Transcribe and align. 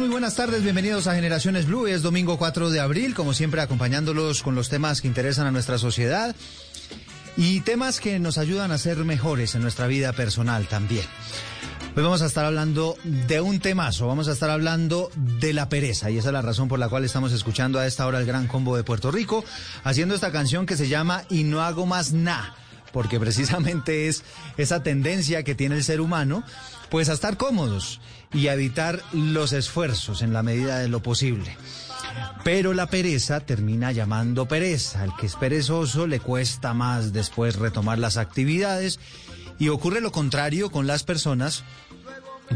Buenas 0.00 0.34
tardes, 0.36 0.62
bienvenidos 0.62 1.06
a 1.06 1.14
Generaciones 1.14 1.66
Blue. 1.66 1.86
Es 1.86 2.00
domingo 2.00 2.38
4 2.38 2.70
de 2.70 2.80
abril, 2.80 3.14
como 3.14 3.34
siempre 3.34 3.60
acompañándolos 3.60 4.42
con 4.42 4.54
los 4.54 4.70
temas 4.70 5.02
que 5.02 5.06
interesan 5.06 5.46
a 5.46 5.50
nuestra 5.50 5.76
sociedad 5.76 6.34
y 7.36 7.60
temas 7.60 8.00
que 8.00 8.18
nos 8.18 8.38
ayudan 8.38 8.72
a 8.72 8.78
ser 8.78 8.96
mejores 8.98 9.54
en 9.54 9.60
nuestra 9.60 9.86
vida 9.86 10.14
personal 10.14 10.66
también. 10.66 11.04
Hoy 11.94 12.02
vamos 12.02 12.22
a 12.22 12.26
estar 12.26 12.46
hablando 12.46 12.96
de 13.04 13.42
un 13.42 13.60
temazo, 13.60 14.06
vamos 14.06 14.28
a 14.28 14.32
estar 14.32 14.48
hablando 14.48 15.10
de 15.14 15.52
la 15.52 15.68
pereza 15.68 16.10
y 16.10 16.16
esa 16.16 16.30
es 16.30 16.32
la 16.32 16.42
razón 16.42 16.68
por 16.68 16.78
la 16.78 16.88
cual 16.88 17.04
estamos 17.04 17.30
escuchando 17.32 17.78
a 17.78 17.86
esta 17.86 18.06
hora 18.06 18.18
el 18.18 18.26
Gran 18.26 18.46
Combo 18.46 18.76
de 18.76 18.84
Puerto 18.84 19.10
Rico, 19.10 19.44
haciendo 19.84 20.14
esta 20.14 20.32
canción 20.32 20.64
que 20.64 20.78
se 20.78 20.88
llama 20.88 21.24
Y 21.28 21.44
no 21.44 21.60
hago 21.60 21.84
más 21.84 22.12
nada, 22.12 22.54
porque 22.92 23.18
precisamente 23.20 24.08
es 24.08 24.24
esa 24.56 24.82
tendencia 24.82 25.42
que 25.42 25.54
tiene 25.54 25.76
el 25.76 25.84
ser 25.84 26.00
humano, 26.00 26.44
pues 26.90 27.08
a 27.08 27.14
estar 27.14 27.36
cómodos 27.36 28.00
y 28.32 28.48
evitar 28.48 29.02
los 29.12 29.52
esfuerzos 29.52 30.22
en 30.22 30.32
la 30.32 30.42
medida 30.42 30.78
de 30.78 30.88
lo 30.88 31.02
posible. 31.02 31.56
Pero 32.44 32.74
la 32.74 32.88
pereza 32.88 33.40
termina 33.40 33.92
llamando 33.92 34.46
pereza. 34.46 35.02
Al 35.02 35.16
que 35.16 35.26
es 35.26 35.36
perezoso 35.36 36.06
le 36.06 36.20
cuesta 36.20 36.74
más 36.74 37.12
después 37.12 37.56
retomar 37.56 37.98
las 37.98 38.16
actividades 38.16 38.98
y 39.58 39.68
ocurre 39.68 40.00
lo 40.00 40.12
contrario 40.12 40.70
con 40.70 40.86
las 40.86 41.04
personas 41.04 41.64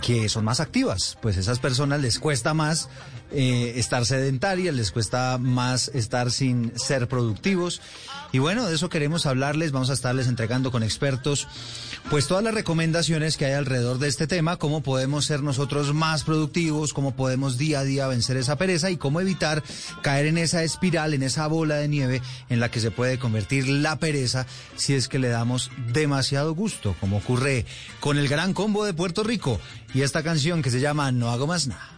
que 0.03 0.29
son 0.29 0.45
más 0.45 0.61
activas. 0.61 1.17
Pues 1.23 1.37
esas 1.37 1.59
personas 1.59 2.01
les 2.01 2.19
cuesta 2.19 2.53
más 2.53 2.89
eh, 3.33 3.75
estar 3.77 4.07
sedentarias, 4.07 4.75
les 4.75 4.91
cuesta 4.91 5.39
más 5.39 5.89
estar 5.89 6.31
sin 6.31 6.73
ser 6.79 7.09
productivos. 7.09 7.81
Y 8.33 8.39
bueno, 8.39 8.67
de 8.67 8.75
eso 8.75 8.89
queremos 8.89 9.27
hablarles, 9.27 9.73
vamos 9.73 9.91
a 9.91 9.95
estarles 9.95 10.27
entregando 10.27 10.71
con 10.71 10.83
expertos 10.83 11.49
pues 12.11 12.29
todas 12.29 12.45
las 12.45 12.55
recomendaciones 12.55 13.37
que 13.37 13.47
hay 13.47 13.53
alrededor 13.53 13.99
de 13.99 14.09
este 14.09 14.27
tema, 14.27 14.57
cómo 14.59 14.83
podemos 14.83 15.25
ser 15.27 15.43
nosotros 15.43 15.93
más 15.93 16.23
productivos, 16.23 16.93
cómo 16.93 17.17
podemos 17.17 17.59
día 17.59 17.81
a 17.81 17.85
día 17.85 18.07
vencer 18.07 18.37
esa 18.37 18.57
pereza 18.57 18.91
y 18.91 18.97
cómo 18.97 19.21
evitar 19.21 19.63
caer 20.03 20.27
en 20.27 20.39
esa 20.39 20.63
espiral, 20.63 21.15
en 21.15 21.23
esa 21.23 21.47
bola 21.49 21.77
de 21.77 21.89
nieve 21.89 22.23
en 22.49 22.61
la 22.61 22.71
que 22.71 22.81
se 22.81 22.91
puede 22.91 23.19
convertir 23.19 23.69
la 23.69 23.97
pereza 23.97 24.47
si 24.77 24.95
es 24.95 25.09
que 25.09 25.19
le 25.19 25.29
damos 25.29 25.71
demasiado 25.93 26.55
gusto, 26.55 26.95
como 27.01 27.19
ocurre 27.19 27.67
con 28.01 28.19
el 28.19 28.29
gran 28.29 28.53
combo 28.53 28.85
de 28.85 28.95
Puerto 28.95 29.25
Rico 29.25 29.61
y 29.95 30.03
esta 30.03 30.23
canción 30.23 30.63
que 30.63 30.71
se 30.71 30.81
llama 30.81 31.11
No 31.11 31.31
hago 31.31 31.47
más 31.47 31.67
nada. 31.67 31.97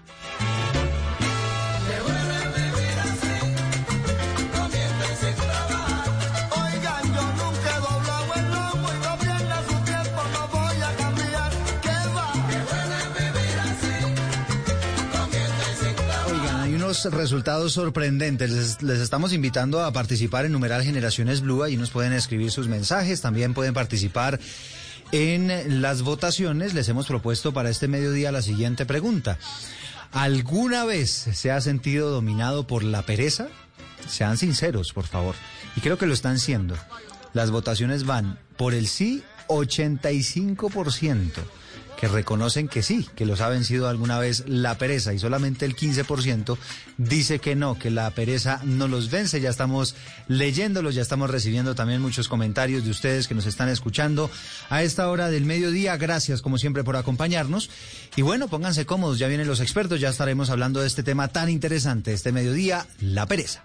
Resultados 16.88 17.74
sorprendentes. 17.74 18.80
Les, 18.82 19.00
estamos 19.00 19.34
invitando 19.34 19.84
a 19.84 19.92
participar 19.92 20.46
en 20.46 20.52
numeral 20.52 20.82
Generaciones 20.82 21.42
Blue. 21.42 21.66
y 21.66 21.76
nos 21.76 21.90
pueden 21.90 22.14
escribir 22.14 22.50
sus 22.50 22.66
mensajes. 22.66 23.20
También 23.20 23.52
pueden 23.52 23.74
participar 23.74 24.40
en 25.12 25.82
las 25.82 26.00
votaciones. 26.02 26.72
Les 26.72 26.88
hemos 26.88 27.06
propuesto 27.06 27.52
para 27.52 27.68
este 27.68 27.88
mediodía 27.88 28.32
la 28.32 28.40
siguiente 28.40 28.86
pregunta. 28.86 29.38
¿Alguna 30.12 30.86
vez 30.86 31.10
se 31.10 31.50
ha 31.50 31.60
sentido 31.60 32.10
dominado 32.10 32.66
por 32.66 32.82
la 32.82 33.02
pereza? 33.02 33.48
Sean 34.08 34.38
sinceros, 34.38 34.94
por 34.94 35.06
favor. 35.06 35.34
Y 35.76 35.82
creo 35.82 35.98
que 35.98 36.06
lo 36.06 36.14
están 36.14 36.38
siendo. 36.38 36.74
Las 37.34 37.50
votaciones 37.50 38.06
van 38.06 38.38
por 38.56 38.72
el 38.72 38.88
sí 38.88 39.22
85% 39.48 41.28
que 41.98 42.06
reconocen 42.06 42.68
que 42.68 42.84
sí, 42.84 43.08
que 43.16 43.26
los 43.26 43.40
ha 43.40 43.48
vencido 43.48 43.88
alguna 43.88 44.20
vez 44.20 44.44
la 44.46 44.78
pereza 44.78 45.14
y 45.14 45.18
solamente 45.18 45.66
el 45.66 45.74
15% 45.74 46.56
dice 46.96 47.40
que 47.40 47.56
no, 47.56 47.76
que 47.76 47.90
la 47.90 48.08
pereza 48.12 48.60
no 48.62 48.86
los 48.86 49.10
vence. 49.10 49.40
Ya 49.40 49.50
estamos 49.50 49.96
leyéndolos, 50.28 50.94
ya 50.94 51.02
estamos 51.02 51.28
recibiendo 51.28 51.74
también 51.74 52.00
muchos 52.00 52.28
comentarios 52.28 52.84
de 52.84 52.90
ustedes 52.90 53.26
que 53.26 53.34
nos 53.34 53.46
están 53.46 53.68
escuchando 53.68 54.30
a 54.70 54.84
esta 54.84 55.08
hora 55.10 55.28
del 55.28 55.44
mediodía. 55.44 55.96
Gracias 55.96 56.40
como 56.40 56.56
siempre 56.56 56.84
por 56.84 56.96
acompañarnos. 56.96 57.68
Y 58.14 58.22
bueno, 58.22 58.46
pónganse 58.46 58.86
cómodos, 58.86 59.18
ya 59.18 59.26
vienen 59.26 59.48
los 59.48 59.60
expertos, 59.60 59.98
ya 59.98 60.10
estaremos 60.10 60.50
hablando 60.50 60.80
de 60.80 60.86
este 60.86 61.02
tema 61.02 61.26
tan 61.26 61.48
interesante 61.48 62.12
este 62.12 62.30
mediodía, 62.30 62.86
la 63.00 63.26
pereza. 63.26 63.64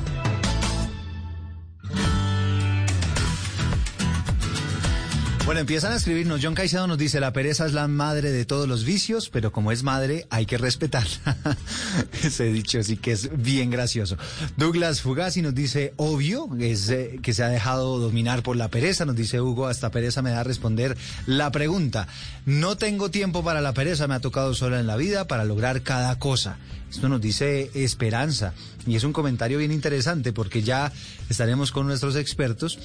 Empiezan 5.61 5.93
a 5.93 5.95
escribirnos. 5.95 6.41
John 6.43 6.55
Caicedo 6.55 6.87
nos 6.87 6.97
dice, 6.97 7.19
la 7.19 7.33
pereza 7.33 7.65
es 7.65 7.73
la 7.73 7.87
madre 7.87 8.31
de 8.31 8.45
todos 8.45 8.67
los 8.67 8.83
vicios, 8.83 9.29
pero 9.29 9.51
como 9.51 9.71
es 9.71 9.83
madre, 9.83 10.27
hay 10.29 10.45
que 10.45 10.57
respetarla. 10.57 11.37
Ese 12.23 12.45
dicho 12.51 12.83
sí 12.83 12.97
que 12.97 13.13
es 13.13 13.29
bien 13.41 13.69
gracioso. 13.69 14.17
Douglas 14.57 15.01
Fugazi 15.01 15.41
nos 15.41 15.55
dice, 15.55 15.93
obvio, 15.97 16.49
es 16.59 16.89
eh, 16.89 17.19
que 17.21 17.33
se 17.33 17.43
ha 17.43 17.49
dejado 17.49 17.99
dominar 17.99 18.43
por 18.43 18.57
la 18.57 18.69
pereza. 18.69 19.05
Nos 19.05 19.15
dice 19.15 19.39
Hugo, 19.39 19.67
hasta 19.67 19.91
pereza 19.91 20.21
me 20.21 20.31
da 20.31 20.41
a 20.41 20.43
responder 20.43 20.97
la 21.25 21.51
pregunta. 21.51 22.07
No 22.45 22.77
tengo 22.77 23.11
tiempo 23.11 23.43
para 23.43 23.61
la 23.61 23.73
pereza, 23.73 24.07
me 24.07 24.15
ha 24.15 24.19
tocado 24.19 24.53
sola 24.53 24.79
en 24.79 24.87
la 24.87 24.97
vida 24.97 25.27
para 25.27 25.45
lograr 25.45 25.81
cada 25.83 26.17
cosa. 26.19 26.57
Esto 26.89 27.07
nos 27.07 27.21
dice 27.21 27.71
Esperanza 27.73 28.53
y 28.85 28.95
es 28.95 29.03
un 29.03 29.13
comentario 29.13 29.59
bien 29.59 29.71
interesante 29.71 30.33
porque 30.33 30.61
ya 30.61 30.91
estaremos 31.29 31.71
con 31.71 31.87
nuestros 31.87 32.17
expertos 32.17 32.79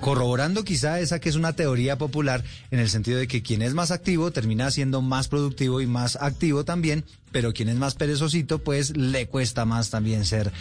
corroborando 0.00 0.64
quizá 0.64 1.00
esa 1.00 1.20
que 1.20 1.28
es 1.28 1.36
una 1.36 1.54
teoría 1.54 1.98
popular 1.98 2.42
en 2.70 2.78
el 2.78 2.88
sentido 2.88 3.18
de 3.18 3.28
que 3.28 3.42
quien 3.42 3.62
es 3.62 3.74
más 3.74 3.90
activo 3.90 4.30
termina 4.30 4.70
siendo 4.70 5.02
más 5.02 5.28
productivo 5.28 5.80
y 5.80 5.86
más 5.86 6.16
activo 6.16 6.64
también, 6.64 7.04
pero 7.32 7.52
quien 7.52 7.68
es 7.68 7.76
más 7.76 7.94
perezosito 7.94 8.58
pues 8.58 8.96
le 8.96 9.26
cuesta 9.26 9.64
más 9.64 9.90
también 9.90 10.24
ser 10.24 10.52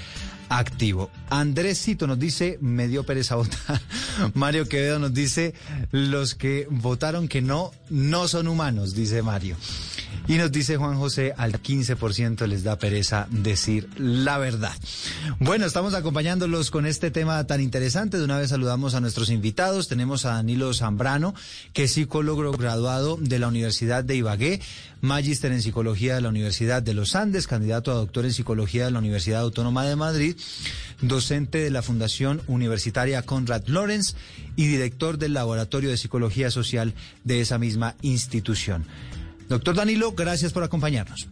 activo. 0.49 1.09
Andrésito 1.29 2.07
nos 2.07 2.19
dice, 2.19 2.57
me 2.61 2.87
dio 2.87 3.05
pereza 3.05 3.35
votar. 3.35 3.81
Mario 4.33 4.67
Quevedo 4.67 4.99
nos 4.99 5.13
dice, 5.13 5.53
los 5.91 6.35
que 6.35 6.67
votaron 6.69 7.27
que 7.27 7.41
no, 7.41 7.71
no 7.89 8.27
son 8.27 8.47
humanos, 8.47 8.93
dice 8.95 9.21
Mario. 9.21 9.55
Y 10.27 10.37
nos 10.37 10.51
dice 10.51 10.77
Juan 10.77 10.97
José, 10.97 11.33
al 11.37 11.53
15% 11.53 12.45
les 12.45 12.63
da 12.63 12.77
pereza 12.77 13.27
decir 13.31 13.89
la 13.97 14.37
verdad. 14.37 14.73
Bueno, 15.39 15.65
estamos 15.65 15.95
acompañándolos 15.95 16.69
con 16.69 16.85
este 16.85 17.09
tema 17.09 17.43
tan 17.47 17.61
interesante. 17.61 18.17
De 18.17 18.25
una 18.25 18.37
vez 18.37 18.49
saludamos 18.49 18.93
a 18.93 19.01
nuestros 19.01 19.31
invitados. 19.31 19.87
Tenemos 19.87 20.25
a 20.25 20.33
Danilo 20.33 20.71
Zambrano, 20.73 21.33
que 21.73 21.85
es 21.85 21.93
psicólogo 21.93 22.51
graduado 22.51 23.17
de 23.19 23.39
la 23.39 23.47
Universidad 23.47 24.03
de 24.03 24.17
Ibagué, 24.17 24.61
magíster 25.01 25.51
en 25.51 25.63
psicología 25.63 26.15
de 26.15 26.21
la 26.21 26.29
Universidad 26.29 26.58
de 26.59 26.93
los 26.93 27.15
Andes, 27.15 27.47
candidato 27.47 27.89
a 27.89 27.95
doctor 27.95 28.25
en 28.25 28.33
psicología 28.33 28.83
de 28.83 28.91
la 28.91 28.99
Universidad 28.99 29.39
Autónoma 29.39 29.85
de 29.85 29.95
Madrid, 29.95 30.35
docente 31.01 31.59
de 31.59 31.69
la 31.69 31.81
Fundación 31.81 32.41
Universitaria 32.47 33.21
Conrad 33.21 33.65
Lorenz 33.67 34.15
y 34.57 34.67
director 34.67 35.17
del 35.17 35.33
Laboratorio 35.33 35.89
de 35.89 35.95
Psicología 35.95 36.51
Social 36.51 36.93
de 37.23 37.39
esa 37.39 37.57
misma 37.57 37.95
institución. 38.01 38.85
Doctor 39.47 39.73
Danilo, 39.73 40.11
gracias 40.11 40.51
por 40.51 40.63
acompañarnos. 40.63 41.29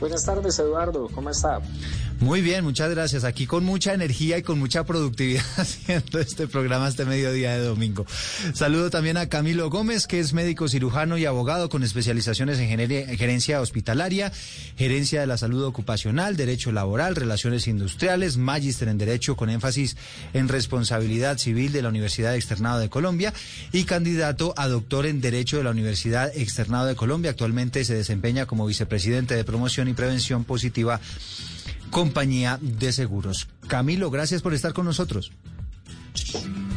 Buenas 0.00 0.24
tardes, 0.24 0.58
Eduardo. 0.58 1.08
¿Cómo 1.14 1.28
está? 1.28 1.60
Muy 2.20 2.42
bien, 2.42 2.64
muchas 2.64 2.90
gracias. 2.90 3.24
Aquí 3.24 3.46
con 3.46 3.64
mucha 3.64 3.94
energía 3.94 4.36
y 4.36 4.42
con 4.42 4.58
mucha 4.58 4.84
productividad 4.84 5.42
haciendo 5.56 6.20
este 6.20 6.46
programa 6.46 6.86
este 6.86 7.06
mediodía 7.06 7.52
de 7.56 7.64
domingo. 7.64 8.04
Saludo 8.52 8.90
también 8.90 9.16
a 9.16 9.30
Camilo 9.30 9.70
Gómez, 9.70 10.06
que 10.06 10.20
es 10.20 10.34
médico 10.34 10.68
cirujano 10.68 11.16
y 11.16 11.24
abogado 11.24 11.70
con 11.70 11.82
especializaciones 11.82 12.58
en 12.58 12.68
gerencia 13.16 13.62
hospitalaria, 13.62 14.32
gerencia 14.76 15.22
de 15.22 15.26
la 15.26 15.38
salud 15.38 15.64
ocupacional, 15.64 16.36
derecho 16.36 16.72
laboral, 16.72 17.16
relaciones 17.16 17.66
industriales, 17.66 18.36
magíster 18.36 18.88
en 18.88 18.98
derecho 18.98 19.34
con 19.34 19.48
énfasis 19.48 19.96
en 20.34 20.48
responsabilidad 20.48 21.38
civil 21.38 21.72
de 21.72 21.80
la 21.80 21.88
Universidad 21.88 22.36
Externado 22.36 22.80
de 22.80 22.90
Colombia 22.90 23.32
y 23.72 23.84
candidato 23.84 24.52
a 24.58 24.68
doctor 24.68 25.06
en 25.06 25.22
derecho 25.22 25.56
de 25.56 25.64
la 25.64 25.70
Universidad 25.70 26.30
Externado 26.36 26.84
de 26.84 26.96
Colombia. 26.96 27.30
Actualmente 27.30 27.82
se 27.86 27.94
desempeña 27.94 28.44
como 28.44 28.66
vicepresidente 28.66 29.34
de 29.36 29.44
promoción 29.44 29.88
y 29.88 29.94
prevención 29.94 30.44
positiva 30.44 31.00
compañía 31.90 32.58
de 32.60 32.92
seguros. 32.92 33.48
Camilo, 33.66 34.10
gracias 34.10 34.42
por 34.42 34.54
estar 34.54 34.72
con 34.72 34.86
nosotros. 34.86 35.32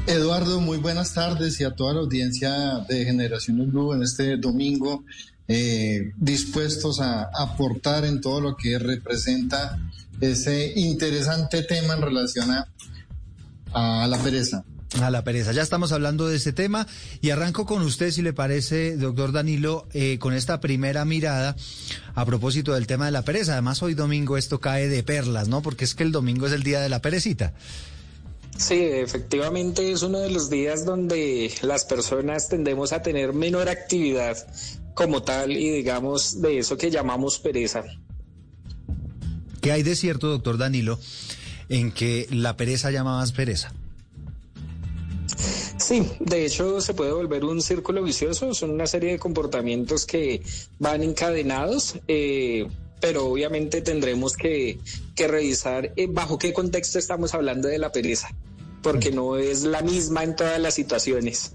Eduardo, 0.08 0.60
muy 0.60 0.78
buenas 0.78 1.14
tardes 1.14 1.60
y 1.62 1.64
a 1.64 1.72
toda 1.72 1.94
la 1.94 2.00
audiencia 2.02 2.80
de 2.88 3.06
Generaciones 3.06 3.72
Blue 3.72 3.94
en 3.94 4.04
este 4.04 4.38
domingo, 4.38 5.06
eh, 5.48 6.12
dispuestos 6.18 7.00
a 7.00 7.30
aportar 7.34 8.06
en 8.06 8.22
todo 8.22 8.42
lo 8.42 8.58
que 8.58 8.78
representa 8.80 9.80
ese 10.20 10.74
interesante 10.76 11.64
tema 11.64 11.94
en 11.94 12.02
relación 12.02 12.50
a 13.74 14.08
la 14.08 14.18
pereza. 14.18 14.64
A 15.02 15.10
la 15.10 15.24
pereza. 15.24 15.52
Ya 15.54 15.64
estamos 15.64 15.92
hablando 15.92 16.28
de 16.28 16.38
ese 16.38 16.54
tema 16.54 16.88
y 17.20 17.32
arranco 17.32 17.66
con 17.66 17.82
usted, 17.82 18.12
si 18.12 18.22
le 18.22 18.32
parece, 18.32 18.96
doctor 18.96 19.32
Danilo, 19.32 19.88
eh, 19.94 20.20
con 20.20 20.34
esta 20.34 20.60
primera 20.60 21.04
mirada 21.04 21.56
a 22.14 22.26
propósito 22.26 22.74
del 22.74 22.86
tema 22.86 23.06
de 23.06 23.12
la 23.12 23.24
pereza. 23.24 23.54
Además, 23.54 23.82
hoy 23.82 23.96
domingo 23.96 24.38
esto 24.38 24.60
cae 24.60 24.88
de 24.88 25.02
perlas, 25.02 25.48
¿no? 25.48 25.62
Porque 25.64 25.84
es 25.84 25.96
que 25.96 26.04
el 26.04 26.12
domingo 26.12 26.46
es 26.46 26.54
el 26.54 26.62
día 26.62 26.80
de 26.80 26.90
la 26.90 27.02
perecita. 27.02 27.54
Sí, 28.58 28.76
efectivamente 28.76 29.92
es 29.92 30.04
uno 30.04 30.20
de 30.20 30.30
los 30.30 30.50
días 30.50 30.86
donde 30.86 31.52
las 31.64 31.86
personas 31.86 32.50
tendemos 32.50 32.94
a 32.94 33.02
tener 33.02 33.34
menor 33.34 33.70
actividad 33.70 34.38
como 34.94 35.24
tal 35.24 35.52
y 35.52 35.72
digamos 35.72 36.40
de 36.40 36.60
eso 36.60 36.78
que 36.78 36.92
llamamos 36.92 37.40
pereza. 37.40 37.84
¿Qué 39.60 39.72
hay 39.72 39.82
de 39.82 39.96
cierto, 39.96 40.28
doctor 40.28 40.58
Danilo, 40.58 41.00
en 41.70 41.92
que 41.92 42.28
la 42.30 42.58
pereza 42.58 42.92
llama 42.92 43.18
más 43.18 43.32
pereza? 43.32 43.74
Sí, 45.94 46.10
de 46.20 46.48
hecho 46.48 46.82
se 46.82 46.96
puede 46.96 47.12
volver 47.12 47.46
un 47.46 47.62
círculo 47.62 48.02
vicioso, 48.02 48.56
son 48.56 48.72
una 48.72 48.88
serie 48.88 49.12
de 49.12 49.20
comportamientos 49.20 50.08
que 50.08 50.42
van 50.80 51.04
encadenados. 51.04 52.00
Eh, 52.08 52.66
pero 53.00 53.28
obviamente 53.28 53.82
tendremos 53.82 54.36
que, 54.36 54.80
revisar 55.16 55.94
eh, 55.96 56.08
bajo 56.10 56.40
qué 56.40 56.52
contexto 56.52 56.98
estamos 56.98 57.36
hablando 57.36 57.68
de 57.68 57.78
la 57.78 57.92
pereza, 57.92 58.30
porque 58.82 59.12
no 59.12 59.38
es 59.38 59.66
la 59.66 59.84
misma 59.84 60.24
en 60.24 60.36
todas 60.36 60.60
las 60.60 60.74
situaciones. 60.74 61.52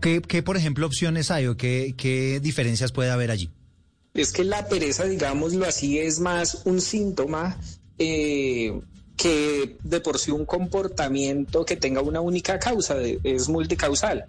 ¿Qué, 0.00 0.42
por 0.42 0.56
ejemplo, 0.56 0.84
opciones 0.84 1.30
hay 1.30 1.46
o 1.46 1.56
qué, 1.56 1.94
qué 1.96 2.40
diferencias 2.40 2.90
puede 2.90 3.10
haber 3.10 3.30
allí? 3.30 3.48
Es 4.14 4.32
que 4.32 4.42
la 4.42 4.66
pereza, 4.66 5.04
digámoslo 5.04 5.64
así, 5.64 6.00
es 6.00 6.18
más 6.18 6.62
un 6.64 6.80
síntoma 6.80 7.60
eh, 7.96 8.80
que 9.18 9.76
de 9.82 10.00
por 10.00 10.18
sí 10.18 10.30
un 10.30 10.46
comportamiento 10.46 11.64
que 11.64 11.76
tenga 11.76 12.00
una 12.00 12.20
única 12.20 12.58
causa, 12.58 12.96
es 13.02 13.48
multicausal. 13.48 14.24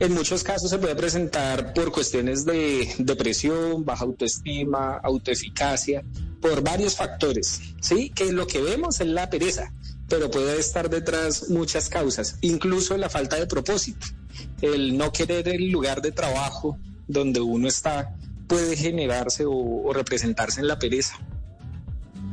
En 0.00 0.14
muchos 0.14 0.42
casos 0.42 0.70
se 0.70 0.78
puede 0.78 0.96
presentar 0.96 1.74
por 1.74 1.92
cuestiones 1.92 2.44
de 2.44 2.92
depresión, 2.98 3.84
baja 3.84 4.04
autoestima, 4.04 4.96
autoeficacia, 4.96 6.02
por 6.40 6.62
varios 6.62 6.96
factores, 6.96 7.60
¿sí? 7.80 8.10
Que 8.10 8.32
lo 8.32 8.46
que 8.46 8.62
vemos 8.62 9.00
es 9.00 9.06
la 9.06 9.28
pereza, 9.28 9.70
pero 10.08 10.30
puede 10.30 10.58
estar 10.58 10.88
detrás 10.88 11.50
muchas 11.50 11.90
causas, 11.90 12.38
incluso 12.40 12.96
la 12.96 13.10
falta 13.10 13.36
de 13.36 13.46
propósito, 13.46 14.06
el 14.62 14.96
no 14.96 15.12
querer 15.12 15.46
el 15.48 15.70
lugar 15.70 16.00
de 16.00 16.10
trabajo 16.10 16.78
donde 17.06 17.40
uno 17.40 17.68
está 17.68 18.16
puede 18.48 18.76
generarse 18.76 19.44
o 19.46 19.92
representarse 19.92 20.60
en 20.60 20.68
la 20.68 20.78
pereza. 20.78 21.18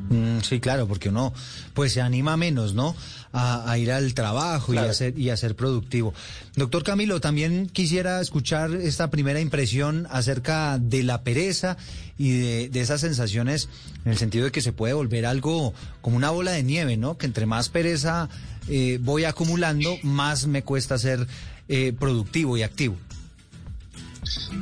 Mm, 0.09 0.39
sí, 0.41 0.59
claro, 0.59 0.87
porque 0.87 1.09
uno 1.09 1.33
pues 1.73 1.93
se 1.93 2.01
anima 2.01 2.35
menos, 2.35 2.73
¿no? 2.73 2.95
A, 3.31 3.77
ir 3.77 3.91
al 3.91 4.15
trabajo 4.15 4.73
y, 4.73 4.77
a 4.77 4.91
ser, 4.91 5.17
y 5.17 5.29
a 5.29 5.37
ser 5.37 5.55
productivo. 5.55 6.15
Doctor 6.55 6.83
Camilo, 6.83 7.21
también 7.21 7.67
quisiera 7.67 8.21
escuchar 8.21 8.73
esta 8.73 9.11
primera 9.11 9.39
impresión 9.39 10.07
acerca 10.09 10.79
de 10.79 11.03
la 11.03 11.21
pereza 11.21 11.77
y 12.17 12.67
de, 12.69 12.81
esas 12.81 13.01
sensaciones 13.01 13.69
en 14.03 14.13
el 14.13 14.17
sentido 14.17 14.45
de 14.45 14.51
que 14.51 14.61
se 14.61 14.73
puede 14.73 14.93
volver 14.93 15.27
algo 15.27 15.75
como 16.01 16.17
una 16.17 16.31
bola 16.31 16.51
de 16.51 16.63
nieve, 16.63 16.97
¿no? 16.97 17.19
Que 17.19 17.27
entre 17.27 17.45
más 17.45 17.69
pereza 17.69 18.29
eh, 18.67 18.97
voy 18.99 19.25
acumulando, 19.25 19.95
más 20.01 20.47
me 20.47 20.63
cuesta 20.63 20.97
ser 20.97 21.27
eh, 21.67 21.93
productivo 21.97 22.57
y 22.57 22.63
activo. 22.63 22.97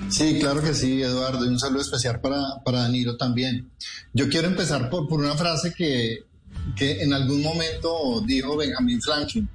Sí, 0.10 0.40
claro 0.40 0.62
que 0.62 0.74
sí, 0.74 1.02
Eduardo, 1.02 1.46
y 1.46 1.50
un 1.50 1.60
saludo 1.60 1.82
especial 1.82 2.20
para, 2.22 2.42
para 2.64 2.82
Danilo 2.82 3.18
también. 3.18 3.70
Yo 4.14 4.30
quiero 4.30 4.48
empezar 4.48 4.90
por, 4.90 5.08
por 5.08 5.20
una 5.20 5.36
frase 5.36 5.74
que, 5.74 6.26
que 6.76 7.04
en 7.04 7.14
algún 7.14 7.42
momento 7.42 8.22
dijo 8.26 8.56
Benjamin 8.56 9.02
Franklin. 9.02 9.50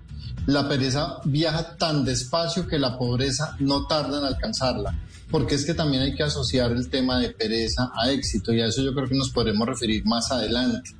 La 0.46 0.68
pereza 0.68 1.18
viaja 1.24 1.76
tan 1.76 2.04
despacio 2.04 2.66
que 2.66 2.78
la 2.78 2.98
pobreza 2.98 3.56
no 3.60 3.86
tarda 3.86 4.18
en 4.18 4.24
alcanzarla, 4.24 4.98
porque 5.30 5.54
es 5.54 5.64
que 5.64 5.74
también 5.74 6.02
hay 6.02 6.14
que 6.16 6.24
asociar 6.24 6.72
el 6.72 6.88
tema 6.88 7.20
de 7.20 7.30
pereza 7.30 7.92
a 7.94 8.10
éxito 8.10 8.52
y 8.52 8.60
a 8.60 8.66
eso 8.66 8.82
yo 8.82 8.92
creo 8.92 9.08
que 9.08 9.14
nos 9.14 9.30
podremos 9.30 9.68
referir 9.68 10.04
más 10.04 10.32
adelante. 10.32 10.90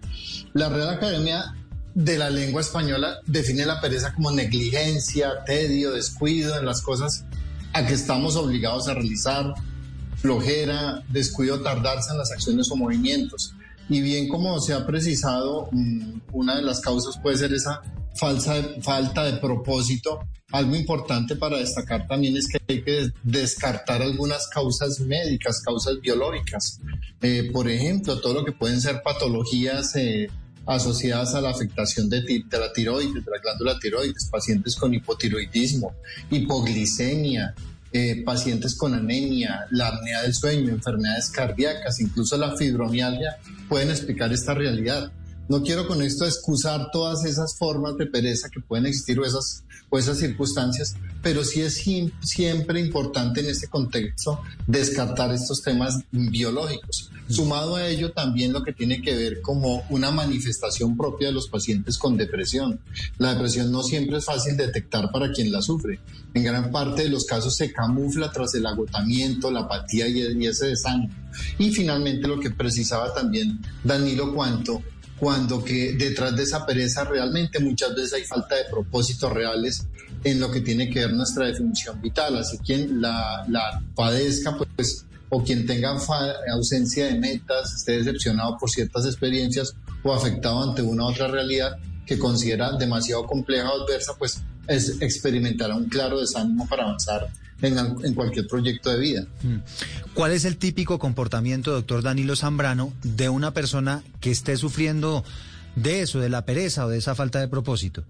La 0.53 0.69
Real 0.69 0.91
Academia 0.91 1.57
de 1.95 2.19
la 2.19 2.31
Lengua 2.31 2.61
Española 2.61 3.19
define 3.27 3.67
la 3.67 3.81
pereza 3.81 4.15
como 4.15 4.31
negligencia, 4.31 5.45
tedio, 5.45 5.91
descuido 5.91 6.57
en 6.57 6.65
las 6.65 6.81
cosas 6.81 7.25
a 7.73 7.87
que 7.87 7.95
estamos 7.95 8.37
obligados 8.37 8.89
a 8.89 8.95
realizar, 8.95 9.55
flojera, 10.17 11.03
descuido, 11.09 11.61
tardarse 11.61 12.13
en 12.13 12.19
las 12.19 12.31
acciones 12.31 12.71
o 12.71 12.77
movimientos. 12.77 13.55
Y 13.89 14.01
bien 14.01 14.29
como 14.29 14.61
se 14.61 14.73
ha 14.73 14.87
precisado, 14.87 15.69
mm, 15.73 16.21
una 16.33 16.57
de 16.57 16.63
las 16.63 16.81
causas 16.81 17.19
puede 17.19 17.37
ser 17.37 17.53
esa 17.53 17.83
falsa, 18.15 18.55
falta 18.81 19.25
de 19.25 19.39
propósito. 19.39 20.21
Algo 20.53 20.77
importante 20.77 21.37
para 21.37 21.59
destacar 21.59 22.07
también 22.07 22.37
es 22.37 22.47
que 22.47 22.59
hay 22.69 22.83
que 22.83 23.11
descartar 23.23 24.03
algunas 24.03 24.47
causas 24.49 25.01
médicas, 25.01 25.61
causas 25.61 26.01
biológicas. 26.01 26.79
Eh, 27.23 27.51
por 27.53 27.69
ejemplo, 27.69 28.21
todo 28.21 28.35
lo 28.35 28.45
que 28.45 28.53
pueden 28.53 28.81
ser 28.81 29.03
patologías 29.03 29.97
eh, 29.97 30.29
asociadas 30.67 31.35
a 31.35 31.41
la 31.41 31.51
afectación 31.51 32.09
de, 32.09 32.23
la 32.51 32.73
tiroides, 32.73 33.25
de 33.25 33.31
la 33.31 33.39
glándula 33.39 33.79
tiroides, 33.79 34.29
pacientes 34.31 34.77
con 34.77 34.95
hipotiroidismo, 34.95 35.95
hipoglicemia, 36.31 37.55
eh, 37.93 38.23
pacientes 38.25 38.77
con 38.77 38.95
anemia, 38.95 39.67
la 39.71 39.89
apnea 39.89 40.23
del 40.23 40.35
sueño, 40.35 40.71
enfermedades 40.71 41.31
cardíacas, 41.31 42.01
incluso 42.01 42.37
la 42.37 42.57
fibromialgia, 42.57 43.37
pueden 43.69 43.91
explicar 43.91 44.33
esta 44.33 44.55
realidad. 44.55 45.13
No 45.49 45.63
quiero 45.63 45.87
con 45.87 46.03
esto 46.03 46.25
excusar 46.25 46.91
todas 46.93 47.25
esas 47.25 47.57
formas 47.57 47.97
de 47.97 48.07
pereza 48.07 48.49
que 48.49 48.61
pueden 48.61 48.87
existir 48.87 49.19
o 49.19 49.25
esas, 49.25 49.65
circunstancias, 50.19 50.95
pero 51.23 51.45
sí 51.45 51.61
es 51.61 51.83
siempre 52.23 52.81
importante 52.81 53.41
en 53.41 53.47
este 53.51 53.67
contexto 53.67 54.41
descartar 54.67 55.33
estos 55.35 55.61
temas 55.63 55.99
biológicos. 56.11 57.11
Sumado 57.29 57.77
a 57.77 57.87
ello 57.87 58.13
también 58.13 58.53
lo 58.53 58.63
que 58.63 58.73
tiene 58.73 59.03
que 59.03 59.15
ver 59.15 59.43
como 59.43 59.85
una 59.91 60.11
manifestación 60.11 60.97
propia 60.97 61.29
de 61.29 61.35
los 61.35 61.49
pacientes 61.49 61.99
con 61.99 62.17
depresión. 62.17 62.81
La 63.19 63.35
depresión 63.35 63.71
no 63.71 63.83
siempre 63.83 64.19
es 64.19 64.25
fácil 64.25 64.57
detectar 64.57 65.11
para 65.13 65.33
quien 65.33 65.53
la 65.53 65.61
sufre. 65.61 66.01
En 66.35 66.45
gran 66.45 66.71
parte 66.71 67.03
de 67.03 67.09
los 67.11 67.25
casos 67.25 67.57
se 67.57 67.73
camufla 67.73 68.33
tras 68.33 68.55
el 68.55 68.67
agotamiento, 68.67 69.51
la 69.51 69.61
apatía 69.61 70.09
y 70.09 70.47
ese 70.47 70.69
desánimo. 70.69 71.13
Y 71.59 71.71
finalmente 71.71 72.29
lo 72.29 72.41
que 72.41 72.51
precisaba 72.51 73.13
también 73.13 73.61
Danilo 73.85 74.35
Cuanto, 74.35 74.83
cuando 75.23 75.63
que 75.63 75.93
detrás 75.93 76.35
de 76.35 76.43
esa 76.43 76.67
pereza 76.67 77.05
realmente 77.05 77.61
muchas 77.61 77.95
veces 77.95 78.15
hay 78.15 78.25
falta 78.25 78.57
de 78.57 78.65
propósitos 78.65 79.33
reales 79.33 79.87
en 80.25 80.41
lo 80.41 80.51
que 80.51 80.63
tiene 80.63 80.91
que 80.91 80.99
ver 80.99 81.13
nuestra 81.13 81.47
definición 81.47 82.03
vital. 82.03 82.37
Así 82.39 82.59
que 82.59 82.65
quien 82.65 83.01
la, 83.01 83.45
la 83.49 83.81
padezca, 83.95 84.57
pues 84.75 85.07
o 85.29 85.45
quien 85.45 85.65
tenga 85.65 85.97
ausencia 86.53 87.07
de 87.07 87.21
metas, 87.21 87.73
esté 87.73 87.99
decepcionado 87.99 88.59
por 88.59 88.69
ciertas 88.69 89.07
experiencias 89.07 89.77
o 90.03 90.13
afectado 90.13 90.61
ante 90.69 90.83
una 90.83 91.07
otra 91.07 91.29
realidad 91.29 91.77
que 92.05 92.19
considera 92.19 92.73
demasiado 92.73 93.25
compleja 93.25 93.71
o 93.71 93.85
adversa, 93.85 94.15
pues 94.19 94.43
es, 94.67 95.01
experimentará 95.01 95.77
un 95.77 95.89
claro 95.89 96.19
desánimo 96.19 96.67
para 96.67 96.83
avanzar 96.83 97.29
en, 97.63 97.79
en, 97.79 98.15
cualquier 98.15 98.47
proyecto 98.47 98.91
de 98.91 98.99
vida. 98.99 99.27
Mm. 99.43 99.57
¿Cuál 100.15 100.33
es 100.33 100.45
el 100.45 100.57
típico 100.57 100.99
comportamiento, 100.99 101.73
doctor 101.73 102.03
Danilo 102.03 102.37
Zambrano, 102.37 102.93
de 103.03 103.29
una 103.29 103.53
persona 103.53 104.03
que 104.21 104.31
esté 104.31 104.57
sufriendo 104.57 105.25
de 105.77 106.03
eso, 106.03 106.21
de 106.21 106.29
la 106.29 106.45
pereza 106.45 106.87
o 106.87 106.89
de 106.89 106.99
esa 106.99 107.15
falta 107.15 107.41
de 107.41 107.49
propósito? 107.49 108.05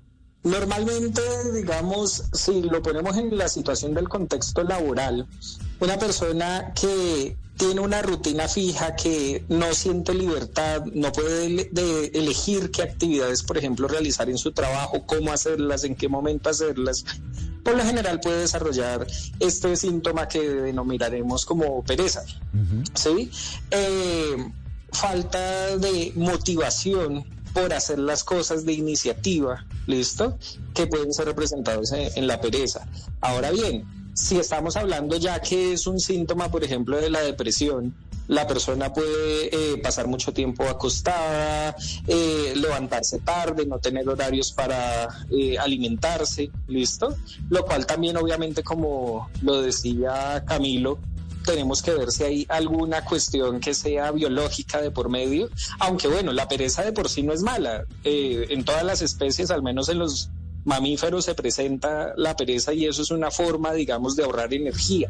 Normalmente, 0.44 1.22
digamos, 1.54 2.24
si 2.32 2.62
lo 2.62 2.82
ponemos 2.82 3.16
en 3.16 3.36
la 3.38 3.48
situación 3.48 3.94
del 3.94 4.08
contexto 4.08 4.64
laboral, 4.64 5.26
una 5.82 5.98
persona 5.98 6.72
que 6.74 7.36
tiene 7.56 7.80
una 7.80 8.02
rutina 8.02 8.48
fija, 8.48 8.96
que 8.96 9.44
no 9.48 9.74
siente 9.74 10.14
libertad, 10.14 10.84
no 10.94 11.12
puede 11.12 11.70
elegir 12.14 12.70
qué 12.70 12.82
actividades, 12.82 13.42
por 13.42 13.58
ejemplo, 13.58 13.88
realizar 13.88 14.30
en 14.30 14.38
su 14.38 14.52
trabajo, 14.52 15.04
cómo 15.06 15.32
hacerlas, 15.32 15.84
en 15.84 15.94
qué 15.94 16.08
momento 16.08 16.50
hacerlas, 16.50 17.04
por 17.62 17.76
lo 17.76 17.84
general 17.84 18.20
puede 18.20 18.40
desarrollar 18.40 19.06
este 19.38 19.76
síntoma 19.76 20.28
que 20.28 20.40
denominaremos 20.40 21.44
como 21.44 21.82
pereza. 21.84 22.24
¿sí? 22.94 23.30
Eh, 23.70 24.50
falta 24.90 25.76
de 25.78 26.12
motivación 26.16 27.24
por 27.52 27.72
hacer 27.72 27.98
las 27.98 28.24
cosas 28.24 28.64
de 28.64 28.72
iniciativa, 28.72 29.66
¿listo? 29.86 30.38
Que 30.74 30.86
pueden 30.86 31.12
ser 31.12 31.26
representados 31.26 31.92
en, 31.92 32.26
la 32.26 32.40
pereza. 32.40 32.86
Ahora 33.20 33.50
bien, 33.50 33.84
si 34.14 34.38
estamos 34.38 34.76
hablando 34.76 35.16
ya 35.16 35.40
que 35.40 35.72
es 35.72 35.86
un 35.86 35.98
síntoma, 35.98 36.50
por 36.50 36.64
ejemplo, 36.64 37.00
de 37.00 37.10
la 37.10 37.20
depresión, 37.20 37.94
la 38.28 38.46
persona 38.46 38.92
puede 38.92 39.50
eh, 39.52 39.78
pasar 39.78 40.06
mucho 40.06 40.32
tiempo 40.32 40.64
acostada, 40.64 41.74
eh, 42.06 42.52
levantarse 42.56 43.18
tarde, 43.18 43.66
no 43.66 43.78
tener 43.78 44.08
horarios 44.08 44.52
para 44.52 45.08
eh, 45.30 45.58
alimentarse, 45.58 46.50
¿listo? 46.68 47.16
Lo 47.50 47.64
cual 47.64 47.86
también 47.86 48.16
obviamente, 48.16 48.62
como 48.62 49.30
lo 49.42 49.60
decía 49.60 50.44
Camilo, 50.46 50.98
tenemos 51.44 51.82
que 51.82 51.92
ver 51.92 52.12
si 52.12 52.22
hay 52.22 52.46
alguna 52.48 53.04
cuestión 53.04 53.58
que 53.58 53.74
sea 53.74 54.12
biológica 54.12 54.80
de 54.80 54.92
por 54.92 55.08
medio, 55.08 55.50
aunque 55.80 56.06
bueno, 56.06 56.32
la 56.32 56.46
pereza 56.46 56.84
de 56.84 56.92
por 56.92 57.08
sí 57.08 57.24
no 57.24 57.32
es 57.32 57.42
mala. 57.42 57.84
En 58.04 58.64
todas 58.64 58.84
las 58.84 59.02
especies, 59.02 59.50
al 59.50 59.62
menos 59.62 59.88
en 59.88 59.98
los 59.98 60.30
mamíferos, 60.64 61.24
se 61.24 61.34
presenta 61.34 62.12
la 62.16 62.36
pereza 62.36 62.72
y 62.72 62.86
eso 62.86 63.02
es 63.02 63.10
una 63.10 63.30
forma, 63.30 63.72
digamos, 63.72 64.16
de 64.16 64.24
ahorrar 64.24 64.52
energía. 64.54 65.08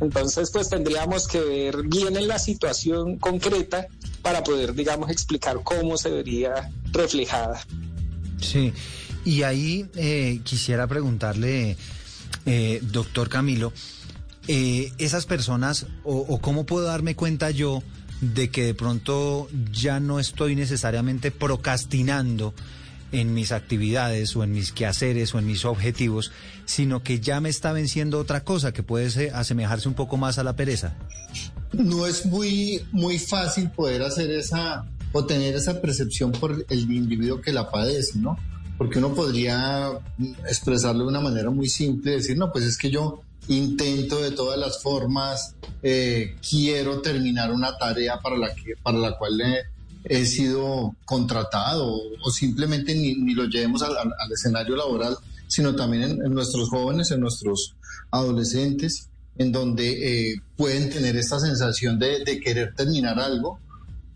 Entonces, 0.00 0.50
pues 0.50 0.68
tendríamos 0.68 1.26
que 1.26 1.40
ver 1.40 1.82
bien 1.82 2.16
en 2.16 2.28
la 2.28 2.38
situación 2.38 3.18
concreta 3.18 3.86
para 4.22 4.42
poder, 4.42 4.74
digamos, 4.74 5.10
explicar 5.10 5.60
cómo 5.62 5.96
se 5.96 6.10
vería 6.10 6.70
reflejada. 6.92 7.60
Sí, 8.40 8.72
y 9.24 9.42
ahí 9.42 9.86
eh, 9.96 10.40
quisiera 10.44 10.86
preguntarle, 10.86 11.76
eh, 12.46 12.80
doctor 12.82 13.28
Camilo, 13.28 13.72
eh, 14.46 14.92
esas 14.98 15.26
personas 15.26 15.86
o, 16.04 16.38
cómo 16.40 16.64
puedo 16.64 16.86
darme 16.86 17.14
cuenta 17.14 17.50
yo 17.50 17.82
de 18.20 18.50
que 18.50 18.64
de 18.64 18.74
pronto 18.74 19.48
ya 19.70 20.00
no 20.00 20.18
estoy 20.18 20.56
necesariamente 20.56 21.30
procrastinando 21.30 22.54
en 23.12 23.34
mis 23.34 23.52
actividades 23.52 24.36
o 24.36 24.44
en 24.44 24.52
mis 24.52 24.72
quehaceres 24.72 25.34
o 25.34 25.38
en 25.38 25.46
mis 25.46 25.64
objetivos, 25.64 26.32
sino 26.64 27.02
que 27.02 27.20
ya 27.20 27.40
me 27.40 27.48
está 27.48 27.72
venciendo 27.72 28.18
otra 28.18 28.44
cosa 28.44 28.72
que 28.72 28.82
puede 28.82 29.30
asemejarse 29.30 29.88
un 29.88 29.94
poco 29.94 30.16
más 30.16 30.38
a 30.38 30.44
la 30.44 30.56
pereza. 30.56 30.96
No 31.72 32.06
es 32.06 32.26
muy, 32.26 32.82
muy 32.92 33.18
fácil 33.18 33.70
poder 33.70 34.02
hacer 34.02 34.30
esa 34.30 34.86
o 35.12 35.24
tener 35.24 35.54
esa 35.54 35.80
percepción 35.80 36.32
por 36.32 36.64
el 36.68 36.92
individuo 36.92 37.40
que 37.40 37.52
la 37.52 37.70
padece, 37.70 38.18
¿no? 38.18 38.36
Porque 38.76 38.98
uno 38.98 39.14
podría 39.14 39.90
expresarlo 40.46 41.04
de 41.04 41.08
una 41.08 41.20
manera 41.20 41.50
muy 41.50 41.68
simple, 41.68 42.12
decir, 42.12 42.36
no, 42.36 42.52
pues 42.52 42.64
es 42.64 42.76
que 42.76 42.90
yo 42.90 43.22
intento 43.48 44.20
de 44.20 44.30
todas 44.30 44.58
las 44.58 44.82
formas, 44.82 45.54
eh, 45.82 46.36
quiero 46.48 47.00
terminar 47.00 47.50
una 47.50 47.76
tarea 47.76 48.18
para 48.20 48.36
la, 48.36 48.54
que, 48.54 48.74
para 48.82 48.98
la 48.98 49.16
cual 49.16 49.40
he, 50.04 50.24
sido 50.24 50.94
contratado 51.04 52.00
o, 52.22 52.30
simplemente 52.30 52.94
ni, 52.94 53.34
lo 53.34 53.44
llevemos 53.44 53.82
al, 53.82 53.94
escenario 54.32 54.76
laboral, 54.76 55.16
sino 55.46 55.74
también 55.74 56.02
en, 56.02 56.32
nuestros 56.32 56.68
jóvenes, 56.68 57.10
en 57.10 57.20
nuestros 57.20 57.74
adolescentes, 58.10 59.08
en 59.36 59.52
donde 59.52 60.30
eh, 60.30 60.42
pueden 60.56 60.90
tener 60.90 61.16
esta 61.16 61.38
sensación 61.38 61.98
de, 61.98 62.24
de 62.24 62.40
querer 62.40 62.74
terminar 62.74 63.20
algo 63.20 63.60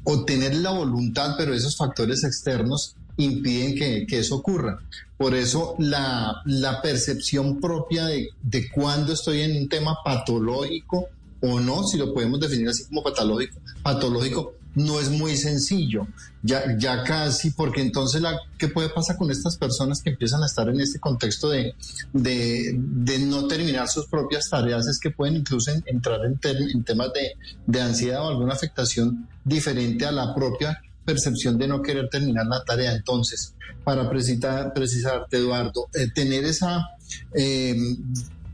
o 0.05 0.25
tener 0.25 0.55
la 0.57 0.71
voluntad, 0.71 1.35
pero 1.37 1.55
esos 1.55 1.77
factores 1.77 2.25
externos 2.25 2.97
impiden 3.17 3.75
que, 3.75 4.07
que, 4.07 4.19
eso 4.19 4.37
ocurra. 4.37 4.81
Por 5.17 5.35
eso 5.35 5.77
la, 5.79 6.43
la 6.45 6.83
percepción 6.83 7.61
propia 7.61 8.07
de, 8.07 8.31
de 8.43 8.71
estoy 9.13 9.43
en 9.43 9.57
un 9.57 9.69
tema 9.69 9.97
patológico 10.05 11.09
o 11.41 11.61
no, 11.61 11.85
si 11.85 11.99
lo 11.99 12.15
podemos 12.15 12.41
definir 12.41 12.69
así 12.69 12.85
como 12.85 13.03
patológico, 13.03 13.59
patológico 13.83 14.55
no 14.75 15.01
es 15.01 15.11
muy 15.11 15.37
sencillo, 15.37 16.07
ya, 16.43 17.05
casi, 17.05 17.51
porque 17.51 17.81
entonces, 17.81 18.21
la, 18.21 18.39
¿qué 18.59 18.69
puede 18.69 18.89
pasar 18.89 19.17
con 19.17 19.31
estas 19.31 19.57
personas 19.57 20.03
que 20.03 20.11
empiezan 20.11 20.43
a 20.43 20.47
estar 20.47 20.69
en 20.69 20.81
este 20.81 20.99
contexto 20.99 21.49
de, 21.51 21.75
de, 22.13 23.19
no 23.21 23.47
terminar 23.47 23.89
sus 23.89 24.07
propias 24.07 24.49
tareas? 24.49 24.87
Es 24.87 24.99
que 24.99 25.11
pueden 25.11 25.37
incluso 25.37 25.71
entrar 25.87 26.21
en, 26.25 26.39
en 26.43 26.85
temas 26.85 27.13
de, 27.13 27.37
de 27.67 27.81
ansiedad 27.81 28.25
o 28.25 28.29
alguna 28.29 28.55
afectación 28.55 29.29
diferente 29.45 30.07
a 30.07 30.13
la 30.13 30.35
propia 30.35 30.81
percepción 31.05 31.59
de 31.59 31.69
no 31.69 31.83
querer 31.83 32.09
terminar 32.09 32.47
la 32.47 32.65
tarea. 32.65 32.93
Entonces, 32.93 33.55
para 33.85 34.09
precisar, 34.09 34.73
precisarte, 34.73 35.39
Eduardo, 35.39 35.89
eh, 35.95 36.09
tener 36.15 36.45
esa 36.45 36.89
eh, 37.35 37.77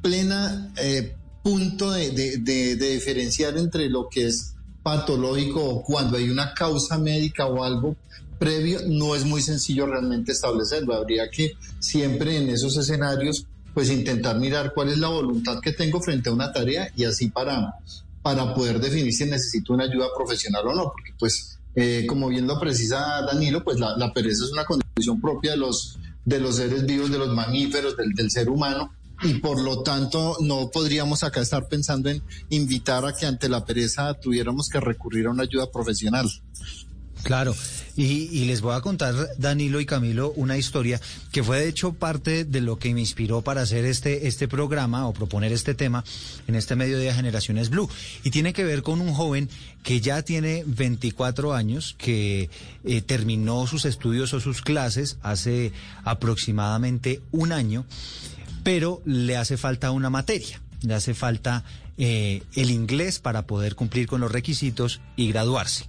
plena 0.02 0.72
eh, 0.76 1.14
punto 1.42 1.90
de, 1.90 2.10
diferenciar 2.76 3.56
entre 3.56 3.88
lo 3.88 4.08
que 4.08 4.26
es 4.26 4.54
patológico 4.88 5.82
cuando 5.82 6.16
hay 6.16 6.30
una 6.30 6.54
causa 6.54 6.96
médica 6.96 7.44
o 7.44 7.62
algo 7.62 7.94
previo, 8.38 8.80
no 8.86 9.14
es 9.14 9.26
muy 9.26 9.42
sencillo 9.42 9.84
realmente 9.84 10.32
establecerlo. 10.32 10.94
Habría 10.94 11.28
que 11.30 11.52
siempre 11.78 12.38
en 12.38 12.48
esos 12.48 12.74
escenarios, 12.78 13.44
pues 13.74 13.90
intentar 13.90 14.38
mirar 14.38 14.72
cuál 14.74 14.88
es 14.88 14.96
la 14.96 15.08
voluntad 15.08 15.60
que 15.60 15.72
tengo 15.72 16.00
frente 16.00 16.30
a 16.30 16.32
una 16.32 16.52
tarea 16.52 16.90
y 16.96 17.04
así 17.04 17.28
para, 17.28 17.74
para 18.22 18.54
poder 18.54 18.80
definir 18.80 19.12
si 19.12 19.26
necesito 19.26 19.74
una 19.74 19.84
ayuda 19.84 20.06
profesional 20.16 20.66
o 20.68 20.74
no, 20.74 20.84
porque 20.84 21.12
pues 21.18 21.58
eh, 21.74 22.06
como 22.08 22.28
bien 22.28 22.46
lo 22.46 22.58
precisa 22.58 23.20
Danilo, 23.30 23.62
pues 23.62 23.78
la, 23.78 24.10
pereza 24.14 24.44
es 24.44 24.52
una 24.52 24.64
condición 24.64 25.20
propia 25.20 25.50
de 25.50 25.58
los, 25.58 25.98
de 26.24 26.40
los 26.40 26.56
seres 26.56 26.86
vivos, 26.86 27.10
de 27.10 27.18
los 27.18 27.34
mamíferos, 27.34 27.94
del 27.94 28.30
ser 28.30 28.48
humano, 28.48 28.94
y 29.22 29.34
por 29.34 29.60
lo 29.60 29.82
tanto 29.82 30.36
no 30.40 30.70
podríamos 30.70 31.22
acá 31.22 31.40
estar 31.40 31.68
pensando 31.68 32.08
en 32.08 32.22
invitar 32.50 33.04
a 33.04 33.14
que 33.14 33.26
ante 33.26 33.48
la 33.48 33.64
pereza 33.64 34.14
tuviéramos 34.14 34.68
que 34.68 34.80
recurrir 34.80 35.26
a 35.26 35.30
una 35.30 35.44
ayuda 35.44 35.70
profesional. 35.70 36.28
Claro, 37.22 37.54
y, 37.96 38.44
les 38.44 38.60
voy 38.60 38.76
a 38.76 38.80
contar, 38.80 39.14
Danilo 39.38 39.80
y 39.80 39.86
Camilo, 39.86 40.30
una 40.36 40.56
historia 40.56 41.00
que 41.32 41.42
fue 41.42 41.58
de 41.58 41.68
hecho 41.68 41.92
parte 41.92 42.44
de 42.44 42.60
lo 42.60 42.78
que 42.78 42.94
me 42.94 43.00
inspiró 43.00 43.42
para 43.42 43.62
hacer 43.62 43.84
este, 43.84 44.28
este 44.28 44.46
programa 44.46 45.06
o 45.08 45.12
proponer 45.12 45.52
este 45.52 45.74
tema 45.74 46.04
en 46.46 46.54
este 46.54 46.76
medio 46.76 46.96
de 46.96 47.12
Generaciones 47.12 47.70
Blue. 47.70 47.90
Y 48.22 48.30
tiene 48.30 48.52
que 48.52 48.62
ver 48.62 48.82
con 48.82 49.00
un 49.00 49.12
joven 49.12 49.48
que 49.82 50.00
ya 50.00 50.22
tiene 50.22 50.62
24 50.64 51.54
años, 51.54 51.96
que 51.98 52.50
eh, 52.84 53.00
terminó 53.02 53.66
sus 53.66 53.84
estudios 53.84 54.32
o 54.32 54.40
sus 54.40 54.62
clases 54.62 55.18
hace 55.22 55.72
aproximadamente 56.04 57.20
un 57.32 57.50
año, 57.50 57.84
pero 58.68 59.00
le 59.06 59.38
hace 59.38 59.56
falta 59.56 59.92
una 59.92 60.10
materia 60.10 60.60
le 60.82 60.92
hace 60.92 61.14
falta 61.14 61.64
eh, 61.96 62.42
el 62.54 62.70
inglés 62.70 63.18
para 63.18 63.46
poder 63.46 63.74
cumplir 63.74 64.06
con 64.06 64.20
los 64.20 64.30
requisitos 64.30 65.00
y 65.16 65.32
graduarse. 65.32 65.86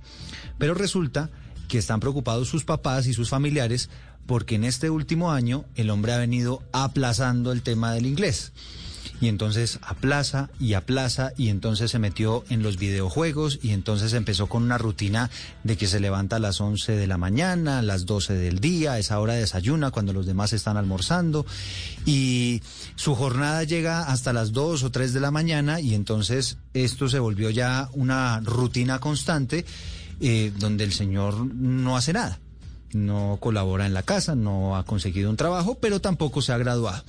Pero 0.57 0.75
resulta 0.75 1.29
que 1.67 1.77
están 1.77 1.99
preocupados 1.99 2.47
sus 2.47 2.63
papás 2.63 3.05
y 3.05 3.13
sus 3.13 3.27
familiares 3.29 3.89
porque 4.25 4.55
en 4.55 4.63
este 4.63 4.89
último 4.89 5.33
año 5.33 5.65
el 5.75 5.89
hombre 5.89 6.13
ha 6.13 6.17
venido 6.19 6.63
aplazando 6.71 7.51
el 7.51 7.63
tema 7.63 7.91
del 7.91 8.05
inglés 8.05 8.53
y 9.21 9.27
entonces 9.27 9.79
aplaza 9.81 10.49
y 10.59 10.73
aplaza 10.73 11.33
y 11.37 11.49
entonces 11.49 11.91
se 11.91 11.99
metió 11.99 12.43
en 12.49 12.63
los 12.63 12.77
videojuegos 12.77 13.59
y 13.61 13.71
entonces 13.71 14.13
empezó 14.13 14.47
con 14.47 14.63
una 14.63 14.77
rutina 14.77 15.29
de 15.63 15.77
que 15.77 15.87
se 15.87 15.99
levanta 15.99 16.37
a 16.37 16.39
las 16.39 16.61
11 16.61 16.95
de 16.95 17.07
la 17.07 17.17
mañana, 17.17 17.79
a 17.79 17.81
las 17.81 18.05
12 18.05 18.33
del 18.33 18.59
día, 18.59 18.93
a 18.93 18.99
esa 18.99 19.19
hora 19.19 19.33
desayuna 19.33 19.91
cuando 19.91 20.13
los 20.13 20.25
demás 20.25 20.53
están 20.53 20.77
almorzando 20.77 21.45
y 22.05 22.61
su 22.95 23.15
jornada 23.15 23.63
llega 23.63 24.03
hasta 24.03 24.33
las 24.33 24.51
2 24.51 24.83
o 24.83 24.91
3 24.91 25.13
de 25.13 25.19
la 25.19 25.31
mañana 25.31 25.79
y 25.81 25.95
entonces 25.95 26.57
esto 26.73 27.09
se 27.09 27.19
volvió 27.19 27.49
ya 27.49 27.89
una 27.93 28.39
rutina 28.41 28.99
constante 28.99 29.65
eh, 30.21 30.51
donde 30.57 30.83
el 30.83 30.93
señor 30.93 31.45
no 31.53 31.97
hace 31.97 32.13
nada 32.13 32.39
no 32.93 33.37
colabora 33.39 33.85
en 33.85 33.93
la 33.93 34.03
casa, 34.03 34.35
no 34.35 34.75
ha 34.75 34.83
conseguido 34.83 35.29
un 35.29 35.37
trabajo, 35.37 35.75
pero 35.75 36.01
tampoco 36.01 36.41
se 36.41 36.53
ha 36.53 36.57
graduado. 36.57 37.03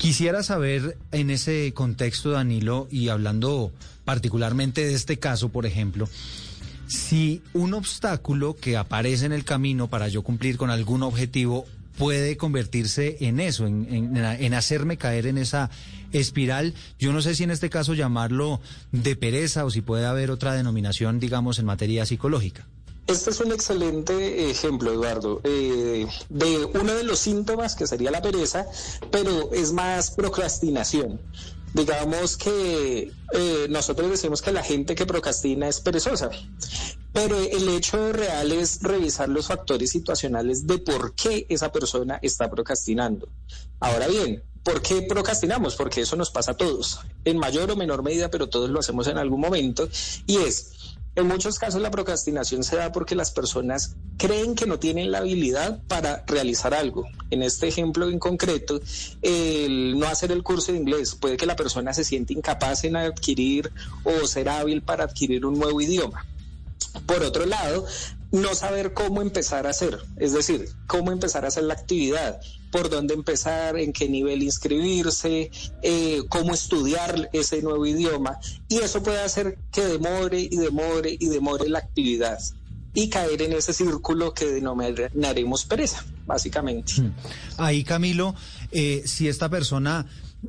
Quisiera 0.00 0.42
saber 0.42 0.96
en 1.12 1.28
ese 1.28 1.74
contexto, 1.74 2.30
Danilo, 2.30 2.88
y 2.90 3.10
hablando 3.10 3.70
particularmente 4.06 4.82
de 4.86 4.94
este 4.94 5.18
caso, 5.18 5.50
por 5.50 5.66
ejemplo, 5.66 6.08
si 6.86 7.42
un 7.52 7.74
obstáculo 7.74 8.56
que 8.56 8.78
aparece 8.78 9.26
en 9.26 9.32
el 9.32 9.44
camino 9.44 9.90
para 9.90 10.08
yo 10.08 10.22
cumplir 10.22 10.56
con 10.56 10.70
algún 10.70 11.02
objetivo 11.02 11.66
puede 11.98 12.38
convertirse 12.38 13.18
en 13.20 13.40
eso, 13.40 13.66
en, 13.66 14.54
hacerme 14.54 14.96
caer 14.96 15.26
en 15.26 15.36
esa 15.36 15.68
espiral. 16.12 16.72
Yo 16.98 17.12
no 17.12 17.20
sé 17.20 17.34
si 17.34 17.44
en 17.44 17.50
este 17.50 17.68
caso 17.68 17.92
llamarlo 17.92 18.62
de 18.92 19.16
pereza 19.16 19.66
o 19.66 19.70
si 19.70 19.82
puede 19.82 20.06
haber 20.06 20.30
otra 20.30 20.54
denominación, 20.54 21.20
digamos, 21.20 21.58
en 21.58 21.66
materia 21.66 22.06
psicológica. 22.06 22.66
Este 23.10 23.30
es 23.30 23.40
un 23.40 23.50
excelente 23.50 24.50
ejemplo, 24.50 24.92
Eduardo, 24.92 25.40
eh, 25.42 26.06
de 26.28 26.64
uno 26.64 26.94
de 26.94 27.02
los 27.02 27.18
síntomas 27.18 27.74
que 27.74 27.88
sería 27.88 28.12
la 28.12 28.22
pereza, 28.22 28.66
pero 29.10 29.52
es 29.52 29.72
más 29.72 30.12
procrastinación. 30.12 31.20
Digamos 31.74 32.36
que 32.36 33.12
eh, 33.32 33.66
nosotros 33.68 34.10
decimos 34.10 34.42
que 34.42 34.52
la 34.52 34.62
gente 34.62 34.94
que 34.94 35.06
procrastina 35.06 35.66
es 35.66 35.80
perezosa, 35.80 36.30
pero 37.12 37.36
el 37.36 37.68
hecho 37.70 38.12
real 38.12 38.52
es 38.52 38.80
revisar 38.80 39.28
los 39.28 39.48
factores 39.48 39.90
situacionales 39.90 40.68
de 40.68 40.78
por 40.78 41.14
qué 41.16 41.46
esa 41.48 41.72
persona 41.72 42.20
está 42.22 42.48
procrastinando. 42.48 43.28
Ahora 43.80 44.06
bien, 44.06 44.44
¿Por 44.62 44.82
qué 44.82 45.00
procrastinamos? 45.02 45.74
Porque 45.74 46.02
eso 46.02 46.16
nos 46.16 46.30
pasa 46.30 46.50
a 46.50 46.56
todos, 46.56 47.00
en 47.24 47.38
mayor 47.38 47.70
o 47.70 47.76
menor 47.76 48.02
medida, 48.02 48.30
pero 48.30 48.50
todos 48.50 48.68
lo 48.68 48.80
hacemos 48.80 49.06
en 49.06 49.16
algún 49.16 49.40
momento. 49.40 49.88
Y 50.26 50.36
es, 50.36 50.72
en 51.20 51.28
muchos 51.28 51.58
casos 51.58 51.80
la 51.80 51.90
procrastinación 51.90 52.64
se 52.64 52.76
da 52.76 52.92
porque 52.92 53.14
las 53.14 53.30
personas 53.30 53.96
creen 54.16 54.54
que 54.54 54.66
no 54.66 54.78
tienen 54.78 55.10
la 55.10 55.18
habilidad 55.18 55.82
para 55.88 56.24
realizar 56.26 56.74
algo. 56.74 57.06
En 57.30 57.42
este 57.42 57.68
ejemplo 57.68 58.08
en 58.08 58.18
concreto, 58.18 58.80
el 59.22 59.98
no 59.98 60.06
hacer 60.06 60.32
el 60.32 60.42
curso 60.42 60.72
de 60.72 60.78
inglés, 60.78 61.14
puede 61.14 61.36
que 61.36 61.46
la 61.46 61.56
persona 61.56 61.94
se 61.94 62.04
siente 62.04 62.32
incapaz 62.32 62.84
en 62.84 62.96
adquirir 62.96 63.70
o 64.04 64.26
ser 64.26 64.48
hábil 64.48 64.82
para 64.82 65.04
adquirir 65.04 65.46
un 65.46 65.58
nuevo 65.58 65.80
idioma. 65.80 66.26
Por 67.06 67.22
otro 67.22 67.46
lado, 67.46 67.86
no 68.32 68.54
saber 68.54 68.94
cómo 68.94 69.22
empezar 69.22 69.66
a 69.66 69.70
hacer, 69.70 69.98
es 70.16 70.32
decir, 70.32 70.68
cómo 70.86 71.12
empezar 71.12 71.44
a 71.44 71.48
hacer 71.48 71.64
la 71.64 71.74
actividad, 71.74 72.40
por 72.70 72.88
dónde 72.88 73.14
empezar, 73.14 73.76
en 73.76 73.92
qué 73.92 74.08
nivel 74.08 74.42
inscribirse, 74.42 75.50
eh, 75.82 76.22
cómo 76.28 76.54
estudiar 76.54 77.28
ese 77.32 77.62
nuevo 77.62 77.84
idioma. 77.86 78.38
Y 78.68 78.78
eso 78.78 79.02
puede 79.02 79.20
hacer 79.20 79.58
que 79.72 79.84
demore 79.84 80.40
y 80.40 80.56
demore 80.56 81.16
y 81.18 81.26
demore 81.26 81.68
la 81.68 81.80
actividad 81.80 82.38
y 82.92 83.08
caer 83.08 83.42
en 83.42 83.52
ese 83.52 83.72
círculo 83.72 84.34
que 84.34 84.46
denominaremos 84.46 85.64
pereza, 85.64 86.04
básicamente. 86.26 87.00
Hmm. 87.00 87.12
Ahí, 87.56 87.84
Camilo, 87.84 88.34
eh, 88.72 89.02
si 89.04 89.28
esta 89.28 89.48
persona... 89.48 90.06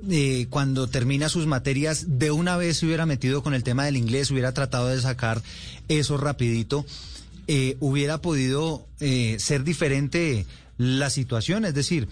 Eh, 0.10 0.48
cuando 0.50 0.88
termina 0.88 1.28
sus 1.28 1.48
materias, 1.48 2.17
de 2.17 2.32
una 2.32 2.56
vez 2.56 2.78
se 2.78 2.86
hubiera 2.86 3.06
metido 3.06 3.43
con 3.43 3.54
el 3.54 3.62
tema 3.62 3.84
del 3.84 3.98
inglés, 3.98 4.32
hubiera 4.32 4.54
tratado 4.54 4.88
de 4.88 5.02
sacar 5.02 5.41
eso 5.89 6.15
rapidito, 6.15 6.86
hubiera 7.82 8.22
podido 8.22 8.88
ser 9.00 9.65
diferente 9.65 10.46
la 10.82 11.10
situación, 11.10 11.65
es 11.65 11.74
decir, 11.74 12.08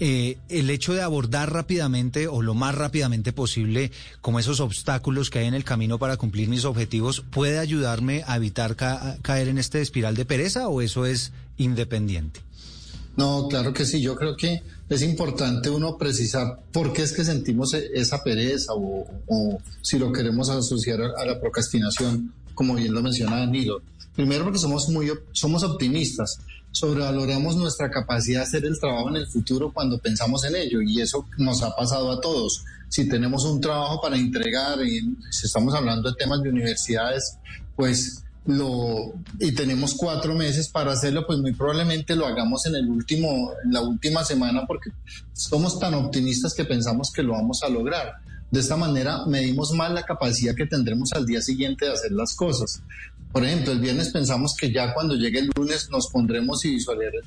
eh, 0.00 0.38
el 0.48 0.70
hecho 0.70 0.94
de 0.94 1.02
abordar 1.02 1.52
rápidamente 1.52 2.28
o 2.28 2.40
lo 2.42 2.54
más 2.54 2.76
rápidamente 2.76 3.32
posible 3.32 3.90
como 4.20 4.38
esos 4.38 4.60
obstáculos 4.60 5.28
que 5.28 5.40
hay 5.40 5.46
en 5.46 5.54
el 5.54 5.64
camino 5.64 5.98
para 5.98 6.16
cumplir 6.16 6.48
mis 6.48 6.64
objetivos 6.64 7.24
puede 7.32 7.58
ayudarme 7.58 8.22
a 8.28 8.36
evitar 8.36 8.76
caer 8.76 9.48
en 9.48 9.58
este 9.58 9.80
espiral 9.80 10.14
de 10.14 10.24
pereza 10.24 10.68
o 10.68 10.82
eso 10.82 11.04
es 11.04 11.32
independiente. 11.56 12.40
No, 13.16 13.48
claro 13.48 13.72
que 13.72 13.84
sí. 13.84 14.00
Yo 14.00 14.14
creo 14.14 14.36
que 14.36 14.62
es 14.88 15.02
importante 15.02 15.68
uno 15.68 15.98
precisar 15.98 16.60
por 16.72 16.92
qué 16.92 17.02
es 17.02 17.12
que 17.12 17.24
sentimos 17.24 17.74
e-, 17.74 17.90
esa 17.94 18.22
pereza 18.22 18.74
o, 18.76 19.58
si 19.82 19.98
lo 19.98 20.12
queremos 20.12 20.48
asociar 20.48 21.00
a 21.02 21.26
la 21.26 21.40
procrastinación, 21.40 22.32
como 22.54 22.76
bien 22.76 22.94
lo 22.94 23.02
menciona 23.02 23.40
Danilo. 23.40 23.82
Primero 24.14 24.44
porque 24.44 24.60
somos 24.60 24.88
muy 24.88 25.10
somos 25.32 25.64
optimistas, 25.64 26.38
sobrevaloramos 26.72 27.56
nuestra 27.56 27.90
capacidad 27.90 28.40
de 28.40 28.46
hacer 28.46 28.64
el 28.64 28.78
trabajo 28.78 29.08
en 29.08 29.16
el 29.16 29.26
futuro 29.26 29.72
cuando 29.72 29.98
pensamos 29.98 30.44
en 30.44 30.56
ello 30.56 30.80
y 30.82 31.00
eso 31.00 31.26
nos 31.38 31.62
ha 31.62 31.74
pasado 31.74 32.10
a 32.10 32.20
todos. 32.20 32.64
Si 32.88 33.08
tenemos 33.08 33.44
un 33.44 33.60
trabajo 33.60 34.00
para 34.00 34.16
entregar 34.16 34.82
y 34.84 35.00
si 35.30 35.46
estamos 35.46 35.74
hablando 35.74 36.10
de 36.10 36.16
temas 36.16 36.42
de 36.42 36.50
universidades, 36.50 37.38
pues 37.76 38.24
lo 38.46 39.12
y 39.38 39.52
tenemos 39.52 39.94
cuatro 39.94 40.34
meses 40.34 40.68
para 40.68 40.92
hacerlo, 40.92 41.26
pues 41.26 41.38
muy 41.38 41.52
probablemente 41.52 42.16
lo 42.16 42.26
hagamos 42.26 42.64
en 42.66 42.76
el 42.76 42.88
último, 42.88 43.52
en 43.64 43.72
la 43.72 43.82
última 43.82 44.24
semana 44.24 44.66
porque 44.66 44.90
somos 45.34 45.78
tan 45.78 45.94
optimistas 45.94 46.54
que 46.54 46.64
pensamos 46.64 47.12
que 47.12 47.22
lo 47.22 47.32
vamos 47.32 47.62
a 47.62 47.68
lograr. 47.68 48.14
De 48.50 48.60
esta 48.60 48.76
manera 48.76 49.26
medimos 49.26 49.72
mal 49.72 49.94
la 49.94 50.04
capacidad 50.04 50.54
que 50.54 50.66
tendremos 50.66 51.12
al 51.12 51.26
día 51.26 51.42
siguiente 51.42 51.84
de 51.84 51.92
hacer 51.92 52.12
las 52.12 52.34
cosas. 52.34 52.82
Por 53.32 53.44
ejemplo, 53.44 53.72
el 53.72 53.80
viernes 53.80 54.08
pensamos 54.08 54.54
que 54.58 54.72
ya 54.72 54.94
cuando 54.94 55.14
llegue 55.14 55.40
el 55.40 55.50
lunes 55.54 55.90
nos 55.90 56.08
pondremos 56.08 56.64
y 56.64 56.78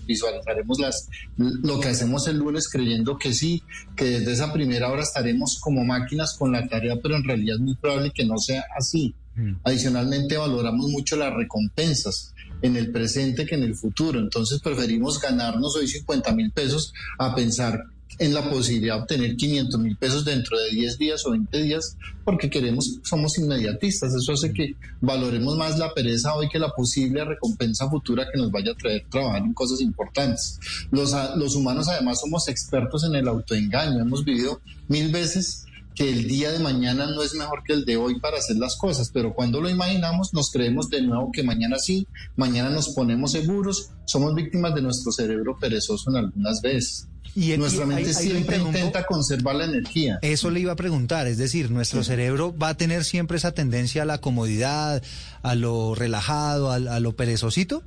visualizaremos 0.08 0.80
las, 0.80 1.08
lo 1.38 1.80
que 1.80 1.90
hacemos 1.90 2.28
el 2.28 2.38
lunes 2.38 2.68
creyendo 2.70 3.20
que 3.20 3.34
sí, 3.34 3.62
que 3.96 4.06
desde 4.06 4.32
esa 4.32 4.52
primera 4.52 4.90
hora 4.90 5.04
estaremos 5.04 5.60
como 5.62 5.86
máquinas 5.86 6.36
con 6.38 6.52
la 6.52 6.68
tarea, 6.68 6.96
pero 7.02 7.16
en 7.16 7.24
realidad 7.24 7.58
es 7.58 7.62
muy 7.62 7.76
probable 7.76 8.12
que 8.12 8.26
no 8.26 8.40
sea 8.40 8.66
así. 8.76 9.14
Mm. 9.36 9.58
Adicionalmente 9.64 10.38
valoramos 10.38 10.90
mucho 10.90 11.16
las 11.18 11.34
recompensas 11.36 12.34
en 12.64 12.76
el 12.78 12.92
presente 12.92 13.46
que 13.46 13.56
en 13.56 13.64
el 13.64 13.76
futuro. 13.76 14.20
Entonces 14.20 14.60
preferimos 14.60 15.20
ganarnos 15.22 15.76
hoy 15.76 15.88
50 15.88 16.32
mil 16.34 16.52
pesos 16.52 16.94
a 17.20 17.36
pensar 17.36 17.86
en 18.20 18.34
la 18.34 18.50
posibilidad 18.50 18.96
de 18.96 19.02
obtener 19.02 19.36
500 19.36 19.80
mil 19.80 19.98
pesos 19.98 20.26
dentro 20.26 20.58
de 20.58 20.72
10 20.72 20.98
días 20.98 21.26
o 21.26 21.32
20 21.32 21.62
días, 21.62 21.98
porque 22.24 22.50
queremos, 22.50 23.00
somos 23.04 23.38
inmediatistas. 23.38 24.14
Eso 24.14 24.34
hace 24.34 24.54
que 24.54 24.76
valoremos 25.00 25.58
más 25.58 25.78
la 25.78 25.94
pereza 25.94 26.36
hoy 26.36 26.50
que 26.50 26.60
la 26.60 26.70
posible 26.70 27.26
recompensa 27.26 27.90
futura 27.90 28.28
que 28.32 28.38
nos 28.38 28.52
vaya 28.52 28.72
a 28.72 28.76
traer 28.76 29.06
trabajar 29.10 29.42
en 29.42 29.54
cosas 29.54 29.82
importantes. 29.82 30.60
Los, 30.92 31.16
los 31.36 31.56
humanos 31.56 31.88
además 31.88 32.20
somos 32.20 32.48
expertos 32.48 33.04
en 33.04 33.16
el 33.16 33.28
autoengaño. 33.28 34.02
Hemos 34.02 34.24
vivido 34.24 34.62
mil 34.88 35.12
veces 35.12 35.66
que 35.96 36.10
el 36.10 36.28
día 36.28 36.52
de 36.52 36.60
mañana 36.60 37.08
no 37.08 37.22
es 37.22 37.34
mejor 37.36 37.64
que 37.64 37.74
el 37.74 37.86
de 37.86 37.98
hoy 37.98 38.20
para 38.20 38.38
hacer 38.38 38.58
las 38.58 38.78
cosas, 38.78 39.12
pero 39.14 39.34
cuando 39.34 39.60
lo 39.60 39.70
imaginamos 39.70 40.34
nos 40.34 40.52
creemos 40.52 40.90
de 40.90 41.02
nuevo 41.02 41.32
que 41.32 41.44
mañana 41.44 41.78
sí, 41.80 42.08
mañana 42.36 42.70
nos 42.70 42.90
ponemos 42.90 43.34
seguros, 43.34 43.90
somos 44.06 44.34
víctimas 44.34 44.74
de 44.74 44.82
nuestro 44.82 45.12
cerebro 45.12 45.58
perezoso 45.60 46.10
en 46.10 46.18
algunas 46.18 46.62
veces. 46.62 47.08
Y 47.36 47.56
nuestra 47.58 47.86
mente 47.86 48.14
siempre 48.14 48.58
intenta 48.58 49.06
conservar 49.06 49.56
la 49.56 49.66
energía. 49.66 50.20
Eso 50.22 50.50
le 50.50 50.60
iba 50.60 50.74
a 50.74 50.76
preguntar, 50.76 51.28
es 51.28 51.38
decir, 51.38 51.72
nuestro 51.72 52.04
cerebro 52.04 52.56
va 52.58 52.70
a 52.70 52.78
tener 52.78 53.06
siempre 53.06 53.38
esa 53.38 53.54
tendencia 53.54 54.02
a 54.02 54.06
la 54.06 54.20
comodidad, 54.20 55.02
a 55.42 55.56
lo 55.56 55.96
relajado, 55.96 56.72
a, 56.72 56.76
a 56.76 57.00
lo 57.00 57.16
perezosito. 57.16 57.84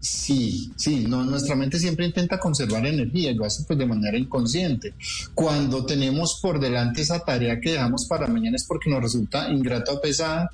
Sí, 0.00 0.70
sí, 0.76 1.06
no, 1.08 1.24
nuestra 1.24 1.56
mente 1.56 1.78
siempre 1.78 2.04
intenta 2.04 2.38
conservar 2.38 2.84
energía 2.84 3.30
y 3.30 3.34
lo 3.34 3.46
hace 3.46 3.64
pues 3.64 3.78
de 3.78 3.86
manera 3.86 4.18
inconsciente. 4.18 4.92
Cuando 5.34 5.86
tenemos 5.86 6.40
por 6.42 6.60
delante 6.60 7.00
esa 7.00 7.20
tarea 7.20 7.58
que 7.58 7.72
dejamos 7.72 8.04
para 8.04 8.26
mañana 8.26 8.56
es 8.56 8.64
porque 8.64 8.90
nos 8.90 9.02
resulta 9.02 9.50
ingrata 9.50 9.92
o 9.92 10.02
pesada, 10.02 10.50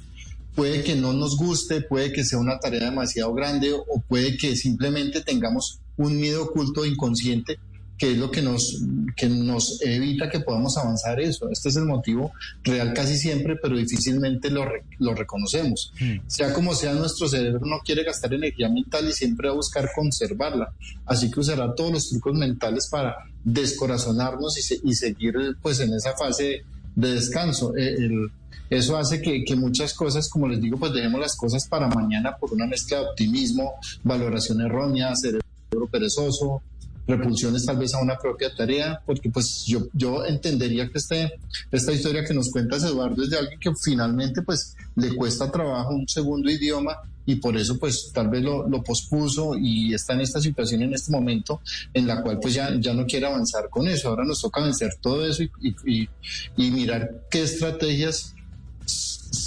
puede 0.55 0.85
que 0.85 0.95
no 0.95 1.13
nos 1.13 1.37
guste, 1.37 1.81
puede 1.81 2.13
que 2.13 2.25
sea 2.25 2.39
una 2.39 2.61
tarea 2.61 2.85
demasiado 2.85 3.35
grande 3.35 3.73
o 3.73 4.01
puede 4.07 4.37
que 4.37 4.55
simplemente 4.55 5.21
tengamos 5.21 5.81
un 5.97 6.17
miedo 6.17 6.45
oculto 6.45 6.87
inconsciente 6.87 7.59
que 8.01 8.13
es 8.13 8.17
lo 8.17 8.31
que 8.31 8.41
nos, 8.41 8.83
que 9.15 9.29
nos 9.29 9.79
evita 9.83 10.31
que 10.31 10.41
podamos 10.41 10.79
avanzar 10.79 11.21
eso. 11.21 11.51
Este 11.51 11.69
es 11.69 11.77
el 11.77 11.85
motivo 11.85 12.33
real 12.65 12.95
casi 12.95 13.19
siempre, 13.19 13.57
pero 13.61 13.77
difícilmente 13.77 14.51
lo, 14.51 14.65
lo 14.99 15.15
reconocemos. 15.15 15.93
Hmm. 16.01 16.17
Sea 16.27 16.55
como 16.55 16.75
sea, 16.75 16.95
nuestro 16.95 17.29
cerebro 17.29 17.61
no 17.67 17.81
quiere 17.85 18.03
gastar 18.03 18.33
energía 18.33 18.71
mental 18.71 19.07
y 19.07 19.13
siempre 19.13 19.49
va 19.49 19.53
a 19.53 19.57
buscar 19.57 19.91
conservarla. 19.95 20.73
Así 21.05 21.31
que 21.31 21.41
usará 21.41 21.75
todos 21.75 21.93
los 21.93 22.09
trucos 22.09 22.35
mentales 22.35 22.89
para 22.89 23.17
descorazonarnos 23.45 24.57
y, 24.57 24.89
y 24.89 24.95
seguir 24.95 25.35
pues 25.61 25.81
en 25.81 25.93
esa 25.93 26.17
fase 26.17 26.65
de 26.97 27.15
descanso. 27.15 27.77
el, 27.77 28.31
eso 28.71 28.97
hace 28.97 29.21
que, 29.21 29.45
muchas 29.57 29.93
cosas, 29.93 30.29
como 30.29 30.49
les 30.49 30.61
digo, 30.61 30.79
pues 30.79 30.93
dejemos 30.93 31.21
las 31.21 31.37
cosas 31.37 31.67
para 31.69 31.89
mañana 31.89 32.37
por 32.37 32.53
una 32.55 32.67
mezcla 32.67 33.01
de 33.01 33.05
optimismo, 33.09 33.75
valoración 34.05 34.61
errónea, 34.61 35.15
cerebro 35.17 35.43
perezoso, 35.91 36.63
repulsiones 37.11 37.67
tal 37.67 37.79
vez 37.79 37.95
a 37.95 38.01
una 38.01 38.17
propia 38.17 38.55
tarea, 38.55 39.03
porque 39.05 39.31
pues 39.31 39.65
yo, 39.67 39.89
yo 39.93 40.25
entendería 40.25 40.89
que 40.89 40.99
este, 40.99 41.33
esta 41.71 41.93
historia 41.93 42.25
que 42.25 42.35
nos 42.35 42.51
cuentas 42.51 42.85
Eduardo 42.85 43.23
es 43.23 43.31
de 43.31 43.39
alguien 43.39 43.59
que 43.61 43.71
finalmente 43.83 44.43
pues 44.43 44.77
le 44.97 45.15
cuesta 45.15 45.51
trabajo 45.51 45.91
un 45.91 46.09
segundo 46.09 46.51
idioma 46.51 46.97
y 47.27 47.37
por 47.37 47.57
eso 47.57 47.79
pues 47.79 48.11
tal 48.13 48.29
vez 48.29 48.43
lo, 48.43 48.83
pospuso 48.83 49.57
y 49.57 49.95
está 49.95 50.15
en 50.15 50.23
esta 50.23 50.41
situación 50.41 50.83
en 50.83 50.95
este 50.95 51.13
momento 51.13 51.61
en 51.93 52.07
la 52.07 52.23
cual 52.23 52.41
pues 52.41 52.55
ya, 52.55 52.75
ya 52.81 52.95
no 52.95 53.05
quiere 53.07 53.27
avanzar 53.27 53.69
con 53.69 53.87
eso. 53.87 54.09
Ahora 54.09 54.25
nos 54.25 54.41
toca 54.41 54.63
vencer 54.63 54.97
todo 55.01 55.27
eso 55.27 55.43
y, 55.43 56.09
y 56.57 56.71
mirar 56.71 57.27
qué 57.31 57.43
estrategias 57.43 58.35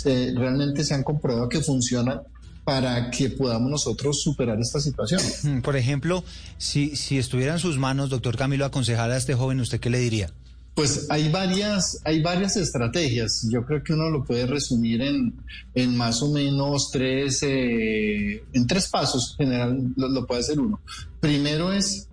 realmente 0.05 0.83
se 0.83 0.93
han 0.93 1.03
comprobado 1.03 1.49
que 1.49 1.61
funcionan 1.61 2.21
para 2.63 3.11
que 3.11 3.29
podamos 3.29 3.69
nosotros 3.69 4.21
superar 4.21 4.59
esta 4.59 4.79
situación. 4.79 5.61
Por 5.61 5.75
ejemplo, 5.75 6.23
si, 6.57 6.95
si 6.95 7.17
estuviera 7.17 7.53
en 7.53 7.59
sus 7.59 7.77
manos, 7.77 8.09
doctor 8.09 8.37
Camilo, 8.37 8.65
aconsejar 8.65 9.11
a 9.11 9.17
este 9.17 9.33
joven, 9.33 9.59
¿usted 9.59 9.79
qué 9.79 9.89
le 9.89 9.99
diría? 9.99 10.31
Pues 10.75 11.07
hay 11.09 11.29
varias, 11.29 11.99
hay 12.03 12.21
varias 12.21 12.57
estrategias. 12.57 13.47
Yo 13.51 13.63
creo 13.63 13.83
que 13.83 13.93
uno 13.93 14.09
lo 14.09 14.23
puede 14.23 14.47
resumir 14.47 15.01
en, 15.01 15.33
en 15.75 15.95
más 15.95 16.23
o 16.23 16.31
menos 16.31 16.89
tres, 16.91 17.43
eh, 17.43 18.43
en 18.53 18.67
tres 18.67 18.87
pasos, 18.87 19.35
en 19.37 19.47
general 19.47 19.93
lo, 19.95 20.09
lo 20.09 20.25
puede 20.25 20.41
hacer 20.41 20.59
uno. 20.59 20.79
Primero 21.19 21.71
es 21.71 22.07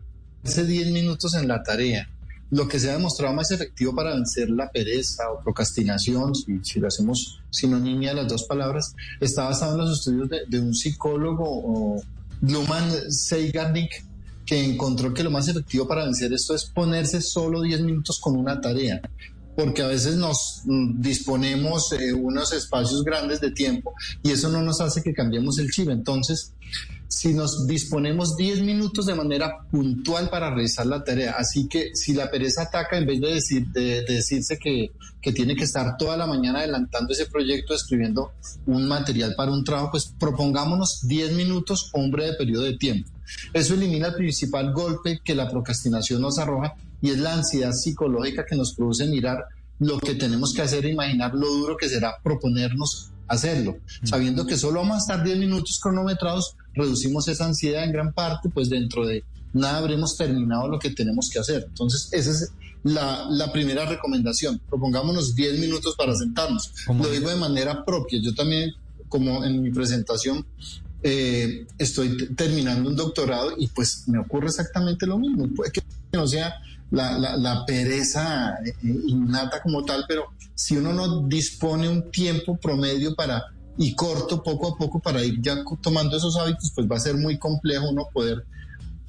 ese 0.44 0.66
10 0.66 0.90
minutos 0.90 1.34
en 1.34 1.48
la 1.48 1.62
tarea 1.62 2.08
lo 2.50 2.66
que 2.66 2.80
se 2.80 2.90
ha 2.90 2.94
demostrado 2.94 3.34
más 3.34 3.50
efectivo 3.50 3.94
para 3.94 4.14
vencer 4.14 4.50
la 4.50 4.70
pereza 4.70 5.30
o 5.30 5.42
procrastinación, 5.42 6.32
si, 6.34 6.80
lo 6.80 6.88
hacemos 6.88 7.40
sinonimia 7.50 8.10
de 8.10 8.16
las 8.16 8.28
dos 8.28 8.44
palabras, 8.44 8.94
está 9.20 9.44
basado 9.44 9.74
en 9.74 9.78
los 9.78 9.98
estudios 9.98 10.28
de, 10.48 10.60
un 10.60 10.74
psicólogo, 10.74 12.02
Bluman 12.40 13.12
Seigarnik, 13.12 14.04
que 14.44 14.64
encontró 14.64 15.14
que 15.14 15.22
lo 15.22 15.30
más 15.30 15.46
efectivo 15.48 15.86
para 15.86 16.04
vencer 16.04 16.32
esto 16.32 16.54
es 16.54 16.64
ponerse 16.64 17.20
solo 17.20 17.62
10 17.62 17.82
minutos 17.82 18.18
con 18.18 18.36
una 18.36 18.60
tarea 18.60 19.00
porque 19.56 19.82
a 19.82 19.88
veces 19.88 20.16
nos 20.16 20.62
mm, 20.64 21.00
disponemos 21.00 21.92
eh, 21.92 22.12
unos 22.12 22.52
espacios 22.52 23.04
grandes 23.04 23.40
de 23.40 23.50
tiempo 23.50 23.92
y 24.22 24.30
eso 24.30 24.48
no 24.48 24.62
nos 24.62 24.80
hace 24.80 25.02
que 25.02 25.12
cambiemos 25.12 25.58
el 25.58 25.70
chip. 25.70 25.90
Entonces, 25.90 26.54
si 27.10 27.34
nos 27.34 27.66
disponemos 27.66 28.36
10 28.36 28.62
minutos 28.62 29.04
de 29.04 29.16
manera 29.16 29.66
puntual 29.68 30.30
para 30.30 30.48
realizar 30.48 30.86
la 30.86 31.02
tarea. 31.02 31.34
Así 31.36 31.66
que 31.66 31.90
si 31.92 32.14
la 32.14 32.30
pereza 32.30 32.62
ataca, 32.62 32.96
en 32.96 33.04
vez 33.04 33.20
de, 33.20 33.34
decir, 33.34 33.66
de, 33.66 34.02
decirse 34.04 34.60
que, 34.60 34.92
que, 35.20 35.32
tiene 35.32 35.56
que 35.56 35.64
estar 35.64 35.96
toda 35.96 36.16
la 36.16 36.28
mañana 36.28 36.60
adelantando 36.60 37.12
ese 37.12 37.26
proyecto, 37.26 37.74
escribiendo 37.74 38.30
un 38.66 38.86
material 38.86 39.34
para 39.36 39.50
un 39.50 39.64
trabajo, 39.64 39.90
pues 39.90 40.14
propongámonos 40.20 41.00
10 41.08 41.32
minutos 41.32 41.90
o 41.92 41.98
un 41.98 42.12
breve 42.12 42.36
periodo 42.36 42.62
de 42.62 42.78
tiempo. 42.78 43.10
Eso 43.52 43.74
elimina 43.74 44.08
el 44.08 44.14
principal 44.14 44.72
golpe 44.72 45.20
que 45.24 45.34
la 45.34 45.50
procrastinación 45.50 46.22
nos 46.22 46.38
arroja 46.38 46.76
y 47.02 47.10
es 47.10 47.18
la 47.18 47.34
ansiedad 47.34 47.72
psicológica 47.72 48.46
que 48.46 48.54
nos 48.54 48.74
produce 48.74 49.06
mirar 49.06 49.46
lo 49.80 49.98
que 49.98 50.14
tenemos 50.14 50.54
que 50.54 50.62
hacer 50.62 50.86
e 50.86 50.92
imaginar 50.92 51.34
lo 51.34 51.48
duro 51.48 51.76
que 51.76 51.88
será 51.88 52.18
proponernos 52.22 53.10
hacerlo. 53.30 53.78
Sabiendo 54.04 54.46
que 54.46 54.56
solo 54.56 54.80
vamos 54.80 54.96
a 54.96 54.98
estar 54.98 55.24
10 55.24 55.38
minutos 55.38 55.78
cronometrados, 55.80 56.56
reducimos 56.74 57.28
esa 57.28 57.46
ansiedad 57.46 57.84
en 57.84 57.92
gran 57.92 58.12
parte, 58.12 58.48
pues 58.48 58.68
dentro 58.68 59.06
de 59.06 59.24
nada 59.52 59.78
habremos 59.78 60.16
terminado 60.16 60.68
lo 60.68 60.78
que 60.78 60.90
tenemos 60.90 61.28
que 61.30 61.38
hacer. 61.38 61.64
Entonces, 61.68 62.08
esa 62.12 62.30
es 62.30 62.52
la, 62.82 63.26
la 63.28 63.52
primera 63.52 63.86
recomendación. 63.86 64.60
Propongámonos 64.68 65.34
10 65.34 65.58
minutos 65.58 65.94
para 65.96 66.14
sentarnos. 66.14 66.72
Lo 66.86 67.10
digo 67.10 67.28
de 67.28 67.36
manera 67.36 67.84
propia. 67.84 68.20
Yo 68.22 68.34
también, 68.34 68.72
como 69.08 69.44
en 69.44 69.62
mi 69.62 69.70
presentación, 69.70 70.46
eh, 71.02 71.66
estoy 71.78 72.34
terminando 72.34 72.90
un 72.90 72.96
doctorado 72.96 73.54
y 73.56 73.68
pues 73.68 74.04
me 74.06 74.18
ocurre 74.18 74.46
exactamente 74.48 75.06
lo 75.06 75.18
mismo. 75.18 75.48
Puede 75.54 75.72
que 75.72 75.82
no 76.12 76.26
sea 76.26 76.54
la, 76.90 77.18
la, 77.18 77.36
la 77.36 77.64
pereza 77.64 78.54
eh, 78.64 78.74
innata 78.82 79.62
como 79.62 79.84
tal, 79.84 80.04
pero 80.08 80.26
si 80.54 80.76
uno 80.76 80.92
no 80.92 81.26
dispone 81.26 81.88
un 81.88 82.10
tiempo 82.10 82.56
promedio 82.56 83.14
para 83.14 83.44
y 83.78 83.94
corto 83.94 84.42
poco 84.42 84.68
a 84.68 84.76
poco 84.76 85.00
para 85.00 85.24
ir 85.24 85.40
ya 85.40 85.64
tomando 85.80 86.16
esos 86.16 86.36
hábitos, 86.36 86.72
pues 86.74 86.86
va 86.86 86.96
a 86.96 87.00
ser 87.00 87.16
muy 87.16 87.38
complejo 87.38 87.88
uno 87.90 88.06
poder 88.12 88.44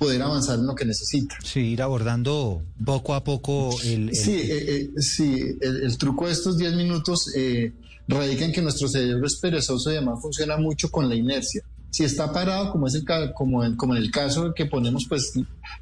poder 0.01 0.23
avanzar 0.23 0.57
en 0.57 0.65
lo 0.65 0.73
que 0.73 0.83
necesita. 0.83 1.35
Sí, 1.43 1.59
ir 1.59 1.81
abordando 1.83 2.63
poco 2.83 3.13
a 3.13 3.23
poco 3.23 3.69
el... 3.83 4.15
Sí, 4.15 4.33
eh, 4.33 4.65
eh, 4.75 4.89
sí 4.99 5.59
el, 5.61 5.95
truco 5.99 6.25
de 6.25 6.33
estos 6.33 6.57
10 6.57 6.73
minutos 6.73 7.31
eh, 7.35 7.71
radica 8.07 8.45
en 8.45 8.51
que 8.51 8.63
nuestro 8.63 8.87
cerebro 8.87 9.27
es 9.27 9.35
perezoso 9.35 9.91
y 9.91 9.97
además 9.97 10.19
funciona 10.19 10.57
mucho 10.57 10.89
con 10.89 11.07
la 11.07 11.13
inercia. 11.13 11.61
Si 11.91 12.03
está 12.03 12.33
parado, 12.33 12.71
como 12.71 12.87
es 12.87 12.95
el 12.95 13.05
como 13.35 13.63
en, 13.63 13.75
como 13.75 13.95
en 13.95 14.01
el 14.01 14.09
caso 14.09 14.53
que 14.55 14.65
ponemos 14.65 15.05
pues 15.07 15.33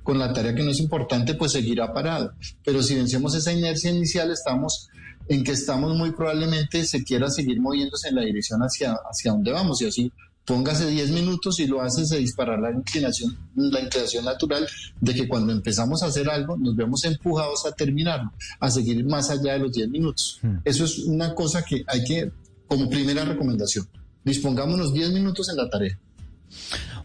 con 0.04 0.20
la 0.20 0.34
tarea 0.34 0.54
que 0.54 0.63
no 0.63 0.72
es 0.72 0.82
importante, 0.82 1.36
pues 1.36 1.54
seguirá 1.54 1.94
parado. 1.94 2.34
Pero 2.65 2.84
si 2.84 2.96
vencemos 2.96 3.36
esa 3.36 3.54
inercia 3.54 3.89
inicial, 3.89 4.32
estamos 4.32 4.89
en 5.30 5.44
que 5.44 5.52
estamos 5.52 5.96
muy 5.96 6.12
probablemente 6.12 6.84
se 6.86 7.04
quiera 7.04 7.30
seguir 7.30 7.62
moviéndose 7.62 8.10
en 8.10 8.15
la 8.15 8.24
dirección 8.24 8.60
hacia, 8.62 8.94
hacia 9.10 9.32
donde 9.32 9.52
vamos 9.52 9.82
y 9.82 9.88
así 9.88 10.12
póngase 10.44 10.88
10 10.88 11.12
minutos 11.12 11.60
y 11.60 11.68
lo 11.68 11.80
hace, 11.80 12.08
se 12.08 12.18
dispara 12.18 12.60
la 12.60 12.72
inclinación, 12.72 13.38
la 13.56 13.82
inclinación 13.82 14.26
natural 14.26 14.68
de 15.00 15.13
que 15.13 15.28
cuando 15.28 15.54
empezamos 15.54 16.02
a 16.02 16.08
hacer 16.08 16.28
algo 16.28 16.58
nos 16.58 16.76
vemos 16.76 17.04
empujados 17.06 17.68
a 17.68 17.72
terminarlo, 17.72 18.32
a 18.60 18.72
seguir 18.72 19.06
más 19.06 19.30
allá 19.30 19.54
de 19.54 19.60
los 19.60 19.72
10 19.72 19.89
minutos. 19.89 20.39
Hmm. 20.42 20.58
Eso 20.65 20.86
es 20.86 21.00
una 21.00 21.36
cosa 21.36 21.63
que 21.63 21.84
hay 21.86 22.04
que, 22.04 22.32
como 22.68 22.89
primera 22.89 23.24
recomendación, 23.24 23.88
dispongámonos 24.26 24.92
10 24.92 25.12
minutos 25.12 25.48
en 25.50 25.58
la 25.58 25.70
tarea. 25.70 26.00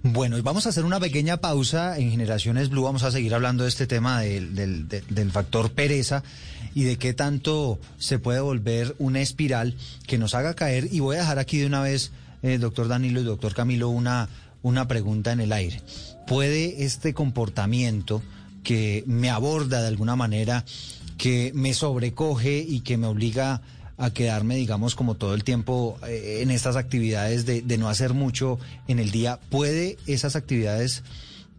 Bueno, 0.06 0.36
y 0.36 0.42
vamos 0.42 0.66
a 0.66 0.68
hacer 0.68 0.84
una 0.84 1.00
pequeña 1.00 1.38
pausa 1.38 1.98
en 1.98 2.10
Generaciones 2.10 2.68
Blue. 2.68 2.82
Vamos 2.82 3.04
a 3.04 3.10
seguir 3.10 3.32
hablando 3.32 3.62
de 3.62 3.70
este 3.70 3.86
tema 3.86 4.20
del, 4.20 4.54
del, 4.86 5.30
factor 5.32 5.70
pereza 5.70 6.22
y 6.74 6.82
de 6.82 6.98
qué 6.98 7.14
tanto 7.14 7.78
se 7.96 8.18
puede 8.18 8.40
volver 8.40 8.94
una 8.98 9.22
espiral 9.22 9.74
que 10.06 10.18
nos 10.18 10.34
haga 10.34 10.52
caer. 10.52 10.88
Y 10.92 11.00
voy 11.00 11.16
a 11.16 11.20
dejar 11.20 11.38
aquí 11.38 11.56
de 11.56 11.64
una 11.64 11.80
vez 11.80 12.12
eh, 12.42 12.58
doctor 12.58 12.86
Danilo 12.86 13.18
y 13.22 13.24
doctor 13.24 13.54
Camilo, 13.54 13.88
una, 13.88 14.28
una 14.62 14.86
pregunta 14.88 15.32
en 15.32 15.40
el 15.40 15.54
aire. 15.54 15.80
¿Puede 16.26 16.84
este 16.84 17.14
comportamiento 17.14 18.20
que 18.62 19.04
me 19.06 19.30
aborda 19.30 19.80
de 19.80 19.88
alguna 19.88 20.16
manera, 20.16 20.66
que 21.16 21.50
me 21.54 21.72
sobrecoge 21.72 22.58
y 22.58 22.80
que 22.80 22.98
me 22.98 23.06
obliga 23.06 23.54
a 23.54 23.62
quedarme, 24.12 24.56
digamos, 24.56 24.94
como 24.94 25.14
todo 25.14 25.34
el 25.34 25.44
tiempo 25.44 25.98
eh, 26.06 26.40
en 26.42 26.50
estas 26.50 26.76
actividades 26.76 27.46
de, 27.46 27.62
de, 27.62 27.78
no 27.78 27.88
hacer 27.88 28.14
mucho 28.14 28.58
en 28.88 28.98
el 28.98 29.10
día, 29.10 29.38
¿puede 29.50 29.98
esas 30.06 30.36
actividades 30.36 31.02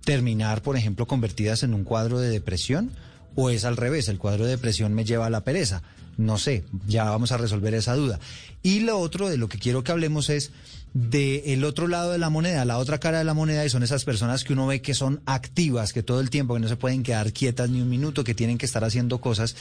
terminar, 0.04 0.62
por 0.62 0.78
ejemplo, 0.78 1.08
convertidas 1.08 1.64
en 1.64 1.74
un 1.74 1.84
cuadro 1.84 2.20
de 2.20 2.30
depresión? 2.30 2.92
¿O 3.36 3.50
es 3.50 3.66
al 3.66 3.78
revés? 3.78 4.08
El 4.08 4.18
cuadro 4.18 4.46
de 4.46 4.52
depresión 4.52 4.94
me 4.94 5.04
lleva 5.04 5.26
a 5.26 5.30
la 5.30 5.44
pereza. 5.44 5.82
No 6.18 6.38
sé, 6.38 6.64
ya 6.88 7.04
vamos 7.06 7.34
a 7.34 7.38
resolver 7.38 7.74
esa 7.74 7.96
duda. 7.96 8.20
Y 8.64 8.80
lo 8.80 9.00
otro 9.00 9.28
de 9.28 9.38
lo 9.38 9.50
que 9.50 9.60
quiero 9.60 9.84
que 9.84 9.92
hablemos 9.92 10.30
es 10.30 10.52
de 10.94 11.54
el 11.54 11.66
otro 11.66 11.90
lado 11.90 12.14
de 12.14 12.18
la 12.18 12.30
moneda, 12.30 12.64
la 12.64 12.78
otra 12.78 13.00
cara 13.00 13.18
de 13.18 13.26
la 13.26 13.34
moneda, 13.34 13.66
y 13.66 13.70
son 13.70 13.84
esas 13.84 14.06
personas 14.06 14.46
que 14.46 14.54
uno 14.54 14.66
ve 14.66 14.82
que 14.82 14.94
son 14.94 15.22
activas, 15.26 15.92
que 15.92 16.04
todo 16.04 16.22
el 16.22 16.30
tiempo, 16.30 16.54
que 16.54 16.62
no 16.62 16.70
se 16.70 16.78
pueden 16.78 17.04
quedar 17.04 17.34
quietas 17.34 17.70
ni 17.70 17.82
un 17.82 17.90
minuto, 17.90 18.24
que 18.24 18.34
tienen 18.34 18.58
que 18.58 18.66
estar 18.66 18.86
haciendo 18.86 19.20
cosas. 19.20 19.58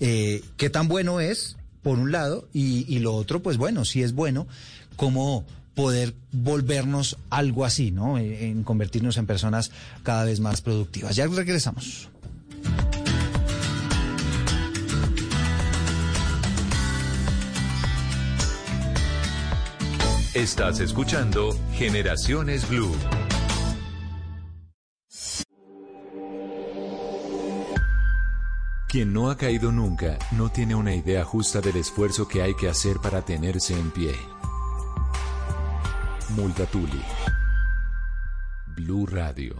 Eh, 0.00 0.42
¿Qué 0.56 0.70
tan 0.70 0.88
bueno 0.88 1.20
es, 1.20 1.57
por 1.82 1.98
un 1.98 2.12
lado? 2.12 2.48
Y, 2.52 2.98
lo 2.98 3.14
otro, 3.14 3.42
pues 3.42 3.56
bueno, 3.56 3.84
si 3.84 4.02
es 4.02 4.12
bueno, 4.12 4.46
cómo 4.96 5.44
poder 5.74 6.14
volvernos 6.32 7.16
algo 7.30 7.64
así, 7.64 7.90
¿no? 7.90 8.18
En 8.18 8.64
convertirnos 8.64 9.16
en 9.16 9.26
personas 9.26 9.70
cada 10.02 10.24
vez 10.24 10.40
más 10.40 10.60
productivas. 10.60 11.14
Ya 11.14 11.26
regresamos. 11.26 12.08
Estás 20.34 20.78
escuchando 20.78 21.58
Generaciones 21.72 22.68
Blue. 22.68 22.94
Quien 28.88 29.12
no 29.12 29.30
ha 29.30 29.36
caído 29.36 29.70
nunca 29.70 30.18
no 30.32 30.48
tiene 30.50 30.74
una 30.74 30.94
idea 30.94 31.22
justa 31.22 31.60
del 31.60 31.76
esfuerzo 31.76 32.26
que 32.26 32.40
hay 32.40 32.54
que 32.54 32.70
hacer 32.70 32.96
para 33.00 33.20
tenerse 33.20 33.78
en 33.78 33.90
pie. 33.90 34.14
Multatuli. 36.30 37.02
Blue 38.76 39.06
Radio. 39.06 39.56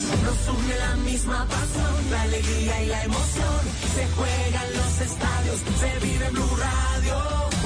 Nos 0.00 0.48
une 0.48 0.76
la 0.78 0.96
misma 0.96 1.46
pasión, 1.46 2.10
la 2.10 2.22
alegría 2.22 2.82
y 2.82 2.86
la 2.86 3.04
emoción. 3.04 3.60
Se 3.94 4.08
juegan 4.16 4.72
los 4.74 5.00
estadios, 5.00 5.60
se 5.78 6.06
vive 6.06 6.30
Blue 6.30 6.56
Radio. 6.56 7.16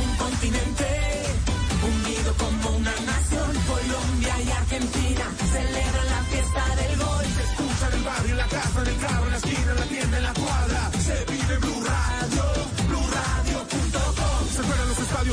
Un 0.02 0.16
continente 0.18 1.08
como 2.36 2.76
una 2.76 2.90
nación. 2.90 3.50
Colombia 3.66 4.34
y 4.44 4.50
Argentina 4.50 5.24
celebran 5.50 6.07
en 8.50 8.86
el 8.86 8.96
carro, 8.98 9.24
en 9.24 9.30
la 9.30 9.36
esquina, 9.36 9.70
en 9.70 9.76
la 9.76 9.86
tienda, 9.86 10.16
en 10.16 10.22
la 10.22 10.32
cuadra. 10.32 10.90
Se 11.04 11.24
vive 11.32 11.58
Blue 11.58 11.84
Radio, 11.84 12.44
Blue 12.88 13.08
Radio. 13.10 13.58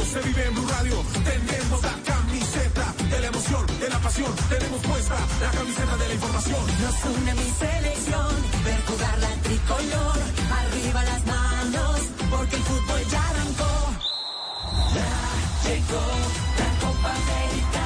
se 0.05 0.21
vive 0.21 0.45
en 0.45 0.53
Blue 0.53 0.67
Radio. 0.67 1.03
Tenemos 1.23 1.81
la 1.81 1.95
camiseta 2.03 2.93
de 3.09 3.19
la 3.19 3.27
emoción, 3.27 3.65
de 3.79 3.89
la 3.89 3.99
pasión. 3.99 4.35
Tenemos 4.49 4.81
puesta 4.81 5.15
la 5.41 5.51
camiseta 5.51 5.97
de 5.97 6.07
la 6.07 6.13
información. 6.13 6.63
Nos 6.81 7.15
une 7.15 7.33
mi 7.35 7.49
selección, 7.51 8.31
ver 8.65 8.81
jugar 8.85 9.17
la 9.19 9.33
tricolor. 9.43 10.17
Arriba 10.59 11.03
las 11.03 11.25
manos, 11.25 11.99
porque 12.29 12.55
el 12.55 12.63
fútbol 12.63 13.01
ya 13.09 13.29
arrancó. 13.29 13.73
Ya 14.95 15.69
llegó 15.69 16.05
la 16.59 16.69
Copa 16.85 17.09
América 17.09 17.84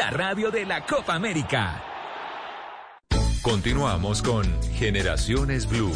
la 0.00 0.08
radio 0.08 0.50
de 0.50 0.64
la 0.64 0.86
Copa 0.86 1.14
América. 1.14 1.84
Continuamos 3.42 4.22
con 4.22 4.46
Generaciones 4.72 5.68
Blue. 5.68 5.92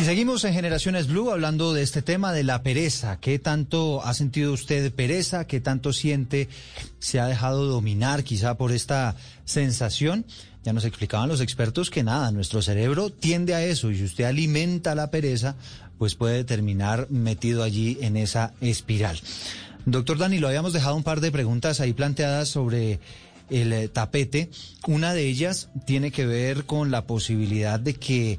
Y 0.00 0.04
seguimos 0.04 0.44
en 0.44 0.54
Generaciones 0.54 1.08
Blue 1.08 1.32
hablando 1.32 1.74
de 1.74 1.82
este 1.82 2.02
tema 2.02 2.32
de 2.32 2.44
la 2.44 2.62
pereza. 2.62 3.18
¿Qué 3.18 3.40
tanto 3.40 4.04
ha 4.04 4.14
sentido 4.14 4.52
usted 4.52 4.94
pereza? 4.94 5.48
¿Qué 5.48 5.60
tanto 5.60 5.92
siente 5.92 6.48
se 7.00 7.18
ha 7.18 7.26
dejado 7.26 7.66
dominar 7.66 8.22
quizá 8.22 8.56
por 8.56 8.70
esta 8.70 9.16
sensación? 9.44 10.26
Ya 10.64 10.72
nos 10.72 10.84
explicaban 10.84 11.28
los 11.28 11.40
expertos 11.40 11.90
que 11.90 12.02
nada, 12.02 12.30
nuestro 12.30 12.62
cerebro 12.62 13.10
tiende 13.10 13.54
a 13.54 13.64
eso 13.64 13.90
y 13.90 13.96
si 13.96 14.04
usted 14.04 14.24
alimenta 14.24 14.94
la 14.94 15.10
pereza, 15.10 15.56
pues 15.98 16.14
puede 16.14 16.44
terminar 16.44 17.08
metido 17.10 17.62
allí 17.62 17.98
en 18.00 18.16
esa 18.16 18.54
espiral. 18.60 19.18
Doctor 19.86 20.18
Dani, 20.18 20.38
lo 20.38 20.46
habíamos 20.46 20.72
dejado 20.72 20.94
un 20.94 21.02
par 21.02 21.20
de 21.20 21.32
preguntas 21.32 21.80
ahí 21.80 21.92
planteadas 21.92 22.48
sobre 22.48 23.00
el 23.50 23.72
eh, 23.72 23.88
tapete. 23.88 24.50
Una 24.86 25.14
de 25.14 25.26
ellas 25.26 25.68
tiene 25.84 26.12
que 26.12 26.26
ver 26.26 26.64
con 26.64 26.90
la 26.90 27.06
posibilidad 27.06 27.80
de 27.80 27.94
que 27.94 28.38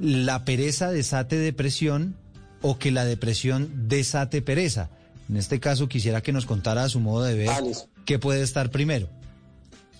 la 0.00 0.44
pereza 0.44 0.90
desate 0.90 1.36
depresión 1.36 2.16
o 2.62 2.78
que 2.78 2.92
la 2.92 3.04
depresión 3.04 3.88
desate 3.88 4.42
pereza. 4.42 4.90
En 5.28 5.36
este 5.36 5.58
caso 5.60 5.88
quisiera 5.88 6.22
que 6.22 6.32
nos 6.32 6.46
contara 6.46 6.84
a 6.84 6.88
su 6.88 7.00
modo 7.00 7.24
de 7.24 7.34
ver 7.34 7.48
Vale. 7.48 7.72
qué 8.04 8.18
puede 8.18 8.42
estar 8.42 8.70
primero. 8.70 9.08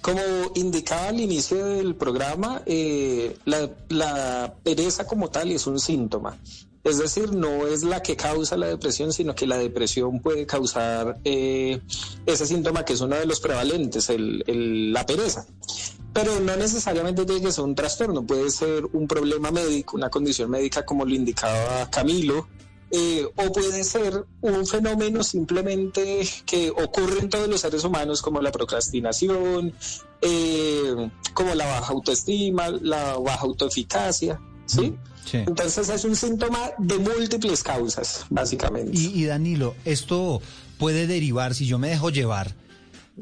Como 0.04 0.20
indicaba 0.54 1.08
al 1.08 1.18
inicio 1.18 1.64
del 1.64 1.94
programa, 1.94 2.60
eh, 2.66 3.38
la, 3.46 4.54
pereza 4.62 5.06
como 5.06 5.30
tal 5.30 5.50
es 5.50 5.66
un 5.66 5.80
síntoma. 5.80 6.38
Es 6.84 6.98
decir, 6.98 7.32
no 7.32 7.66
es 7.66 7.84
la 7.84 8.02
que 8.02 8.14
causa 8.14 8.58
la 8.58 8.66
depresión, 8.66 9.14
sino 9.14 9.34
que 9.34 9.46
la 9.46 9.56
depresión 9.56 10.20
puede 10.20 10.44
causar 10.44 11.20
eh, 11.24 11.80
ese 12.26 12.46
síntoma 12.46 12.84
que 12.84 12.92
es 12.92 13.00
uno 13.00 13.16
de 13.16 13.24
los 13.24 13.40
prevalentes, 13.40 14.12
la 14.14 15.06
pereza. 15.06 15.46
Pero 16.12 16.38
no 16.38 16.54
necesariamente 16.54 17.24
tiene 17.24 17.40
que 17.40 17.52
ser 17.52 17.64
un 17.64 17.74
trastorno, 17.74 18.26
puede 18.26 18.50
ser 18.50 18.84
un 18.92 19.08
problema 19.08 19.50
médico, 19.52 19.96
una 19.96 20.10
condición 20.10 20.50
médica 20.50 20.84
como 20.84 21.06
lo 21.06 21.14
indicaba 21.14 21.88
Camilo, 21.90 22.46
eh, 22.96 23.26
o 23.34 23.52
puede 23.52 23.82
ser 23.82 24.24
un 24.40 24.64
fenómeno 24.68 25.24
simplemente 25.24 26.24
que 26.46 26.70
ocurre 26.70 27.18
en 27.18 27.28
todos 27.28 27.48
los 27.48 27.60
seres 27.60 27.82
humanos 27.82 28.22
como 28.22 28.40
la 28.40 28.52
procrastinación, 28.52 29.72
eh, 30.22 31.10
como 31.32 31.56
la 31.56 31.66
baja 31.66 31.92
autoestima, 31.92 32.68
la 32.68 33.18
baja 33.18 33.46
autoeficacia, 33.46 34.40
¿sí? 34.66 34.94
Sí. 35.24 35.38
Entonces 35.38 35.88
es 35.88 36.04
un 36.04 36.14
síntoma 36.14 36.70
de 36.78 36.98
múltiples 36.98 37.64
causas, 37.64 38.26
básicamente. 38.30 38.96
Y, 38.96 39.22
y 39.22 39.24
Danilo, 39.24 39.74
esto 39.84 40.40
puede 40.78 41.08
derivar, 41.08 41.54
si 41.54 41.66
yo 41.66 41.80
me 41.80 41.88
dejo 41.88 42.10
llevar 42.10 42.54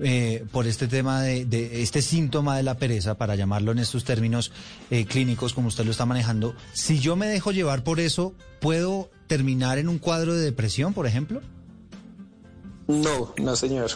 eh, 0.00 0.44
por 0.52 0.66
este 0.66 0.88
tema 0.88 1.20
de, 1.22 1.44
de 1.44 1.82
este 1.82 2.00
síntoma 2.02 2.56
de 2.56 2.62
la 2.62 2.76
pereza, 2.78 3.16
para 3.18 3.34
llamarlo 3.36 3.72
en 3.72 3.78
estos 3.78 4.04
términos 4.04 4.52
eh, 4.90 5.04
clínicos 5.04 5.52
como 5.54 5.68
usted 5.68 5.84
lo 5.84 5.90
está 5.90 6.06
manejando, 6.06 6.54
si 6.72 6.98
yo 6.98 7.14
me 7.16 7.26
dejo 7.26 7.52
llevar 7.52 7.84
por 7.84 8.00
eso, 8.00 8.34
¿puedo 8.60 9.10
terminar 9.26 9.78
en 9.78 9.88
un 9.88 9.98
cuadro 9.98 10.34
de 10.34 10.42
depresión, 10.44 10.94
por 10.94 11.06
ejemplo? 11.06 11.40
No, 12.88 13.34
no 13.38 13.56
señor. 13.56 13.90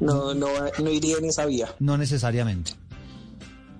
No, 0.00 0.34
no, 0.34 0.48
no 0.82 0.90
iría 0.90 1.18
en 1.18 1.26
esa 1.26 1.44
vía, 1.46 1.74
No 1.78 1.98
necesariamente. 1.98 2.72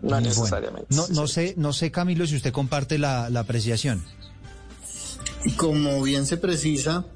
no 0.02 0.10
Bueno, 0.10 0.20
necesariamente. 0.28 0.94
no, 0.94 1.08
no 1.08 1.26
sé, 1.26 1.54
no 1.56 1.72
sé, 1.72 1.90
Camilo, 1.90 2.26
si 2.26 2.36
usted 2.36 2.52
comparte 2.52 2.98
la, 2.98 3.30
la 3.30 3.40
apreciación. 3.40 4.04
Como 5.56 6.02
bien 6.02 6.26
se 6.26 6.36
precisa, 6.36 7.06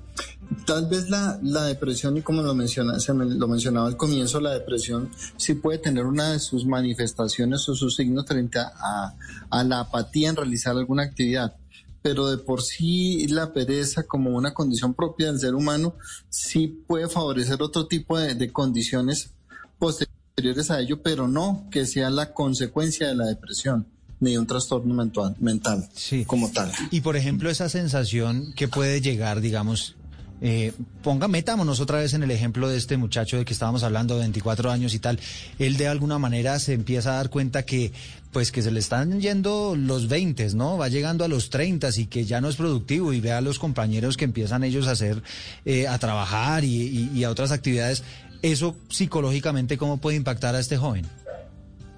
tal 0.66 0.86
vez 0.88 1.08
la, 1.10 1.38
la 1.42 1.64
depresión, 1.64 2.16
y 2.16 2.22
como 2.22 2.42
lo, 2.42 2.54
menciona, 2.54 2.98
se 3.00 3.12
me- 3.14 3.24
lo 3.26 3.48
mencionaba 3.48 3.86
al 3.88 3.96
comienzo, 3.96 4.40
la 4.40 4.52
depresión 4.52 5.10
sí 5.36 5.54
puede 5.54 5.78
tener 5.78 6.04
una 6.04 6.32
de 6.32 6.38
sus 6.38 6.66
manifestaciones 6.66 7.68
o 7.68 7.74
sus 7.74 7.96
signos 7.96 8.26
frente 8.26 8.58
a, 8.58 8.72
a- 8.76 9.14
a 9.50 9.64
la 9.64 9.80
apatía 9.80 10.30
en 10.30 10.36
realizar 10.36 10.76
alguna 10.76 11.02
actividad. 11.04 11.56
Pero 12.02 12.26
de 12.28 12.36
por 12.38 12.60
sí 12.62 13.26
la 13.28 13.52
pereza 13.54 14.02
como 14.02 14.30
una 14.36 14.52
condición 14.52 14.92
propia 14.94 15.28
del 15.28 15.40
ser 15.40 15.54
humano 15.54 15.94
sí 16.28 16.68
puede 16.86 17.08
favorecer 17.08 17.62
otro 17.62 17.86
tipo 17.86 18.18
de, 18.18 18.34
de 18.34 18.52
condiciones 18.52 19.30
posteriores 19.78 20.70
a 20.70 20.80
ello, 20.80 21.00
pero 21.02 21.28
no 21.28 21.66
que 21.70 21.86
sea 21.86 22.10
la 22.10 22.32
consecuencia 22.32 23.08
de 23.08 23.14
la 23.14 23.26
depresión 23.26 23.86
ni 24.20 24.36
un 24.38 24.46
trastorno 24.46 24.94
mental, 24.94 25.34
mental 25.40 25.88
Sí. 25.94 26.24
como 26.24 26.50
tal. 26.50 26.70
Y 26.90 27.00
por 27.02 27.16
ejemplo, 27.16 27.50
esa 27.50 27.68
sensación 27.68 28.52
que 28.54 28.68
puede 28.68 29.00
llegar, 29.00 29.40
digamos, 29.40 29.96
eh, 30.40 30.72
ponga, 31.02 31.28
metámonos 31.28 31.80
otra 31.80 31.98
vez 31.98 32.12
en 32.14 32.22
el 32.22 32.30
ejemplo 32.30 32.68
de 32.68 32.76
este 32.76 32.96
muchacho 32.96 33.38
de 33.38 33.44
que 33.44 33.52
estábamos 33.52 33.82
hablando, 33.82 34.14
de 34.14 34.20
24 34.20 34.70
años 34.70 34.94
y 34.94 34.98
tal. 34.98 35.18
Él 35.58 35.76
de 35.76 35.88
alguna 35.88 36.18
manera 36.18 36.58
se 36.58 36.74
empieza 36.74 37.12
a 37.12 37.16
dar 37.16 37.30
cuenta 37.30 37.64
que, 37.64 37.92
pues, 38.32 38.52
que 38.52 38.62
se 38.62 38.70
le 38.70 38.80
están 38.80 39.20
yendo 39.20 39.76
los 39.76 40.08
20, 40.08 40.54
¿no? 40.54 40.76
Va 40.76 40.88
llegando 40.88 41.24
a 41.24 41.28
los 41.28 41.50
30 41.50 41.88
y 41.96 42.06
que 42.06 42.24
ya 42.24 42.40
no 42.40 42.48
es 42.48 42.56
productivo 42.56 43.12
y 43.12 43.20
ve 43.20 43.32
a 43.32 43.40
los 43.40 43.58
compañeros 43.58 44.16
que 44.16 44.24
empiezan 44.24 44.64
ellos 44.64 44.86
a 44.88 44.92
hacer, 44.92 45.22
eh, 45.64 45.86
a 45.88 45.98
trabajar 45.98 46.64
y, 46.64 47.24
a 47.24 47.30
otras 47.30 47.52
actividades. 47.52 48.02
Eso 48.42 48.76
psicológicamente, 48.90 49.78
¿cómo 49.78 49.98
puede 49.98 50.16
impactar 50.16 50.54
a 50.54 50.60
este 50.60 50.76
joven? 50.76 51.06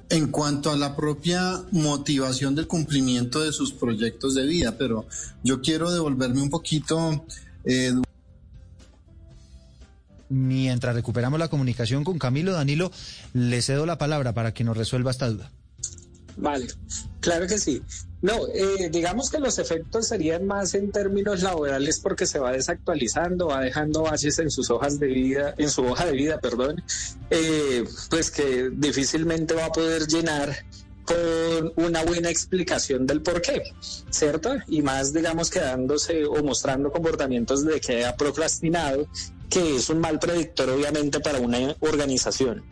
En 0.08 0.28
cuanto 0.28 0.70
a 0.70 0.76
la 0.76 0.94
propia 0.94 1.64
motivación 1.72 2.54
del 2.54 2.68
cumplimiento 2.68 3.40
de 3.40 3.50
sus 3.50 3.72
proyectos 3.72 4.36
de 4.36 4.46
vida, 4.46 4.76
pero 4.78 5.06
yo 5.42 5.60
quiero 5.60 5.90
devolverme 5.90 6.42
un 6.42 6.50
poquito, 6.50 7.24
eh, 7.64 7.92
Mientras 10.28 10.94
recuperamos 10.94 11.38
la 11.38 11.48
comunicación 11.48 12.04
con 12.04 12.18
Camilo, 12.18 12.52
Danilo, 12.52 12.90
le 13.32 13.62
cedo 13.62 13.86
la 13.86 13.98
palabra 13.98 14.32
para 14.32 14.52
que 14.52 14.64
nos 14.64 14.76
resuelva 14.76 15.10
esta 15.10 15.28
duda. 15.28 15.50
Vale, 16.36 16.66
claro 17.20 17.46
que 17.46 17.58
sí. 17.58 17.82
No, 18.22 18.46
eh, 18.48 18.88
digamos 18.90 19.30
que 19.30 19.38
los 19.38 19.58
efectos 19.58 20.08
serían 20.08 20.46
más 20.46 20.74
en 20.74 20.90
términos 20.90 21.42
laborales 21.42 22.00
porque 22.00 22.26
se 22.26 22.38
va 22.38 22.52
desactualizando, 22.52 23.48
va 23.48 23.60
dejando 23.60 24.02
baches 24.02 24.38
en 24.38 24.50
sus 24.50 24.70
hojas 24.70 24.98
de 24.98 25.06
vida, 25.06 25.54
en 25.58 25.70
su 25.70 25.84
hoja 25.84 26.06
de 26.06 26.12
vida, 26.12 26.40
perdón, 26.40 26.82
eh, 27.30 27.84
pues 28.10 28.30
que 28.30 28.70
difícilmente 28.72 29.54
va 29.54 29.66
a 29.66 29.72
poder 29.72 30.06
llenar 30.06 30.56
con 31.04 31.72
una 31.76 32.02
buena 32.04 32.30
explicación 32.30 33.06
del 33.06 33.22
por 33.22 33.40
qué, 33.40 33.62
¿cierto? 34.10 34.56
Y 34.66 34.82
más, 34.82 35.12
digamos, 35.12 35.50
quedándose 35.50 36.24
o 36.24 36.42
mostrando 36.42 36.90
comportamientos 36.90 37.64
de 37.64 37.80
que 37.80 38.04
ha 38.04 38.16
procrastinado, 38.16 39.06
que 39.48 39.76
es 39.76 39.88
un 39.88 40.00
mal 40.00 40.18
predictor, 40.18 40.70
obviamente, 40.70 41.20
para 41.20 41.38
una 41.38 41.76
organización. 41.80 42.64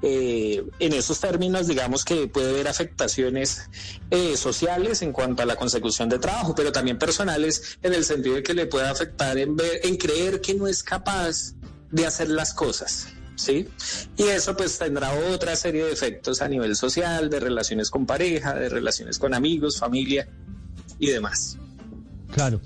Eh, 0.00 0.64
en 0.78 0.92
esos 0.92 1.18
términos, 1.18 1.66
digamos 1.66 2.04
que 2.04 2.28
puede 2.28 2.50
haber 2.50 2.68
afectaciones 2.68 3.68
eh, 4.10 4.36
sociales 4.36 5.02
en 5.02 5.12
cuanto 5.12 5.42
a 5.42 5.46
la 5.46 5.56
consecución 5.56 6.08
de 6.08 6.20
trabajo, 6.20 6.54
pero 6.54 6.70
también 6.70 6.98
personales 6.98 7.78
en 7.82 7.94
el 7.94 8.04
sentido 8.04 8.36
de 8.36 8.44
que 8.44 8.54
le 8.54 8.66
puede 8.66 8.86
afectar 8.86 9.36
en, 9.38 9.56
ver, 9.56 9.80
en 9.82 9.96
creer 9.96 10.40
que 10.40 10.54
no 10.54 10.68
es 10.68 10.84
capaz 10.84 11.54
de 11.90 12.06
hacer 12.06 12.28
las 12.28 12.54
cosas. 12.54 13.08
¿Sí? 13.34 13.68
Y 14.16 14.24
eso 14.24 14.56
pues 14.56 14.78
tendrá 14.78 15.12
otra 15.32 15.54
serie 15.54 15.84
de 15.84 15.92
efectos 15.92 16.42
a 16.42 16.48
nivel 16.48 16.74
social, 16.74 17.30
de 17.30 17.38
relaciones 17.38 17.88
con 17.88 18.04
pareja, 18.04 18.52
de 18.52 18.68
relaciones 18.68 19.16
con 19.16 19.32
amigos, 19.32 19.78
familia 19.78 20.28
y 20.98 21.06
demás. 21.06 21.56
Claro. 22.32 22.60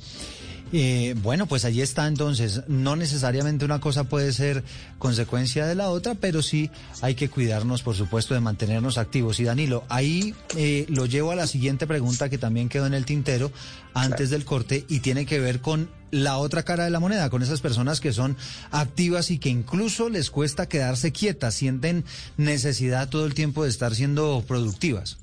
Eh, 0.72 1.14
bueno, 1.22 1.46
pues 1.46 1.64
allí 1.66 1.82
está 1.82 2.06
entonces. 2.06 2.62
No 2.66 2.96
necesariamente 2.96 3.64
una 3.64 3.80
cosa 3.80 4.04
puede 4.04 4.32
ser 4.32 4.64
consecuencia 4.98 5.66
de 5.66 5.74
la 5.74 5.90
otra, 5.90 6.14
pero 6.14 6.42
sí 6.42 6.70
hay 7.02 7.14
que 7.14 7.28
cuidarnos, 7.28 7.82
por 7.82 7.94
supuesto, 7.94 8.32
de 8.34 8.40
mantenernos 8.40 8.96
activos. 8.96 9.38
Y 9.38 9.44
Danilo, 9.44 9.84
ahí 9.90 10.34
eh, 10.56 10.86
lo 10.88 11.04
llevo 11.04 11.30
a 11.30 11.36
la 11.36 11.46
siguiente 11.46 11.86
pregunta 11.86 12.30
que 12.30 12.38
también 12.38 12.70
quedó 12.70 12.86
en 12.86 12.94
el 12.94 13.04
tintero 13.04 13.52
antes 13.92 14.30
del 14.30 14.46
corte 14.46 14.86
y 14.88 15.00
tiene 15.00 15.26
que 15.26 15.38
ver 15.38 15.60
con 15.60 15.90
la 16.10 16.38
otra 16.38 16.62
cara 16.62 16.84
de 16.84 16.90
la 16.90 17.00
moneda, 17.00 17.30
con 17.30 17.42
esas 17.42 17.60
personas 17.60 18.00
que 18.00 18.12
son 18.12 18.36
activas 18.70 19.30
y 19.30 19.38
que 19.38 19.48
incluso 19.48 20.08
les 20.08 20.30
cuesta 20.30 20.68
quedarse 20.68 21.12
quietas, 21.12 21.54
sienten 21.54 22.04
necesidad 22.36 23.08
todo 23.08 23.26
el 23.26 23.34
tiempo 23.34 23.64
de 23.64 23.70
estar 23.70 23.94
siendo 23.94 24.44
productivas. 24.46 25.18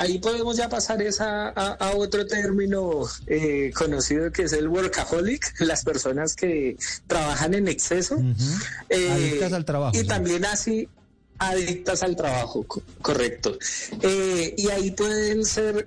Ahí 0.00 0.18
podemos 0.18 0.56
ya 0.56 0.66
pasar 0.66 1.02
esa, 1.02 1.50
a, 1.50 1.90
otro 1.94 2.26
término 2.26 3.02
eh, 3.26 3.70
conocido 3.74 4.32
que 4.32 4.44
es 4.44 4.54
el 4.54 4.66
workaholic, 4.66 5.60
las 5.60 5.84
personas 5.84 6.34
que 6.34 6.78
trabajan 7.06 7.52
en 7.52 7.68
exceso. 7.68 8.16
Eh, 8.88 9.10
adictas 9.10 9.52
al 9.52 9.66
trabajo. 9.66 9.98
Y 9.98 10.04
también 10.04 10.46
así, 10.46 10.88
adictas 11.38 12.02
al 12.02 12.16
trabajo, 12.16 12.64
correcto. 13.02 13.58
Eh, 14.00 14.54
y 14.56 14.70
ahí 14.70 14.90
pueden 14.92 15.44
ser 15.44 15.86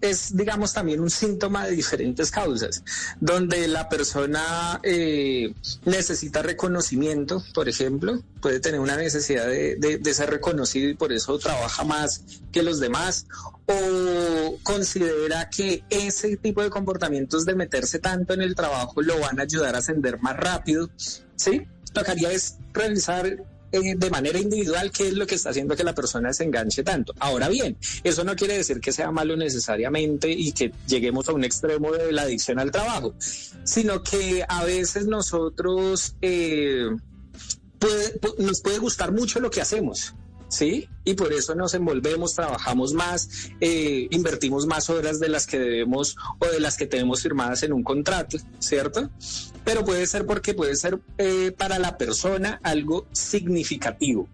es, 0.00 0.36
digamos, 0.36 0.72
también 0.72 1.00
un 1.00 1.10
síntoma 1.10 1.66
de 1.66 1.72
diferentes 1.72 2.30
causas, 2.30 2.82
donde 3.20 3.66
la 3.68 3.88
persona 3.88 4.80
eh, 4.82 5.52
necesita 5.84 6.42
reconocimiento, 6.42 7.42
por 7.54 7.68
ejemplo, 7.68 8.22
puede 8.40 8.60
tener 8.60 8.80
una 8.80 8.96
necesidad 8.96 9.46
de, 9.46 10.00
ser 10.12 10.30
reconocido 10.30 10.88
y 10.88 10.94
por 10.94 11.12
eso 11.12 11.38
trabaja 11.38 11.84
más 11.84 12.22
que 12.52 12.62
los 12.62 12.80
demás, 12.80 13.26
o 13.66 14.58
considera 14.62 15.50
que 15.50 15.84
ese 15.90 16.36
tipo 16.36 16.62
de 16.62 16.70
comportamientos 16.70 17.44
de 17.44 17.54
meterse 17.54 17.98
tanto 17.98 18.34
en 18.34 18.42
el 18.42 18.54
trabajo 18.54 19.02
lo 19.02 19.18
van 19.20 19.40
a 19.40 19.42
ayudar 19.42 19.74
a 19.74 19.78
ascender 19.78 20.20
más 20.20 20.36
rápido, 20.36 20.88
¿sí? 21.36 21.66
Tocaría 21.92 22.32
es 22.32 22.56
revisar 22.72 23.44
eh, 23.72 23.94
de 23.96 24.10
manera 24.10 24.38
individual 24.38 24.90
qué 24.90 25.08
es 25.08 25.14
lo 25.14 25.26
que 25.26 25.34
está 25.34 25.50
haciendo 25.50 25.76
que 25.76 25.84
la 25.84 25.94
persona 25.94 26.32
se 26.32 26.44
enganche 26.44 26.82
tanto. 26.82 27.14
Ahora 27.18 27.48
bien, 27.48 27.76
eso 28.04 28.24
no 28.24 28.34
quiere 28.36 28.56
decir 28.56 28.80
que 28.80 28.92
sea 28.92 29.10
malo 29.10 29.36
necesariamente 29.36 30.30
y 30.30 30.52
que 30.52 30.72
lleguemos 30.86 31.28
a 31.28 31.32
un 31.32 31.44
extremo 31.44 31.92
de 31.92 32.12
la 32.12 32.22
adicción 32.22 32.58
al 32.58 32.70
trabajo, 32.70 33.14
sino 33.64 34.02
que 34.02 34.44
a 34.48 34.64
veces 34.64 35.06
nosotros 35.06 36.14
eh, 36.22 36.88
nos 38.38 38.60
puede 38.60 38.78
gustar 38.78 39.12
mucho 39.12 39.40
lo 39.40 39.50
que 39.50 39.60
hacemos. 39.60 40.14
¿Sí? 40.48 40.88
Y 41.04 41.14
por 41.14 41.32
eso 41.32 41.54
nos 41.54 41.74
envolvemos, 41.74 42.34
trabajamos 42.34 42.92
más, 42.92 43.50
eh, 43.60 44.08
invertimos 44.10 44.66
más 44.66 44.90
horas 44.90 45.20
de 45.20 45.28
las 45.28 45.46
que 45.46 45.58
debemos 45.58 46.16
o 46.38 46.46
de 46.46 46.60
las 46.60 46.76
que 46.76 46.86
tenemos 46.86 47.22
firmadas 47.22 47.62
en 47.62 47.72
un 47.72 47.82
contrato, 47.82 48.38
¿cierto? 48.58 49.10
Pero 49.64 49.84
puede 49.84 50.06
ser 50.06 50.26
porque 50.26 50.54
puede 50.54 50.76
ser 50.76 50.98
eh, 51.18 51.52
para 51.56 51.78
la 51.78 51.96
persona 51.96 52.60
algo 52.62 53.06
significativo. 53.12 54.28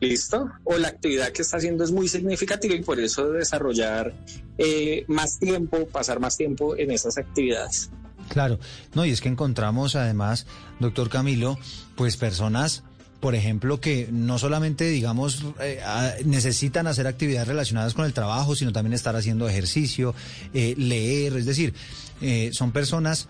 ¿Listo? 0.00 0.50
O 0.64 0.78
la 0.78 0.88
actividad 0.88 1.30
que 1.30 1.42
está 1.42 1.58
haciendo 1.58 1.84
es 1.84 1.92
muy 1.92 2.08
significativa 2.08 2.74
y 2.74 2.82
por 2.82 2.98
eso 2.98 3.30
desarrollar 3.30 4.12
eh, 4.58 5.04
más 5.06 5.38
tiempo, 5.38 5.86
pasar 5.86 6.18
más 6.18 6.36
tiempo 6.36 6.76
en 6.76 6.90
esas 6.90 7.18
actividades. 7.18 7.88
Claro, 8.28 8.58
no, 8.94 9.04
y 9.04 9.10
es 9.10 9.20
que 9.20 9.28
encontramos 9.28 9.94
además, 9.94 10.46
doctor 10.80 11.08
Camilo, 11.08 11.56
pues 11.94 12.16
personas 12.16 12.82
por 13.22 13.36
ejemplo, 13.36 13.80
que 13.80 14.08
no 14.10 14.36
solamente, 14.36 14.90
digamos, 14.90 15.44
eh, 15.60 15.80
necesitan 16.24 16.88
hacer 16.88 17.06
actividades 17.06 17.46
relacionadas 17.46 17.94
con 17.94 18.04
el 18.04 18.12
trabajo, 18.12 18.56
sino 18.56 18.72
también 18.72 18.94
estar 18.94 19.14
haciendo 19.14 19.48
ejercicio, 19.48 20.12
eh, 20.52 20.74
leer, 20.76 21.36
es 21.36 21.46
decir, 21.46 21.72
eh, 22.20 22.50
son 22.52 22.72
personas 22.72 23.28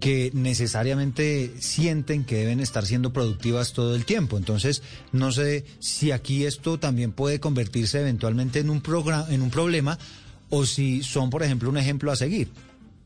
que 0.00 0.32
necesariamente 0.34 1.52
sienten 1.60 2.24
que 2.24 2.38
deben 2.38 2.58
estar 2.58 2.84
siendo 2.84 3.12
productivas 3.12 3.74
todo 3.74 3.94
el 3.94 4.04
tiempo. 4.04 4.38
Entonces, 4.38 4.82
no 5.12 5.30
sé 5.30 5.64
si 5.78 6.10
aquí 6.10 6.44
esto 6.44 6.80
también 6.80 7.12
puede 7.12 7.38
convertirse 7.38 8.00
eventualmente 8.00 8.58
en 8.58 8.70
un, 8.70 8.82
en 9.28 9.42
un 9.42 9.50
problema 9.50 10.00
o 10.50 10.66
si 10.66 11.04
son, 11.04 11.30
por 11.30 11.44
ejemplo, 11.44 11.70
un 11.70 11.78
ejemplo 11.78 12.10
a 12.10 12.16
seguir. 12.16 12.48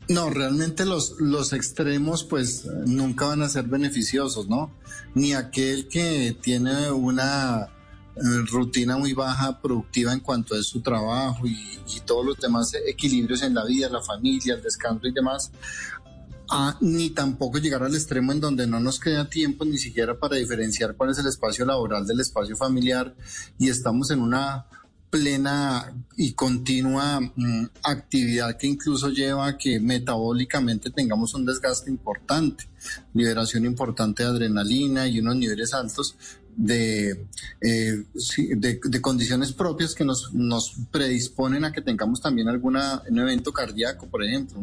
No, 0.08 0.30
realmente 0.30 0.84
los, 0.84 1.20
los 1.20 1.52
extremos 1.52 2.24
pues 2.24 2.66
nunca 2.86 3.26
van 3.26 3.42
a 3.42 3.48
ser 3.48 3.64
beneficiosos, 3.64 4.48
¿no? 4.48 4.72
Ni 5.14 5.32
aquel 5.32 5.88
que 5.88 6.36
tiene 6.40 6.90
una 6.90 7.68
eh, 8.14 8.20
rutina 8.50 8.98
muy 8.98 9.14
baja 9.14 9.58
productiva 9.62 10.12
en 10.12 10.20
cuanto 10.20 10.54
a 10.54 10.62
su 10.62 10.82
trabajo 10.82 11.46
y, 11.46 11.78
todos 12.04 12.26
los 12.26 12.36
demás 12.36 12.72
equilibrios 12.86 13.42
en 13.42 13.54
la 13.54 13.64
vida, 13.64 13.88
la 13.88 14.02
familia, 14.02 14.54
el 14.54 14.62
descanso 14.62 15.06
y 15.06 15.12
demás, 15.12 15.50
ni 16.80 17.10
tampoco 17.10 17.58
llegar 17.58 17.82
al 17.82 17.94
extremo 17.94 18.32
en 18.32 18.40
donde 18.40 18.66
no 18.66 18.80
nos 18.80 18.98
queda 18.98 19.30
tiempo 19.30 19.64
ni 19.64 19.78
siquiera 19.78 20.18
para 20.18 20.36
diferenciar 20.36 20.94
cuál 20.96 21.10
es 21.10 21.18
el 21.18 21.26
espacio 21.26 21.64
laboral 21.64 22.06
del 22.06 22.20
espacio 22.20 22.56
familiar 22.56 23.14
y 23.58 23.70
estamos 23.70 24.10
en 24.10 24.20
una 24.20 24.66
plena 25.12 25.92
y 26.16 26.32
continua 26.32 27.20
mm, 27.20 27.66
actividad 27.82 28.56
que 28.56 28.66
incluso 28.66 29.10
lleva 29.10 29.46
a 29.46 29.58
que 29.58 29.78
metabólicamente 29.78 30.88
tengamos 30.88 31.34
un 31.34 31.44
desgaste 31.44 31.90
importante, 31.90 32.66
liberación 33.12 33.66
importante 33.66 34.22
de 34.22 34.30
adrenalina 34.30 35.06
y 35.06 35.20
unos 35.20 35.36
niveles 35.36 35.74
altos 35.74 36.16
de, 36.56 37.26
eh, 37.60 38.04
de, 38.56 39.00
condiciones 39.02 39.52
propias 39.52 39.94
que 39.94 40.04
nos, 40.04 40.32
nos 40.32 40.76
predisponen 40.90 41.66
a 41.66 41.72
que 41.72 41.82
tengamos 41.82 42.22
también 42.22 42.48
alguna, 42.48 43.02
un 43.06 43.18
evento 43.18 43.52
cardíaco, 43.52 44.06
por 44.06 44.24
ejemplo, 44.24 44.60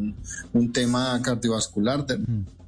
un, 0.52 0.72
tema 0.72 1.20
cardiovascular. 1.22 2.04
Mm. 2.18 2.59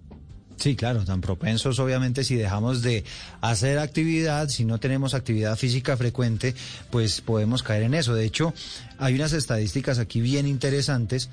Sí, 0.57 0.77
claro, 0.77 1.05
tan 1.05 1.21
propensos 1.21 1.79
obviamente 1.79 2.25
si 2.25 2.37
dejamos 2.37 2.83
de 2.83 3.05
hacer 3.41 3.79
actividad, 3.79 4.49
si 4.49 4.65
no 4.65 4.79
tenemos 4.79 5.15
actividad 5.15 5.57
física 5.57 5.97
frecuente, 5.97 6.55
pues 6.91 7.21
podemos 7.21 7.63
caer 7.63 7.83
en 7.83 7.95
eso. 7.95 8.15
De 8.15 8.25
hecho, 8.25 8.55
hay 8.99 9.15
unas 9.15 9.33
estadísticas 9.33 9.99
aquí 9.99 10.21
bien 10.21 10.47
interesantes 10.47 11.31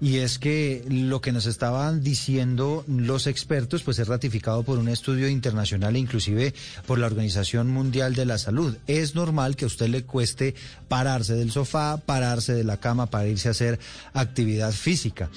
y 0.00 0.18
es 0.18 0.38
que 0.38 0.84
lo 0.88 1.20
que 1.20 1.32
nos 1.32 1.46
estaban 1.46 2.02
diciendo 2.02 2.84
los 2.88 3.26
expertos 3.26 3.82
pues 3.82 3.98
es 3.98 4.08
ratificado 4.08 4.62
por 4.62 4.78
un 4.78 4.88
estudio 4.88 5.28
internacional 5.28 5.94
e 5.94 6.00
inclusive 6.00 6.54
por 6.86 6.98
la 6.98 7.06
Organización 7.06 7.70
Mundial 7.70 8.14
de 8.14 8.26
la 8.26 8.38
Salud. 8.38 8.76
Es 8.86 9.14
normal 9.14 9.56
que 9.56 9.64
a 9.64 9.68
usted 9.68 9.88
le 9.88 10.04
cueste 10.04 10.54
pararse 10.88 11.34
del 11.34 11.52
sofá, 11.52 11.96
pararse 11.98 12.54
de 12.54 12.64
la 12.64 12.78
cama 12.78 13.06
para 13.06 13.28
irse 13.28 13.48
a 13.48 13.52
hacer 13.52 13.78
actividad 14.12 14.72
física. 14.72 15.30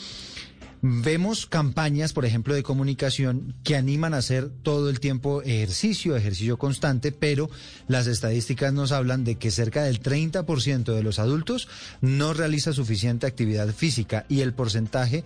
Vemos 0.81 1.47
campañas, 1.47 2.13
por 2.13 2.25
ejemplo, 2.25 2.53
de 2.53 2.61
comunicación 2.61 3.55
que 3.63 3.75
animan 3.75 4.13
a 4.13 4.17
hacer 4.17 4.49
todo 4.61 4.89
el 4.89 4.99
tiempo 4.99 5.41
ejercicio, 5.41 6.15
ejercicio 6.15 6.57
constante, 6.57 7.11
pero 7.11 7.49
las 7.87 8.05
estadísticas 8.05 8.73
nos 8.73 8.91
hablan 8.91 9.23
de 9.23 9.35
que 9.35 9.49
cerca 9.49 9.83
del 9.83 10.01
30% 10.01 10.93
de 10.93 11.03
los 11.03 11.17
adultos 11.17 11.67
no 12.01 12.33
realiza 12.33 12.73
suficiente 12.73 13.25
actividad 13.25 13.69
física 13.69 14.25
y 14.29 14.41
el 14.41 14.53
porcentaje 14.53 15.23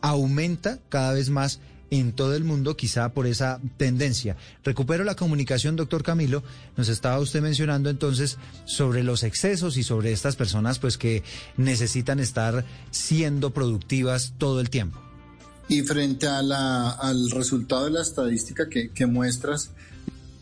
aumenta 0.00 0.78
cada 0.88 1.12
vez 1.12 1.28
más 1.28 1.60
en 2.00 2.12
todo 2.12 2.34
el 2.34 2.44
mundo, 2.44 2.76
quizá 2.76 3.10
por 3.10 3.26
esa 3.26 3.60
tendencia. 3.76 4.36
Recupero 4.64 5.04
la 5.04 5.14
comunicación, 5.14 5.76
doctor 5.76 6.02
Camilo. 6.02 6.42
Nos 6.76 6.88
estaba 6.88 7.18
usted 7.20 7.40
mencionando 7.40 7.90
entonces 7.90 8.38
sobre 8.64 9.02
los 9.02 9.22
excesos 9.22 9.76
y 9.76 9.82
sobre 9.82 10.12
estas 10.12 10.36
personas 10.36 10.78
pues 10.78 10.98
que 10.98 11.22
necesitan 11.56 12.20
estar 12.20 12.64
siendo 12.90 13.52
productivas 13.52 14.34
todo 14.38 14.60
el 14.60 14.70
tiempo. 14.70 15.00
Y 15.68 15.82
frente 15.82 16.26
al 16.26 17.30
resultado 17.30 17.84
de 17.84 17.90
la 17.90 18.02
estadística 18.02 18.68
que 18.68 19.06
muestras, 19.06 19.70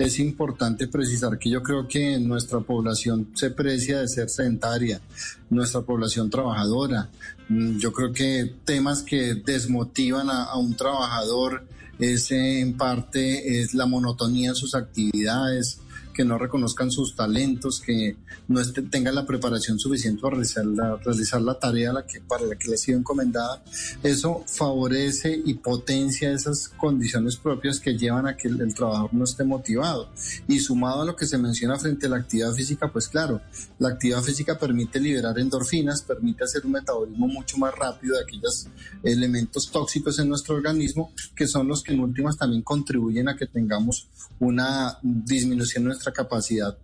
es 0.03 0.19
importante 0.19 0.89
precisar 0.89 1.39
que 1.39 1.49
yo 1.49 1.63
creo 1.63 1.87
que 1.87 2.19
nuestra 2.19 2.61
población 2.61 3.29
se 3.35 3.51
precia 3.51 4.01
de 4.01 4.09
ser 4.09 4.29
sedentaria, 4.29 5.01
nuestra 5.49 5.83
población 5.83 6.29
trabajadora. 6.29 7.09
Mm, 7.49 7.79
yo 7.79 7.93
creo 7.93 8.13
que 8.13 8.53
temas 8.65 9.03
que 9.03 9.35
desmotivan 9.35 10.29
a, 10.29 10.57
un 10.57 10.75
trabajador 10.75 11.65
es 11.99 12.33
en 12.33 12.77
parte 12.77 13.61
es 13.61 13.75
la 13.75 13.87
monotonía 13.87 14.51
en 14.51 14.55
sus 14.57 14.75
actividades, 14.75 15.79
que 16.13 16.25
no 16.25 16.39
reconozcan 16.39 16.91
sus 16.91 17.17
talentos, 17.17 17.81
que 17.81 18.17
no 18.49 18.61
tengan 18.91 19.15
la 19.15 19.27
preparación 19.27 19.79
suficiente 19.79 20.21
para 20.21 20.37
realizar 20.37 20.65
la, 20.67 20.97
realizar 20.97 21.43
la 21.43 21.59
tarea 21.59 21.93
la 21.93 22.07
que, 22.07 22.21
para 22.21 22.45
la 22.45 22.57
que 22.57 22.69
le 22.69 22.75
ha 22.75 22.79
sido 22.79 22.99
encomendada. 22.99 23.63
Eso 24.03 24.45
favorece 24.47 25.41
y 25.45 25.55
potencia 25.55 26.33
esas 26.33 26.69
condiciones 26.69 27.37
propias 27.37 27.81
que 27.81 27.97
llevan 27.97 28.27
a 28.27 28.37
que 28.37 28.49
el, 28.49 28.75
trabajador 28.75 29.15
no 29.15 29.25
esté 29.25 29.45
motivado. 29.45 30.09
Y 30.49 30.61
sumado 30.61 31.03
a 31.03 31.05
lo 31.05 31.17
que 31.17 31.27
se 31.27 31.39
menciona 31.39 31.79
frente 31.79 32.07
a 32.07 32.11
la 32.11 32.17
actividad 32.17 32.53
física, 32.53 32.93
pues 32.93 33.09
claro, 33.09 33.41
la 33.79 33.89
actividad 33.89 34.23
física 34.23 34.59
permite 34.59 35.01
liberar 35.01 35.39
endorfinas, 35.39 36.03
permite 36.03 36.45
hacer 36.45 36.65
un 36.65 36.73
metabolismo 36.73 37.29
mucho 37.29 37.59
más 37.59 37.75
rápido 37.75 38.17
de 38.17 38.23
aquellos 38.23 38.67
elementos 39.03 39.71
tóxicos 39.71 40.19
en 40.19 40.29
nuestro 40.29 40.57
organismo, 40.57 41.13
que 41.35 41.47
son 41.47 41.69
los 41.69 41.83
que 41.83 41.93
en 41.93 42.01
últimas 42.01 42.37
también 42.37 42.63
contribuyen 42.63 43.29
a 43.29 43.37
que 43.37 43.47
tengamos 43.47 44.09
una 44.39 44.99
disminución 45.03 45.85
de 45.85 45.89
nuestra 45.89 46.02
capacidad 46.11 46.77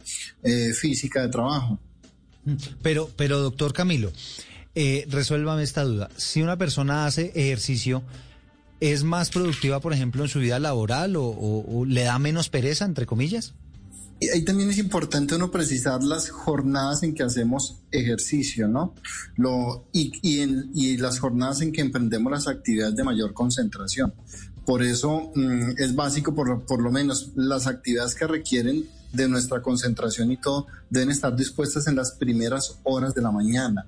eh, 0.42 0.72
física 0.74 1.22
de 1.22 1.28
trabajo. 1.28 1.80
Pero, 2.82 3.10
pero 3.16 3.40
doctor 3.40 3.72
Camilo, 3.72 4.12
eh, 4.74 5.06
resuélvame 5.08 5.62
esta 5.62 5.82
duda. 5.82 6.08
Si 6.16 6.42
una 6.42 6.56
persona 6.56 7.06
hace 7.06 7.32
ejercicio, 7.34 8.02
¿es 8.80 9.02
más 9.02 9.30
productiva, 9.30 9.80
por 9.80 9.92
ejemplo, 9.92 10.22
en 10.22 10.28
su 10.28 10.38
vida 10.38 10.58
laboral 10.58 11.14
o, 11.16 11.84
le 11.86 12.04
da 12.04 12.18
menos 12.18 12.48
pereza, 12.48 12.84
entre 12.84 13.06
comillas? 13.06 13.54
y 14.20 14.28
ahí 14.30 14.44
también 14.44 14.68
es 14.70 14.78
importante 14.78 15.36
uno 15.36 15.50
precisar 15.50 16.02
las 16.02 16.28
jornadas 16.30 17.04
en 17.04 17.14
que 17.14 17.22
hacemos 17.22 17.76
ejercicio, 17.92 18.66
¿no? 18.66 18.94
Lo, 19.36 19.86
y, 19.92 20.12
y, 20.22 20.40
en, 20.40 20.70
y 20.74 20.96
las 20.96 21.20
jornadas 21.20 21.60
en 21.60 21.70
que 21.72 21.80
emprendemos 21.80 22.32
las 22.32 22.48
actividades 22.48 22.96
de 22.96 23.04
mayor 23.04 23.32
concentración. 23.32 24.12
Por 24.66 24.82
eso 24.82 25.30
mm, 25.34 25.78
es 25.78 25.94
básico, 25.94 26.34
por, 26.34 26.66
por 26.66 26.82
lo 26.82 26.90
menos, 26.90 27.30
las 27.36 27.68
actividades 27.68 28.16
que 28.16 28.26
requieren 28.26 28.86
de 29.12 29.28
nuestra 29.28 29.62
concentración 29.62 30.30
y 30.30 30.36
todo 30.36 30.66
deben 30.90 31.10
estar 31.10 31.34
dispuestas 31.34 31.86
en 31.86 31.96
las 31.96 32.12
primeras 32.12 32.78
horas 32.84 33.14
de 33.14 33.22
la 33.22 33.30
mañana. 33.30 33.86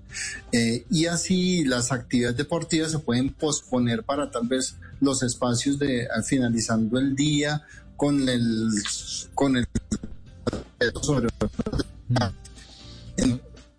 Eh, 0.53 0.85
y 0.91 1.07
así 1.07 1.65
las 1.65 1.93
actividades 1.93 2.37
deportivas 2.37 2.93
se 2.93 2.99
pueden 2.99 3.33
posponer 3.33 4.03
para 4.03 4.31
tal 4.31 4.49
vez 4.49 4.77
los 5.01 5.23
espacios 5.23 5.79
de 5.79 6.09
finalizando 6.27 6.99
el 6.99 7.15
día 7.15 7.63
con 7.97 8.29
el 8.29 8.69
con 9.35 9.57
el 9.57 9.67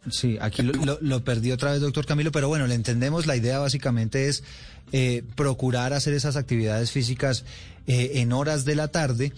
Sí, 0.10 0.38
aquí 0.42 0.64
lo, 0.64 0.98
lo, 1.00 1.24
perdí 1.24 1.52
otra 1.52 1.72
vez, 1.72 1.82
doctor 1.82 2.06
Camilo, 2.06 2.32
pero 2.32 2.48
bueno, 2.48 2.66
le 2.66 2.76
entendemos. 2.76 3.28
La 3.28 3.36
idea 3.36 3.60
básicamente 3.60 4.28
es 4.28 4.44
eh, 4.92 5.24
procurar 5.36 5.94
hacer 5.94 6.14
esas 6.14 6.36
actividades 6.36 6.92
físicas 6.92 7.46
eh, 7.88 8.14
en 8.16 8.34
horas 8.34 8.66
de 8.66 8.76
la 8.76 8.90
tarde. 8.90 9.32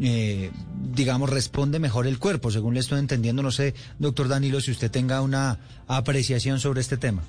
Eh, 0.00 0.50
digamos, 0.92 1.30
responde 1.30 1.78
mejor 1.78 2.06
el 2.06 2.18
cuerpo, 2.18 2.50
según 2.50 2.74
le 2.74 2.80
estoy 2.80 2.98
entendiendo. 2.98 3.42
No 3.42 3.52
sé, 3.52 3.74
doctor 3.98 4.28
Danilo, 4.28 4.60
si 4.60 4.70
usted 4.70 4.90
tenga 4.90 5.20
una 5.20 5.58
apreciación 5.86 6.60
sobre 6.60 6.80
este 6.80 6.96
tema. 6.96 7.22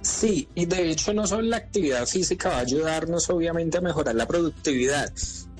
Sí, 0.00 0.48
y 0.54 0.66
de 0.66 0.90
hecho 0.90 1.12
no 1.12 1.26
solo 1.26 1.42
la 1.42 1.56
actividad 1.58 2.06
física 2.06 2.48
va 2.48 2.56
a 2.56 2.60
ayudarnos 2.60 3.28
obviamente 3.30 3.78
a 3.78 3.80
mejorar 3.80 4.14
la 4.14 4.26
productividad, 4.26 5.12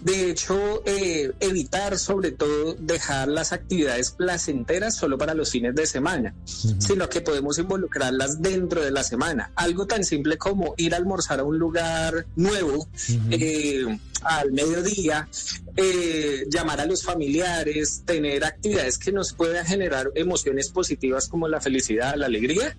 de 0.02 0.30
hecho, 0.30 0.82
eh, 0.86 1.32
evitar 1.40 1.98
sobre 1.98 2.30
todo 2.30 2.74
dejar 2.74 3.28
las 3.28 3.52
actividades 3.52 4.12
placenteras 4.12 4.94
solo 4.96 5.18
para 5.18 5.34
los 5.34 5.50
fines 5.50 5.74
de 5.74 5.86
semana, 5.86 6.34
sino 6.44 7.08
que 7.08 7.20
podemos 7.20 7.58
involucrarlas 7.58 8.40
dentro 8.40 8.82
de 8.82 8.92
la 8.92 9.02
semana. 9.02 9.50
Algo 9.56 9.86
tan 9.86 10.04
simple 10.04 10.38
como 10.38 10.74
ir 10.76 10.94
a 10.94 10.98
almorzar 10.98 11.40
a 11.40 11.44
un 11.44 11.58
lugar 11.58 12.26
nuevo 12.36 12.88
eh, 13.30 13.98
al 14.22 14.52
mediodía, 14.52 15.28
eh, 15.76 16.44
llamar 16.50 16.80
a 16.80 16.86
los 16.86 17.02
familiares, 17.04 18.02
tener 18.04 18.44
actividades 18.44 18.98
que 18.98 19.12
nos 19.12 19.32
puedan 19.32 19.64
generar 19.64 20.10
emociones 20.14 20.68
positivas 20.68 21.28
como 21.28 21.48
la 21.48 21.60
felicidad, 21.60 22.14
la 22.16 22.26
alegría, 22.26 22.76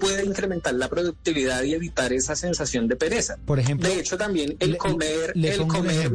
puede 0.00 0.24
incrementar 0.24 0.74
la 0.74 0.88
productividad 0.88 1.62
y 1.62 1.74
evitar 1.74 2.12
esa 2.12 2.36
sensación 2.36 2.88
de 2.88 2.96
pereza. 2.96 3.36
Por 3.44 3.58
ejemplo, 3.58 3.88
de 3.88 4.00
hecho 4.00 4.16
también 4.16 4.56
el 4.60 4.76
comer, 4.76 5.32
el 5.34 5.66
comer 5.66 6.12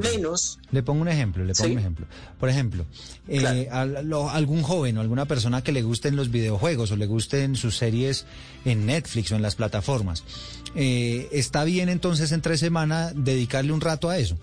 le 0.72 0.84
pongo 0.84 1.02
un 1.02 1.08
ejemplo, 1.08 1.44
le 1.44 1.54
pongo 1.54 1.72
un 1.74 1.80
ejemplo. 1.80 2.06
Por 2.40 2.50
ejemplo, 2.50 2.86
eh, 3.28 3.68
algún 3.72 4.64
joven 4.64 4.98
o 4.98 5.02
alguna 5.02 5.26
persona 5.26 5.64
que 5.64 5.72
le 5.72 5.82
gusten 5.82 6.16
los 6.16 6.32
videojuegos 6.32 6.92
o 6.92 6.96
le 6.96 7.06
gusten 7.06 7.56
sus 7.56 7.78
series 7.78 8.26
en 8.66 8.86
Netflix 8.86 9.32
o 9.32 9.36
en 9.36 9.42
las 9.42 9.56
plataformas, 9.56 10.24
eh, 10.80 11.28
¿está 11.32 11.64
bien 11.64 11.90
entonces 11.90 12.32
entre 12.32 12.56
semana 12.56 13.12
dedicarle 13.16 13.72
un 13.74 13.82
rato 13.82 14.12
a 14.12 14.20
eso? 14.20 14.38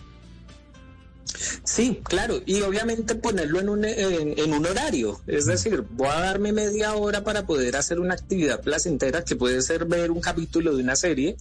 Sí, 1.63 2.01
claro, 2.03 2.43
y 2.45 2.61
obviamente 2.63 3.15
ponerlo 3.15 3.61
en 3.61 3.69
un, 3.69 3.85
en, 3.85 4.53
un 4.53 4.67
horario, 4.67 5.21
es 5.29 5.47
decir, 5.47 5.85
voy 5.93 6.09
a 6.09 6.21
darme 6.21 6.53
media 6.53 6.95
hora 6.95 7.23
para 7.23 7.47
poder 7.47 7.77
hacer 7.77 8.01
una 8.01 8.15
actividad 8.15 8.61
placentera 8.61 9.25
que 9.25 9.37
puede 9.37 9.63
ser 9.63 9.85
ver 9.85 10.11
un 10.11 10.21
capítulo 10.21 10.75
de 10.77 10.83
una 10.83 10.97
serie 10.97 11.37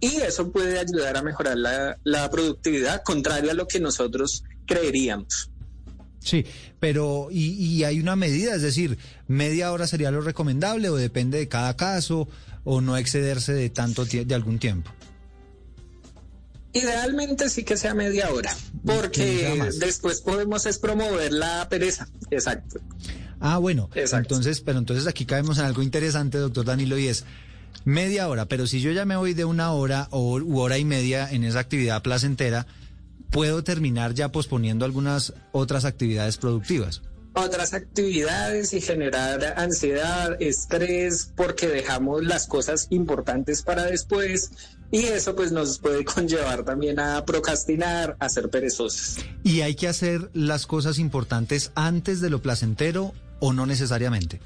y 0.00 0.16
eso 0.16 0.52
puede 0.52 0.78
ayudar 0.78 1.16
a 1.16 1.22
mejorar 1.22 1.56
la, 1.56 1.98
la 2.04 2.30
productividad, 2.30 3.02
contrario 3.02 3.50
a 3.50 3.54
lo 3.54 3.66
que 3.66 3.80
nosotros 3.80 4.44
creeríamos. 4.66 5.50
Sí, 6.20 6.44
pero 6.78 7.28
y, 7.30 7.52
y, 7.52 7.84
hay 7.84 8.00
una 8.00 8.16
medida, 8.16 8.54
es 8.54 8.62
decir, 8.62 8.98
media 9.28 9.72
hora 9.72 9.86
sería 9.86 10.10
lo 10.10 10.20
recomendable 10.20 10.88
o 10.88 10.96
depende 10.96 11.38
de 11.38 11.48
cada 11.48 11.76
caso 11.76 12.28
o 12.66 12.80
no 12.80 12.96
excederse 12.96 13.54
de 13.54 13.70
tanto 13.70 14.04
de 14.04 14.34
algún 14.34 14.58
tiempo. 14.58 14.90
Idealmente 16.72 17.48
sí 17.48 17.64
que 17.64 17.78
sea 17.78 17.94
media 17.94 18.30
hora, 18.30 18.54
porque 18.84 19.70
después 19.78 20.20
podemos 20.20 20.66
es 20.66 20.78
promover 20.78 21.32
la 21.32 21.66
pereza. 21.70 22.06
Exacto. 22.30 22.80
Ah, 23.40 23.56
bueno. 23.56 23.88
Entonces, 23.94 24.60
pero 24.60 24.78
entonces 24.78 25.06
aquí 25.06 25.24
caemos 25.24 25.58
en 25.58 25.64
algo 25.64 25.82
interesante, 25.82 26.36
doctor 26.36 26.66
Danilo, 26.66 26.98
y 26.98 27.08
es 27.08 27.24
media 27.84 28.28
hora, 28.28 28.46
pero 28.46 28.66
si 28.66 28.80
yo 28.80 28.90
ya 28.90 29.06
me 29.06 29.16
voy 29.16 29.32
de 29.32 29.46
una 29.46 29.72
hora 29.72 30.08
o 30.10 30.38
u 30.38 30.58
hora 30.58 30.76
y 30.76 30.84
media 30.84 31.30
en 31.30 31.44
esa 31.44 31.60
actividad 31.60 32.02
placentera, 32.02 32.66
puedo 33.30 33.62
terminar 33.62 34.12
ya 34.12 34.32
posponiendo 34.32 34.84
algunas 34.84 35.32
otras 35.52 35.84
actividades 35.84 36.36
productivas 36.36 37.00
otras 37.36 37.74
actividades 37.74 38.72
y 38.72 38.80
generar 38.80 39.54
ansiedad, 39.58 40.40
estrés, 40.40 41.30
porque 41.36 41.68
dejamos 41.68 42.24
las 42.24 42.46
cosas 42.46 42.86
importantes 42.90 43.62
para 43.62 43.84
después 43.84 44.50
y 44.90 45.04
eso 45.04 45.36
pues 45.36 45.52
nos 45.52 45.78
puede 45.78 46.04
conllevar 46.14 46.64
también 46.64 46.98
a 46.98 47.24
procrastinar, 47.24 48.16
a 48.20 48.28
ser 48.28 48.48
perezosos. 48.48 49.18
¿Y 49.44 49.60
hay 49.60 49.74
que 49.74 49.86
hacer 49.86 50.30
las 50.32 50.66
cosas 50.66 50.98
importantes 50.98 51.72
antes 51.74 52.20
de 52.20 52.30
lo 52.30 52.40
placentero 52.40 53.12
o 53.38 53.52
no 53.52 53.66
necesariamente? 53.66 54.40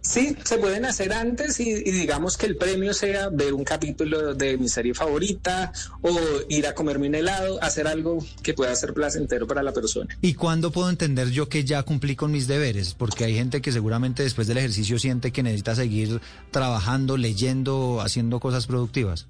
Sí, 0.00 0.36
se 0.44 0.58
pueden 0.58 0.84
hacer 0.84 1.12
antes 1.12 1.60
y, 1.60 1.74
digamos 1.74 2.36
que 2.36 2.46
el 2.46 2.56
premio 2.56 2.92
sea 2.92 3.28
ver 3.28 3.54
un 3.54 3.62
capítulo 3.62 4.34
de 4.34 4.58
mi 4.58 4.68
serie 4.68 4.94
favorita 4.94 5.72
o 6.02 6.10
ir 6.48 6.66
a 6.66 6.74
comerme 6.74 7.08
un 7.08 7.14
helado, 7.14 7.62
hacer 7.62 7.86
algo 7.86 8.18
que 8.42 8.52
pueda 8.52 8.74
ser 8.74 8.92
placentero 8.92 9.46
para 9.46 9.62
la 9.62 9.72
persona. 9.72 10.16
¿Y 10.20 10.34
cuándo 10.34 10.72
puedo 10.72 10.90
entender 10.90 11.30
yo 11.30 11.48
que 11.48 11.64
ya 11.64 11.82
cumplí 11.84 12.16
con 12.16 12.32
mis 12.32 12.48
deberes? 12.48 12.94
Porque 12.94 13.24
hay 13.24 13.34
gente 13.34 13.60
que 13.62 13.70
seguramente 13.70 14.24
después 14.24 14.48
del 14.48 14.58
ejercicio 14.58 14.98
siente 14.98 15.30
que 15.30 15.42
necesita 15.42 15.76
seguir 15.76 16.20
trabajando, 16.50 17.16
leyendo, 17.16 18.00
haciendo 18.00 18.40
cosas 18.40 18.66
productivas. 18.66 19.28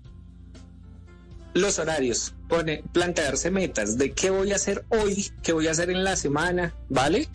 Los 1.53 1.81
horarios, 1.81 2.33
pone, 2.49 2.85
plantearse 2.93 3.51
metas 3.51 3.99
de 3.99 4.13
qué 4.13 4.31
voy 4.31 4.53
a 4.53 4.57
hacer 4.57 4.85
hoy, 4.89 5.31
qué 5.43 5.53
voy 5.53 5.67
a 5.67 5.73
hacer 5.73 5.91
en 5.91 6.05
la 6.05 6.15
semana, 6.15 6.73
¿vale? 6.89 7.29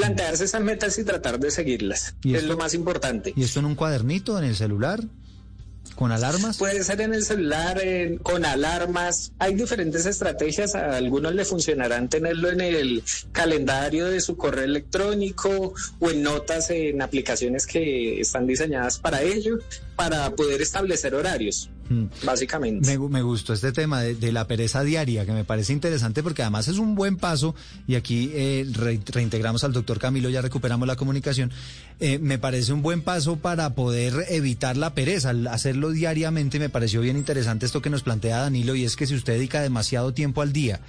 Plantearse 0.00 0.44
esas 0.44 0.62
metas 0.62 0.98
y 0.98 1.04
tratar 1.04 1.38
de 1.38 1.50
seguirlas. 1.50 2.14
es 2.24 2.44
lo 2.44 2.56
más 2.56 2.74
importante. 2.74 3.32
¿Y 3.36 3.44
esto 3.44 3.60
en 3.60 3.66
un 3.66 3.74
cuadernito, 3.74 4.38
en 4.38 4.44
el 4.44 4.56
celular? 4.56 5.02
¿Con 5.94 6.12
alarmas? 6.12 6.58
Puede 6.58 6.84
ser 6.84 7.00
en 7.00 7.12
el 7.12 7.24
celular, 7.24 7.80
con 8.22 8.44
alarmas. 8.44 9.32
Hay 9.38 9.54
diferentes 9.54 10.06
estrategias. 10.06 10.76
A 10.76 10.96
algunos 10.96 11.34
le 11.34 11.44
funcionarán 11.44 12.08
tenerlo 12.08 12.50
en 12.50 12.60
el 12.60 13.02
calendario 13.32 14.06
de 14.06 14.20
su 14.20 14.36
correo 14.36 14.64
electrónico 14.64 15.74
o 15.98 16.10
en 16.10 16.22
notas 16.22 16.70
en 16.70 17.02
aplicaciones 17.02 17.66
que 17.66 18.20
están 18.20 18.46
diseñadas 18.46 18.98
para 18.98 19.22
ello, 19.22 19.58
para 19.96 20.30
poder 20.36 20.62
establecer 20.62 21.16
horarios. 21.16 21.68
Mm. 21.88 22.04
Básicamente. 22.24 22.98
Me, 22.98 23.22
gustó 23.22 23.54
este 23.54 23.72
tema 23.72 24.02
de, 24.02 24.32
la 24.32 24.46
pereza 24.46 24.82
diaria, 24.82 25.24
que 25.24 25.32
me 25.32 25.44
parece 25.44 25.72
interesante 25.72 26.22
porque 26.22 26.42
además 26.42 26.68
es 26.68 26.78
un 26.78 26.94
buen 26.94 27.16
paso, 27.16 27.54
y 27.86 27.94
aquí 27.94 28.30
eh, 28.34 28.66
reintegramos 29.06 29.64
al 29.64 29.72
doctor 29.72 29.98
Camilo, 29.98 30.28
ya 30.28 30.42
recuperamos 30.42 30.86
la 30.86 30.96
comunicación, 30.96 31.50
eh, 32.00 32.18
me 32.18 32.38
parece 32.38 32.72
un 32.72 32.82
buen 32.82 33.02
paso 33.02 33.36
para 33.36 33.74
poder 33.74 34.26
evitar 34.28 34.76
la 34.76 34.94
pereza, 34.94 35.32
hacerlo 35.50 35.90
diariamente, 35.90 36.58
me 36.58 36.68
pareció 36.68 37.00
bien 37.00 37.16
interesante 37.16 37.66
esto 37.66 37.80
que 37.80 37.90
nos 37.90 38.02
plantea 38.02 38.38
Danilo, 38.38 38.74
y 38.74 38.84
es 38.84 38.96
que 38.96 39.06
si 39.06 39.14
usted 39.14 39.34
dedica 39.34 39.62
demasiado 39.62 40.12
tiempo 40.12 40.42
al 40.42 40.52
día 40.52 40.80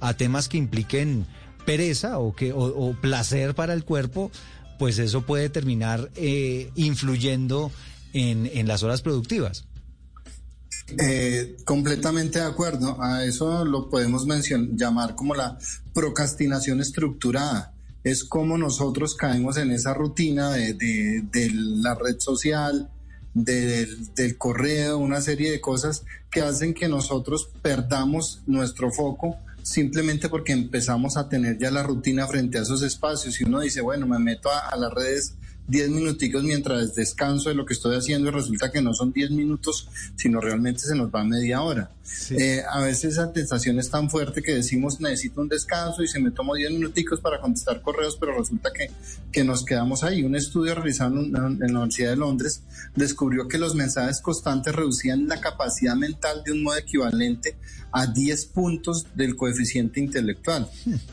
a 0.00 0.14
temas 0.14 0.48
que 0.48 0.58
impliquen 0.58 1.26
pereza 1.64 2.18
o, 2.18 2.34
que, 2.34 2.52
o, 2.52 2.94
placer 3.00 3.54
para 3.54 3.72
el 3.72 3.84
cuerpo, 3.84 4.30
pues 4.78 4.98
eso 4.98 5.22
puede 5.22 5.48
terminar 5.48 6.10
eh, 6.16 6.70
influyendo 6.74 7.70
en, 8.12 8.50
en 8.52 8.66
las 8.66 8.82
horas 8.82 9.00
productivas. 9.00 9.64
Eh, 10.98 11.56
completamente 11.64 12.38
de 12.38 12.44
acuerdo. 12.44 13.02
A 13.02 13.24
eso 13.24 13.64
lo 13.64 13.88
podemos 13.88 14.26
llamar 14.72 15.14
como 15.14 15.34
la 15.34 15.58
procrastinación 15.92 16.80
estructurada. 16.80 17.72
Es 18.04 18.24
como 18.24 18.58
nosotros 18.58 19.14
caemos 19.14 19.56
en 19.56 19.70
esa 19.70 19.94
rutina 19.94 20.50
de, 20.50 21.50
la 21.54 21.94
red 21.94 22.18
social, 22.18 22.90
del, 23.34 24.12
del, 24.14 24.36
correo, 24.36 24.98
una 24.98 25.20
serie 25.20 25.50
de 25.50 25.60
cosas 25.60 26.04
que 26.30 26.42
hacen 26.42 26.74
que 26.74 26.88
nosotros 26.88 27.48
perdamos 27.62 28.42
nuestro 28.46 28.90
foco 28.90 29.36
simplemente 29.62 30.28
porque 30.28 30.52
empezamos 30.52 31.16
a 31.16 31.28
tener 31.28 31.56
ya 31.56 31.70
la 31.70 31.84
rutina 31.84 32.26
frente 32.26 32.58
a 32.58 32.62
esos 32.62 32.82
espacios 32.82 33.40
y 33.40 33.44
uno 33.44 33.60
dice, 33.60 33.80
bueno, 33.80 34.08
me 34.08 34.18
meto 34.18 34.50
a, 34.50 34.68
a 34.68 34.76
las 34.76 34.92
redes 34.92 35.34
10 35.72 35.88
minuticos 35.88 36.44
mientras 36.44 36.94
descanso 36.94 37.48
de 37.48 37.54
lo 37.54 37.64
que 37.64 37.72
estoy 37.72 37.96
haciendo 37.96 38.28
y 38.28 38.30
resulta 38.30 38.70
que 38.70 38.82
no 38.82 38.92
son 38.92 39.10
10 39.10 39.30
minutos, 39.30 39.88
sino 40.16 40.38
realmente 40.38 40.80
se 40.80 40.94
nos 40.94 41.08
va 41.08 41.24
media 41.24 41.62
hora. 41.62 41.90
Eh, 42.30 42.62
a 42.70 42.80
veces 42.80 43.12
esa 43.14 43.32
sensación 43.32 43.78
es 43.78 43.88
tan 43.88 44.10
fuerte 44.10 44.42
que 44.42 44.52
decimos 44.52 45.00
necesito 45.00 45.40
un 45.40 45.48
descanso 45.48 46.02
y 46.02 46.08
se 46.08 46.20
me 46.20 46.30
tomo 46.30 46.54
10 46.54 46.72
minuticos 46.72 47.20
para 47.20 47.40
contestar 47.40 47.80
correos, 47.80 48.18
pero 48.20 48.36
resulta 48.36 48.70
que, 48.70 48.90
que 49.32 49.44
nos 49.44 49.64
quedamos 49.64 50.04
ahí. 50.04 50.22
Un 50.22 50.36
estudio 50.36 50.74
realizado 50.74 51.18
en, 51.18 51.34
en 51.34 51.72
la 51.72 51.78
Universidad 51.78 52.10
de 52.10 52.16
Londres 52.16 52.60
descubrió 52.94 53.48
que 53.48 53.56
los 53.56 53.74
mensajes 53.74 54.20
constantes 54.20 54.74
reducían 54.74 55.26
la 55.26 55.40
capacidad 55.40 55.96
mental 55.96 56.42
de 56.44 56.52
un 56.52 56.64
modo 56.64 56.76
equivalente 56.76 57.56
a 57.92 58.06
10 58.06 58.46
puntos 58.46 59.06
del 59.14 59.36
coeficiente 59.36 60.00
intelectual. 60.00 60.68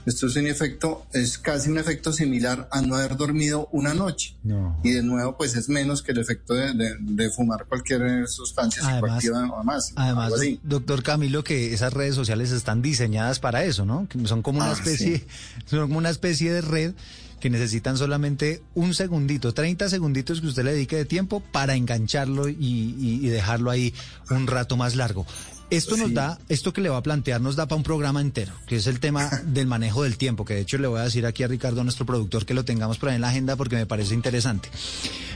Esto 0.06 0.28
es 0.28 0.36
un 0.36 0.48
efecto, 0.48 1.06
es 1.14 1.38
casi 1.38 1.70
un 1.70 1.78
efecto 1.78 2.14
similar 2.14 2.68
a 2.72 2.82
no 2.82 2.96
haber 2.96 3.18
dormido 3.18 3.68
una 3.72 3.94
noche. 3.94 4.36
Y 4.84 4.92
de 4.92 5.04
nuevo, 5.04 5.38
pues 5.38 5.56
es 5.56 5.70
menos 5.70 6.02
que 6.02 6.14
el 6.14 6.20
efecto 6.20 6.54
de, 6.54 7.30
fumar 7.36 7.66
cualquier 7.66 8.28
sustancia 8.28 8.82
psicoactiva 8.82 9.50
o 9.52 9.64
más. 9.64 9.94
Además, 9.96 10.34
doctor 10.64 11.04
Camilo, 11.04 11.44
que 11.44 11.74
esas 11.74 11.94
redes 11.94 12.16
sociales 12.16 12.52
están 12.52 12.82
diseñadas 12.82 13.40
para 13.40 13.64
eso, 13.64 13.86
¿no? 13.86 14.08
Que 14.08 14.26
son 14.28 14.42
como 14.42 14.60
una 14.60 14.72
ah, 14.72 14.74
especie, 14.74 15.26
son 15.66 15.82
como 15.82 15.98
una 15.98 16.10
especie 16.10 16.52
de 16.52 16.62
red 16.62 16.94
que 17.40 17.50
necesitan 17.50 17.98
solamente 17.98 18.62
un 18.76 18.94
segundito, 18.94 19.54
30 19.54 19.90
segunditos 19.90 20.42
que 20.42 20.48
usted 20.48 20.64
le 20.64 20.74
dedique 20.74 20.98
de 20.98 21.06
tiempo 21.06 21.40
para 21.40 21.76
engancharlo 21.76 22.50
y, 22.50 23.28
dejarlo 23.30 23.72
ahí 23.72 23.94
un 24.30 24.48
rato 24.48 24.76
más 24.78 24.96
largo. 24.96 25.26
Esto 25.70 25.98
nos 25.98 26.14
da, 26.14 26.40
esto 26.50 26.74
que 26.74 26.82
le 26.82 26.90
va 26.90 26.98
a 26.98 27.04
plantear 27.04 27.42
nos 27.42 27.56
da 27.56 27.68
para 27.68 27.78
un 27.78 27.84
programa 27.84 28.22
entero, 28.22 28.54
que 28.68 28.78
es 28.78 28.88
el 28.88 29.00
tema 29.00 29.30
del 29.46 29.68
manejo 29.68 30.04
del 30.04 30.18
tiempo, 30.18 30.46
que 30.46 30.56
de 30.56 30.62
hecho 30.62 30.78
le 30.78 30.88
voy 30.88 31.00
a 31.00 31.04
decir 31.04 31.26
aquí 31.26 31.44
a 31.44 31.48
Ricardo, 31.48 31.84
nuestro 31.84 32.06
productor, 32.06 32.46
que 32.46 32.54
lo 32.54 32.66
tengamos 32.66 32.98
por 32.98 33.10
ahí 33.10 33.16
en 33.16 33.22
la 33.22 33.30
agenda 33.30 33.56
porque 33.56 33.76
me 33.76 33.86
parece 33.86 34.14
interesante. 34.14 34.70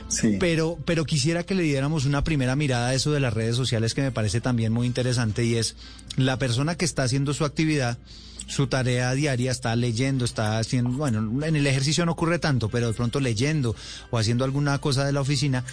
Sí. 0.08 0.36
Pero, 0.40 0.78
pero 0.84 1.04
quisiera 1.04 1.44
que 1.44 1.54
le 1.54 1.62
diéramos 1.62 2.04
una 2.04 2.24
primera 2.24 2.56
mirada 2.56 2.88
a 2.88 2.94
eso 2.94 3.12
de 3.12 3.20
las 3.20 3.32
redes 3.32 3.56
sociales 3.56 3.94
que 3.94 4.02
me 4.02 4.12
parece 4.12 4.40
también 4.40 4.72
muy 4.72 4.86
interesante 4.86 5.44
y 5.44 5.56
es 5.56 5.76
la 6.16 6.38
persona 6.38 6.76
que 6.76 6.84
está 6.84 7.04
haciendo 7.04 7.34
su 7.34 7.44
actividad 7.44 7.98
su 8.46 8.66
tarea 8.66 9.14
diaria, 9.14 9.50
está 9.50 9.74
leyendo, 9.74 10.24
está 10.24 10.58
haciendo, 10.58 10.90
bueno, 10.90 11.46
en 11.46 11.56
el 11.56 11.66
ejercicio 11.66 12.04
no 12.04 12.12
ocurre 12.12 12.38
tanto, 12.38 12.68
pero 12.68 12.88
de 12.88 12.92
pronto 12.92 13.20
leyendo 13.20 13.74
o 14.10 14.18
haciendo 14.18 14.44
alguna 14.44 14.78
cosa 14.78 15.04
de 15.06 15.12
la 15.12 15.22
oficina 15.22 15.64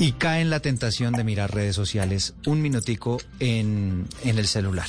y 0.00 0.12
cae 0.12 0.40
en 0.40 0.48
la 0.48 0.60
tentación 0.60 1.12
de 1.12 1.24
mirar 1.24 1.54
redes 1.54 1.76
sociales 1.76 2.32
un 2.46 2.62
minutico 2.62 3.18
en, 3.38 4.06
en 4.24 4.38
el 4.38 4.46
celular. 4.46 4.86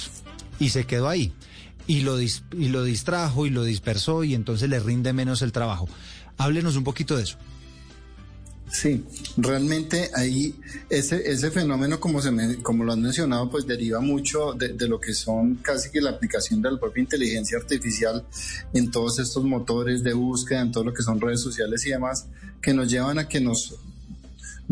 Y 0.57 0.69
se 0.69 0.85
quedó 0.85 1.09
ahí. 1.09 1.33
Y 1.85 2.01
lo, 2.01 2.17
y 2.21 2.31
lo 2.69 2.85
distrajo 2.85 3.45
y 3.45 3.49
lo 3.49 3.65
dispersó 3.65 4.23
y 4.23 4.33
entonces 4.35 4.69
le 4.69 4.79
rinde 4.79 5.11
menos 5.11 5.41
el 5.41 5.51
trabajo. 5.51 5.89
Háblenos 6.37 6.77
un 6.77 6.85
poquito 6.85 7.17
de 7.17 7.23
eso. 7.23 7.37
Sí, 8.71 9.03
realmente 9.35 10.09
ahí 10.15 10.55
ese, 10.89 11.29
ese 11.29 11.51
fenómeno, 11.51 11.99
como, 11.99 12.21
se 12.21 12.31
como 12.63 12.85
lo 12.85 12.93
han 12.93 13.01
mencionado, 13.01 13.49
pues 13.49 13.67
deriva 13.67 13.99
mucho 13.99 14.53
de, 14.53 14.69
de, 14.69 14.87
lo 14.87 15.01
que 15.01 15.13
son 15.13 15.55
casi 15.55 15.91
que 15.91 15.99
la 15.99 16.11
aplicación 16.11 16.61
de 16.61 16.71
la 16.71 16.79
propia 16.79 17.01
inteligencia 17.01 17.57
artificial 17.57 18.25
en 18.73 18.89
todos 18.89 19.19
estos 19.19 19.43
motores 19.43 20.03
de 20.03 20.13
búsqueda, 20.13 20.61
en 20.61 20.71
todo 20.71 20.85
lo 20.85 20.93
que 20.93 21.03
son 21.03 21.19
redes 21.19 21.41
sociales 21.41 21.85
y 21.85 21.89
demás, 21.89 22.27
que 22.61 22.73
nos 22.73 22.89
llevan 22.89 23.19
a 23.19 23.27
que 23.27 23.41
nos, 23.41 23.75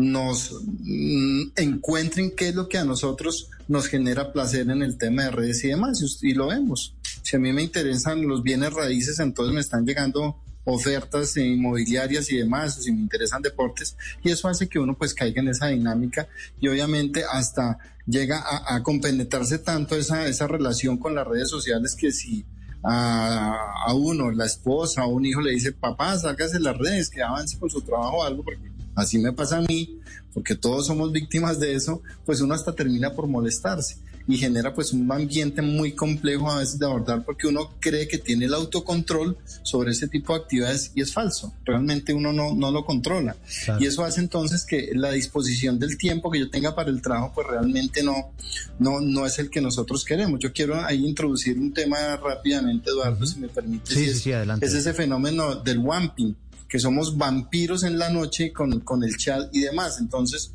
nos 0.00 0.52
mm, 0.80 1.52
encuentren 1.56 2.32
qué 2.36 2.48
es 2.48 2.54
lo 2.54 2.68
que 2.68 2.78
a 2.78 2.84
nosotros 2.84 3.50
nos 3.68 3.86
genera 3.86 4.32
placer 4.32 4.68
en 4.70 4.82
el 4.82 4.98
tema 4.98 5.24
de 5.24 5.30
redes 5.30 5.64
y 5.64 5.68
demás, 5.68 6.02
y, 6.22 6.34
lo 6.34 6.48
vemos. 6.48 6.94
Si 7.22 7.36
a 7.36 7.38
mí 7.38 7.52
me 7.52 7.62
interesan 7.62 8.26
los 8.26 8.42
bienes 8.42 8.72
raíces, 8.72 9.20
entonces 9.20 9.54
me 9.54 9.60
están 9.60 9.86
llegando 9.86 10.36
ofertas 10.64 11.36
inmobiliarias 11.36 12.30
y 12.30 12.38
demás, 12.38 12.82
si 12.82 12.92
me 12.92 13.00
interesan 13.00 13.42
deportes, 13.42 13.96
y 14.22 14.30
eso 14.30 14.48
hace 14.48 14.68
que 14.68 14.78
uno 14.78 14.96
pues 14.96 15.14
caiga 15.14 15.40
en 15.40 15.48
esa 15.48 15.68
dinámica 15.68 16.28
y 16.60 16.68
obviamente 16.68 17.24
hasta 17.30 17.78
llega 18.06 18.42
a, 18.66 18.82
compenetrarse 18.82 19.58
tanto 19.58 19.96
esa, 19.96 20.26
esa 20.26 20.46
relación 20.46 20.98
con 20.98 21.14
las 21.14 21.26
redes 21.26 21.48
sociales 21.48 21.94
que 21.94 22.10
si 22.10 22.44
a, 22.82 23.84
a, 23.86 23.94
uno, 23.94 24.30
la 24.30 24.46
esposa 24.46 25.04
o 25.04 25.10
un 25.10 25.24
hijo 25.26 25.40
le 25.40 25.52
dice, 25.52 25.72
papá, 25.72 26.18
sácase 26.18 26.58
las 26.58 26.76
redes, 26.76 27.10
que 27.10 27.22
avance 27.22 27.58
con 27.58 27.70
su 27.70 27.82
trabajo 27.82 28.18
o 28.18 28.24
algo, 28.24 28.42
porque 28.42 28.69
así 28.94 29.18
me 29.18 29.32
pasa 29.32 29.58
a 29.58 29.62
mí, 29.62 29.98
porque 30.34 30.54
todos 30.54 30.86
somos 30.86 31.12
víctimas 31.12 31.58
de 31.58 31.74
eso, 31.74 32.02
pues 32.24 32.40
uno 32.40 32.54
hasta 32.54 32.74
termina 32.74 33.14
por 33.14 33.26
molestarse 33.26 33.96
y 34.28 34.38
genera 34.38 34.74
pues 34.74 34.92
un 34.92 35.10
ambiente 35.10 35.62
muy 35.62 35.92
complejo 35.92 36.50
a 36.50 36.58
veces 36.58 36.78
de 36.78 36.86
abordar 36.86 37.24
porque 37.24 37.46
uno 37.46 37.70
cree 37.80 38.06
que 38.06 38.18
tiene 38.18 38.46
el 38.46 38.54
autocontrol 38.54 39.36
sobre 39.62 39.90
ese 39.90 40.08
tipo 40.08 40.34
de 40.34 40.40
actividades 40.40 40.92
y 40.94 41.02
es 41.02 41.12
falso. 41.12 41.52
Realmente 41.64 42.14
uno 42.14 42.32
no, 42.32 42.54
no 42.54 42.70
lo 42.70 42.84
controla. 42.84 43.36
Y 43.78 43.86
eso 43.86 44.04
hace 44.04 44.20
entonces 44.20 44.64
que 44.64 44.90
la 44.94 45.10
disposición 45.10 45.78
del 45.78 45.96
tiempo 45.96 46.30
que 46.30 46.38
yo 46.38 46.50
tenga 46.50 46.74
para 46.74 46.90
el 46.90 47.02
trabajo 47.02 47.32
pues 47.34 47.46
realmente 47.46 48.02
no, 48.02 48.32
no, 48.78 49.00
no 49.00 49.26
es 49.26 49.38
el 49.38 49.50
que 49.50 49.60
nosotros 49.60 50.04
queremos. 50.04 50.38
Yo 50.40 50.52
quiero 50.52 50.84
ahí 50.84 51.04
introducir 51.04 51.58
un 51.58 51.72
tema 51.72 52.16
rápidamente, 52.16 52.90
Eduardo, 52.90 53.26
si 53.26 53.40
me 53.40 53.48
permite. 53.48 53.92
Sí, 53.92 54.14
sí, 54.14 54.32
adelante. 54.32 54.64
Es 54.64 54.74
ese 54.74 54.92
fenómeno 54.94 55.56
del 55.56 55.78
wamping 55.78 56.34
que 56.70 56.78
somos 56.78 57.18
vampiros 57.18 57.82
en 57.82 57.98
la 57.98 58.10
noche 58.10 58.52
con, 58.52 58.80
con 58.80 59.02
el 59.02 59.16
chat 59.16 59.52
y 59.52 59.60
demás. 59.60 59.98
Entonces, 60.00 60.54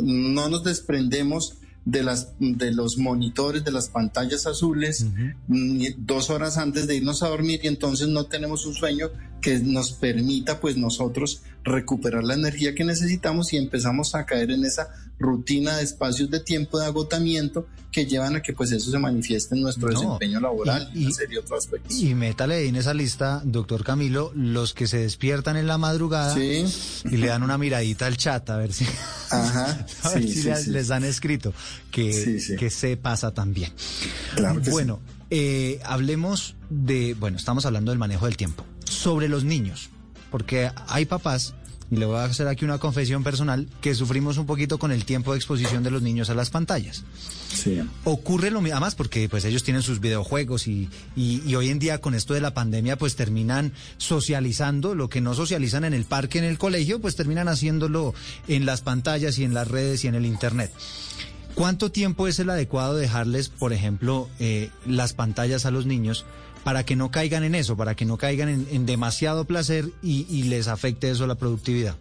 no 0.00 0.48
nos 0.48 0.62
desprendemos 0.62 1.58
de, 1.84 2.04
las, 2.04 2.34
de 2.38 2.70
los 2.70 2.96
monitores, 2.96 3.64
de 3.64 3.72
las 3.72 3.88
pantallas 3.88 4.46
azules, 4.46 5.06
dos 5.48 6.30
horas 6.30 6.58
antes 6.58 6.86
de 6.86 6.96
irnos 6.96 7.22
a 7.22 7.28
dormir 7.28 7.60
y 7.64 7.66
entonces 7.66 8.08
no 8.08 8.26
tenemos 8.26 8.66
un 8.66 8.74
sueño 8.74 9.10
que 9.40 9.58
nos 9.60 9.92
permita 9.92 10.60
pues 10.60 10.76
nosotros 10.76 11.42
recuperar 11.64 12.24
la 12.24 12.34
energía 12.34 12.74
que 12.74 12.84
necesitamos 12.84 13.52
y 13.52 13.56
empezamos 13.56 14.14
a 14.14 14.24
caer 14.26 14.50
en 14.50 14.64
esa 14.64 14.88
rutina 15.18 15.76
de 15.76 15.84
espacios 15.84 16.30
de 16.30 16.40
tiempo 16.40 16.78
de 16.78 16.86
agotamiento 16.86 17.66
que 17.90 18.06
llevan 18.06 18.36
a 18.36 18.42
que 18.42 18.52
pues 18.52 18.70
eso 18.72 18.90
se 18.90 18.98
manifieste 18.98 19.54
en 19.54 19.62
nuestro 19.62 19.88
desempeño 19.88 20.40
laboral 20.40 20.90
y, 20.94 21.08
y, 21.08 21.36
otros 21.36 21.64
aspectos. 21.64 21.98
Y 21.98 22.14
métale 22.14 22.66
en 22.66 22.76
esa 22.76 22.94
lista, 22.94 23.42
doctor 23.44 23.82
Camilo, 23.82 24.30
los 24.34 24.74
que 24.74 24.86
se 24.86 24.98
despiertan 24.98 25.56
en 25.56 25.66
la 25.66 25.78
madrugada 25.78 26.38
y 26.38 27.16
le 27.16 27.26
dan 27.26 27.42
una 27.42 27.58
miradita 27.58 28.06
al 28.06 28.16
chat 28.16 28.48
a 28.50 28.56
ver 28.56 28.72
si, 28.72 28.86
les, 30.66 30.90
han 30.90 31.04
escrito 31.04 31.52
que, 31.90 32.38
que 32.58 32.70
se 32.70 32.96
pasa 32.96 33.32
también. 33.32 33.72
bueno, 34.70 35.00
eh, 35.30 35.80
hablemos 35.84 36.54
de, 36.70 37.14
bueno, 37.14 37.36
estamos 37.36 37.66
hablando 37.66 37.90
del 37.90 37.98
manejo 37.98 38.26
del 38.26 38.36
tiempo. 38.36 38.64
Sobre 38.98 39.28
los 39.28 39.44
niños, 39.44 39.90
porque 40.30 40.70
hay 40.88 41.06
papás 41.06 41.54
y 41.90 41.96
le 41.96 42.06
voy 42.06 42.16
a 42.16 42.24
hacer 42.24 42.48
aquí 42.48 42.64
una 42.64 42.78
confesión 42.78 43.24
personal, 43.24 43.66
que 43.80 43.94
sufrimos 43.94 44.36
un 44.36 44.46
poquito 44.46 44.78
con 44.78 44.92
el 44.92 45.04
tiempo 45.04 45.32
de 45.32 45.38
exposición 45.38 45.82
de 45.82 45.90
los 45.90 46.02
niños 46.02 46.28
a 46.28 46.34
las 46.34 46.50
pantallas. 46.50 47.04
Sí. 47.54 47.80
Ocurre 48.04 48.50
lo 48.50 48.60
mismo, 48.60 48.76
además 48.76 48.94
porque 48.94 49.28
pues 49.28 49.44
ellos 49.44 49.62
tienen 49.62 49.82
sus 49.82 50.00
videojuegos 50.00 50.68
y, 50.68 50.90
y, 51.16 51.54
hoy 51.54 51.70
en 51.70 51.78
día 51.78 52.00
con 52.00 52.14
esto 52.14 52.34
de 52.34 52.40
la 52.40 52.52
pandemia 52.52 52.98
pues 52.98 53.16
terminan 53.16 53.72
socializando, 53.96 54.94
lo 54.94 55.08
que 55.08 55.20
no 55.20 55.34
socializan 55.34 55.84
en 55.84 55.94
el 55.94 56.04
parque, 56.04 56.38
en 56.38 56.44
el 56.44 56.58
colegio, 56.58 57.00
pues 57.00 57.16
terminan 57.16 57.48
haciéndolo 57.48 58.14
en 58.48 58.66
las 58.66 58.82
pantallas 58.82 59.38
y 59.38 59.44
en 59.44 59.54
las 59.54 59.68
redes 59.68 60.04
y 60.04 60.08
en 60.08 60.14
el 60.14 60.26
Internet. 60.26 60.72
¿Cuánto 61.54 61.90
tiempo 61.90 62.28
es 62.28 62.38
el 62.38 62.50
adecuado 62.50 62.94
dejarles, 62.94 63.48
por 63.48 63.72
ejemplo, 63.72 64.28
eh, 64.38 64.70
las 64.86 65.12
pantallas 65.12 65.66
a 65.66 65.72
los 65.72 65.86
niños? 65.86 66.24
Para 66.68 66.84
que 66.84 66.96
no 66.96 67.10
caigan 67.10 67.44
en 67.44 67.54
eso, 67.54 67.78
para 67.78 67.94
que 67.94 68.04
no 68.04 68.18
caigan 68.18 68.66
en, 68.70 68.84
demasiado 68.84 69.46
placer 69.46 69.90
y, 70.02 70.42
les 70.42 70.68
afecte 70.68 71.10
eso 71.10 71.26
la 71.26 71.36
productividad? 71.36 71.96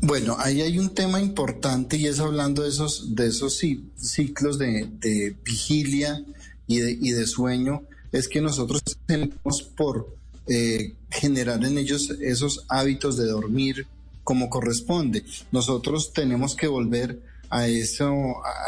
Bueno, 0.00 0.36
ahí 0.38 0.62
hay 0.62 0.78
un 0.78 0.94
tema 0.94 1.20
importante 1.20 1.98
y 1.98 2.06
es 2.06 2.20
hablando 2.20 2.62
de 2.62 2.70
esos, 2.70 3.14
de 3.14 3.26
esos 3.26 3.60
ciclos 3.96 4.58
de, 4.58 5.36
vigilia 5.44 6.24
y 6.66 6.78
de, 6.78 6.92
y 6.92 7.10
de, 7.10 7.26
sueño, 7.26 7.82
es 8.12 8.28
que 8.28 8.40
nosotros 8.40 8.82
tenemos 9.04 9.62
por 9.76 10.16
eh, 10.48 10.94
generar 11.10 11.62
en 11.66 11.76
ellos 11.76 12.08
esos 12.18 12.64
hábitos 12.70 13.18
de 13.18 13.26
dormir 13.26 13.86
como 14.24 14.48
corresponde. 14.48 15.22
Nosotros 15.50 16.14
tenemos 16.14 16.56
que 16.56 16.66
volver 16.66 17.20
a, 17.50 17.68
eso, 17.68 18.14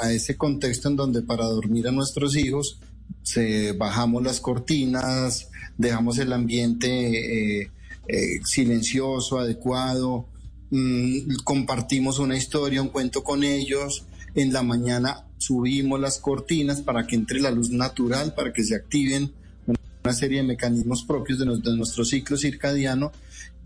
a 0.03 0.12
ese 0.12 0.36
contexto 0.36 0.90
en 0.90 0.97
donde 0.97 1.22
para 1.22 1.47
dormir 1.47 1.88
a 1.88 1.92
nuestros 1.92 2.36
hijos 2.36 2.78
se, 3.22 3.72
bajamos 3.72 4.22
las 4.22 4.40
cortinas, 4.40 5.48
dejamos 5.78 6.18
el 6.18 6.32
ambiente 6.32 7.62
eh, 7.62 7.70
eh, 8.09 8.40
silencioso, 8.44 9.38
adecuado, 9.38 10.26
mm, 10.70 11.36
compartimos 11.44 12.18
una 12.18 12.36
historia, 12.36 12.82
un 12.82 12.88
cuento 12.88 13.24
con 13.24 13.44
ellos, 13.44 14.05
en 14.34 14.52
la 14.52 14.62
mañana 14.62 15.24
subimos 15.38 16.00
las 16.00 16.18
cortinas 16.18 16.80
para 16.80 17.07
que 17.07 17.16
entre 17.16 17.40
la 17.40 17.50
luz 17.50 17.70
natural, 17.70 18.34
para 18.34 18.52
que 18.52 18.64
se 18.64 18.74
activen 18.74 19.32
una 19.66 20.12
serie 20.12 20.42
de 20.42 20.48
mecanismos 20.48 21.05
propios 21.05 21.38
de, 21.38 21.46
de 21.46 21.76
nuestro 21.76 22.05
ciclo 22.05 22.36
circadiano 22.36 23.12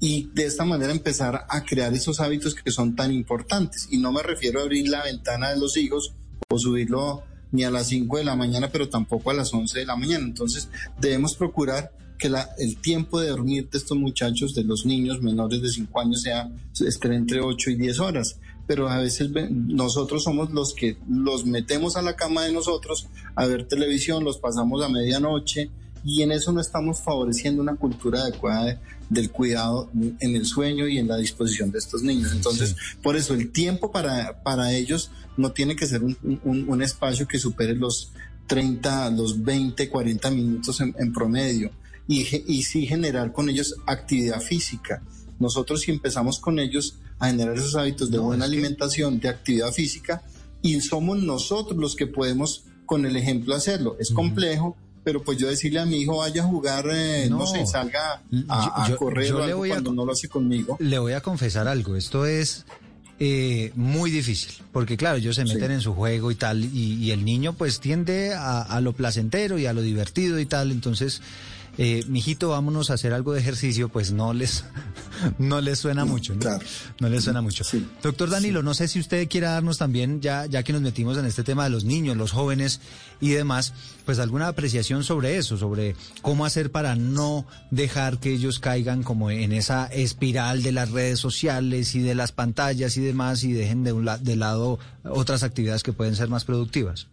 y 0.01 0.31
de 0.35 0.45
esta 0.45 0.65
manera 0.65 0.93
empezar 0.93 1.47
a 1.49 1.65
crear 1.65 1.93
esos 1.93 2.21
hábitos 2.21 2.55
que 2.55 2.71
son 2.71 2.95
tan 2.95 3.13
importantes. 3.13 3.89
Y 3.91 3.99
no 3.99 4.13
me 4.13 4.23
refiero 4.23 4.61
a 4.61 4.63
abrir 4.63 4.89
la 4.89 5.03
ventana 5.03 5.51
de 5.51 5.59
los 5.59 5.77
hijos 5.77 6.15
o 6.49 6.59
subirlo 6.59 7.25
ni 7.53 7.65
a 7.65 7.71
las 7.71 7.89
5 7.89 8.19
de 8.19 8.25
la 8.25 8.37
mañana, 8.37 8.69
pero 8.71 8.89
tampoco 8.89 9.31
a 9.31 9.35
las 9.35 9.53
11 9.53 9.81
de 9.81 9.87
la 9.87 9.97
mañana. 9.97 10.25
Entonces 10.25 10.69
debemos 11.01 11.35
procurar 11.35 11.93
que 12.19 12.29
la, 12.29 12.49
el 12.59 12.77
tiempo 12.77 13.21
de 13.21 13.29
dormir 13.29 13.69
de 13.71 13.79
estos 13.79 13.97
muchachos, 13.97 14.55
de 14.55 14.65
los 14.65 14.85
niños 14.85 15.23
menores 15.23 15.63
de 15.63 15.69
5 15.69 16.01
años, 16.01 16.23
sea 16.23 16.51
esté 16.81 17.15
entre 17.15 17.41
8 17.41 17.71
y 17.71 17.75
10 17.77 18.01
horas. 18.01 18.39
Pero 18.67 18.89
a 18.89 18.99
veces 18.99 19.31
nosotros 19.51 20.25
somos 20.25 20.51
los 20.51 20.75
que 20.75 20.99
los 21.09 21.47
metemos 21.47 21.97
a 21.97 22.03
la 22.03 22.17
cama 22.17 22.45
de 22.45 22.53
nosotros 22.53 23.07
a 23.35 23.47
ver 23.47 23.67
televisión, 23.67 24.25
los 24.25 24.39
pasamos 24.39 24.83
a 24.85 24.89
medianoche 24.89 25.71
y 26.09 26.23
en 26.23 26.33
eso 26.33 26.53
no 26.53 26.61
estamos 26.63 27.01
favoreciendo 27.01 27.61
una 27.61 27.77
cultura 27.77 28.23
adecuada 28.23 28.81
del 29.11 29.31
cuidado 29.31 29.91
en 29.93 30.37
el 30.37 30.47
sueño 30.47 30.89
y 30.89 30.97
en 30.97 31.07
la 31.07 31.19
disposición 31.19 31.71
de 31.71 31.79
estos 31.79 32.03
niños. 32.03 32.33
Entonces, 32.33 32.75
por 33.03 33.15
eso 33.15 33.35
el 33.35 33.53
tiempo 33.53 33.93
para, 33.93 34.43
para 34.43 34.73
ellos 34.73 35.11
no 35.37 35.53
tiene 35.53 35.77
que 35.77 35.87
ser 35.87 36.03
un, 36.03 36.17
un, 36.43 36.83
espacio 36.83 37.29
que 37.29 37.39
supere 37.39 37.75
los 37.75 38.13
30, 38.47 39.11
los 39.11 39.45
20, 39.45 39.91
40 39.91 40.31
minutos 40.31 40.81
en, 40.81 41.13
promedio 41.13 41.71
y, 42.09 42.27
y 42.47 42.63
sí 42.63 42.87
generar 42.87 43.31
con 43.31 43.51
ellos 43.51 43.77
actividad 43.87 44.41
física. 44.41 45.03
Nosotros 45.39 45.83
si 45.83 45.91
empezamos 45.91 46.39
con 46.39 46.59
ellos 46.59 46.97
a 47.19 47.27
generar 47.27 47.55
esos 47.55 47.77
hábitos 47.77 48.11
de 48.11 48.17
buena 48.17 48.47
alimentación, 48.47 49.21
de 49.21 49.29
actividad 49.29 49.73
física, 49.73 50.23
y 50.63 50.81
somos 50.81 51.23
nosotros 51.23 51.79
los 51.79 51.95
que 51.95 52.07
podemos 52.07 52.65
con 52.87 53.05
el 53.05 53.15
ejemplo 53.15 53.55
hacerlo. 53.55 53.97
Es 54.01 54.11
complejo, 54.11 54.75
pero 55.05 55.23
pues 55.23 55.39
yo 55.39 55.49
decirle 55.49 55.81
a 55.81 55.87
mi 55.87 55.99
hijo 55.99 56.19
vaya 56.19 56.43
a 56.43 56.47
jugar, 56.47 56.87
eh, 56.91 57.29
no. 57.31 57.47
sé, 57.47 57.67
salga 57.67 58.23
a, 58.49 58.97
correr 58.97 59.33
o 59.33 59.43
algo 59.43 59.67
cuando 59.67 59.93
no 59.93 60.05
lo 60.05 60.13
hace 60.13 60.29
conmigo. 60.29 60.77
Le 60.81 60.99
voy 60.99 61.13
a 61.13 61.21
confesar 61.21 61.69
algo, 61.69 61.97
esto 61.97 62.27
es 62.27 62.67
eh, 63.19 63.73
muy 63.75 64.11
difícil, 64.11 64.53
porque 64.73 64.97
claro, 64.97 65.17
ellos 65.17 65.37
se 65.37 65.45
meten 65.45 65.71
en 65.73 65.81
su 65.81 65.95
juego 65.95 66.31
y 66.31 66.35
tal, 66.35 66.65
y, 66.65 67.11
el 67.11 67.25
niño 67.25 67.53
pues 67.53 67.81
tiende 67.81 68.35
a, 68.35 68.63
a, 68.63 68.81
lo 68.81 68.93
placentero 68.93 69.59
y 69.59 69.67
a 69.67 69.73
lo 69.73 69.83
divertido 69.83 70.39
y 70.39 70.47
tal, 70.47 70.71
entonces 70.71 71.23
eh, 71.81 72.05
mijito, 72.09 72.49
vámonos 72.49 72.91
a 72.91 72.95
hacer 72.95 73.13
algo 73.15 73.33
de 73.33 73.41
ejercicio, 73.41 73.89
pues 73.89 74.11
no 74.11 74.33
les, 74.33 74.65
no 75.39 75.61
les 75.61 75.79
suena 75.79 76.05
mucho, 76.05 76.35
¿no? 76.35 76.41
Claro. 76.41 76.67
No 77.01 77.09
les 77.09 77.23
suena 77.23 77.41
mucho. 77.41 77.65
Doctor 78.03 78.31
Danilo, 78.31 78.65
no 78.65 78.75
sé 78.75 78.89
si 78.89 78.99
usted 78.99 79.29
quiera 79.29 79.53
darnos 79.53 79.79
también, 79.79 80.21
ya, 80.21 80.47
ya 80.47 80.65
que 80.65 80.73
nos 80.73 80.83
metimos 80.83 81.17
en 81.19 81.25
este 81.25 81.45
tema 81.45 81.63
de 81.63 81.71
los 81.71 81.85
niños, 81.85 82.17
los 82.17 82.33
jóvenes 82.33 82.81
y 83.21 83.31
demás, 83.31 83.75
pues 84.05 84.19
alguna 84.19 84.49
apreciación 84.49 85.05
sobre 85.05 85.37
eso, 85.39 85.57
sobre 85.57 85.95
cómo 86.21 86.45
hacer 86.45 86.73
para 86.73 86.97
no 86.97 87.47
dejar 87.71 88.19
que 88.19 88.33
ellos 88.33 88.59
caigan 88.59 89.05
como 89.05 89.31
en 89.31 89.53
esa 89.53 89.87
espiral 89.87 90.65
de 90.65 90.73
las 90.73 90.91
redes 90.91 91.21
sociales 91.21 91.95
y 91.95 92.01
de 92.01 92.17
las 92.17 92.33
pantallas 92.33 92.97
y 92.97 93.03
demás 93.03 93.45
y 93.45 93.53
dejen 93.53 93.85
de, 93.85 93.93
un 93.93 94.09
de 94.21 94.37
lado 94.37 94.81
otras 95.05 95.45
actividades 95.45 95.85
que 95.85 95.93
pueden 95.93 96.17
ser 96.17 96.29
más 96.29 96.45
productivas. 96.45 97.07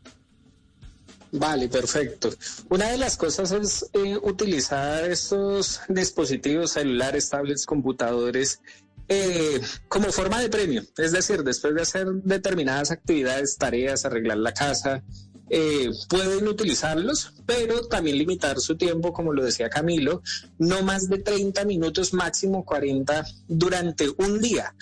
Vale, 1.38 1.68
perfecto. 1.68 2.30
Una 2.70 2.90
de 2.90 2.98
las 2.98 3.18
cosas 3.18 3.52
es 3.52 3.90
eh, 3.94 4.18
utilizar 4.22 5.04
estos 5.04 5.82
dispositivos 5.90 6.72
celulares, 6.72 7.30
tablets, 7.30 7.66
computadores 7.66 8.62
eh, 9.10 9.60
como 9.90 10.12
forma 10.12 10.40
de 10.40 10.50
premio. 10.50 10.84
Es 10.98 11.12
decir, 11.12 11.44
después 11.44 11.76
de 11.76 11.82
hacer 11.82 12.08
determinadas 12.24 12.92
actividades, 12.92 13.58
tareas, 13.58 14.06
arreglar 14.06 14.38
la 14.38 14.54
casa, 14.54 15.04
eh, 15.50 15.92
pueden 16.10 16.48
utilizarlos, 16.48 17.34
pero 17.46 17.86
también 17.88 18.18
limitar 18.18 18.60
su 18.60 18.78
tiempo, 18.78 19.12
como 19.12 19.34
lo 19.34 19.44
decía 19.44 19.70
Camilo, 19.70 20.24
no 20.58 20.82
más 20.84 21.10
de 21.10 21.20
30 21.20 21.66
minutos, 21.66 22.14
máximo 22.14 22.64
40 22.64 23.26
durante 23.48 24.10
un 24.18 24.42
día. 24.42 24.74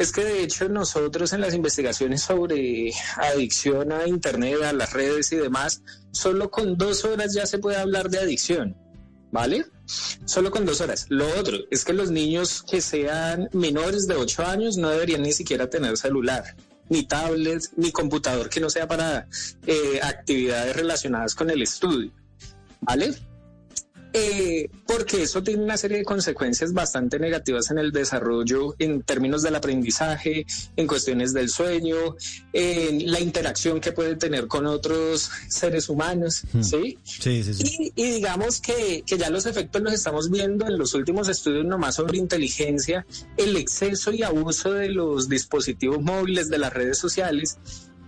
Es 0.00 0.12
que 0.12 0.24
de 0.24 0.42
hecho 0.42 0.66
nosotros 0.70 1.34
en 1.34 1.42
las 1.42 1.52
investigaciones 1.52 2.22
sobre 2.22 2.90
adicción 3.18 3.92
a 3.92 4.08
Internet, 4.08 4.62
a 4.62 4.72
las 4.72 4.94
redes 4.94 5.30
y 5.32 5.36
demás, 5.36 5.82
solo 6.10 6.50
con 6.50 6.78
dos 6.78 7.04
horas 7.04 7.34
ya 7.34 7.44
se 7.44 7.58
puede 7.58 7.76
hablar 7.76 8.08
de 8.08 8.18
adicción, 8.18 8.74
¿vale? 9.30 9.66
Solo 10.24 10.50
con 10.50 10.64
dos 10.64 10.80
horas. 10.80 11.04
Lo 11.10 11.28
otro 11.38 11.58
es 11.70 11.84
que 11.84 11.92
los 11.92 12.10
niños 12.10 12.62
que 12.62 12.80
sean 12.80 13.50
menores 13.52 14.06
de 14.06 14.14
8 14.14 14.46
años 14.46 14.78
no 14.78 14.88
deberían 14.88 15.20
ni 15.20 15.34
siquiera 15.34 15.68
tener 15.68 15.98
celular 15.98 16.56
ni 16.88 17.02
tablet, 17.02 17.62
ni 17.76 17.92
computador 17.92 18.48
que 18.48 18.58
no 18.58 18.70
sea 18.70 18.88
para 18.88 19.28
eh, 19.66 20.00
actividades 20.02 20.76
relacionadas 20.76 21.34
con 21.34 21.50
el 21.50 21.60
estudio. 21.60 22.10
¿Vale? 22.80 23.14
Eh, 24.12 24.68
porque 24.86 25.22
eso 25.22 25.42
tiene 25.42 25.62
una 25.62 25.76
serie 25.76 25.98
de 25.98 26.04
consecuencias 26.04 26.72
bastante 26.72 27.18
negativas 27.18 27.70
en 27.70 27.78
el 27.78 27.92
desarrollo 27.92 28.74
en 28.78 29.02
términos 29.02 29.42
del 29.42 29.54
aprendizaje, 29.54 30.46
en 30.76 30.86
cuestiones 30.86 31.32
del 31.32 31.48
sueño, 31.48 32.16
en 32.52 33.10
la 33.10 33.20
interacción 33.20 33.80
que 33.80 33.92
puede 33.92 34.16
tener 34.16 34.48
con 34.48 34.66
otros 34.66 35.30
seres 35.48 35.88
humanos, 35.88 36.42
hmm. 36.52 36.62
¿sí? 36.62 36.98
Sí, 37.04 37.44
sí, 37.44 37.54
sí. 37.54 37.92
Y, 37.94 38.10
digamos 38.10 38.60
que, 38.60 39.04
que, 39.06 39.16
ya 39.16 39.30
los 39.30 39.46
efectos 39.46 39.80
los 39.80 39.92
estamos 39.92 40.30
viendo 40.30 40.66
en 40.66 40.76
los 40.76 40.94
últimos 40.94 41.28
estudios 41.28 41.64
nomás 41.64 41.94
sobre 41.94 42.18
inteligencia, 42.18 43.06
el 43.36 43.56
exceso 43.56 44.12
y 44.12 44.24
abuso 44.24 44.72
de 44.72 44.88
los 44.88 45.28
dispositivos 45.28 46.02
móviles, 46.02 46.48
de 46.48 46.58
las 46.58 46.72
redes 46.72 46.98
sociales, 46.98 47.58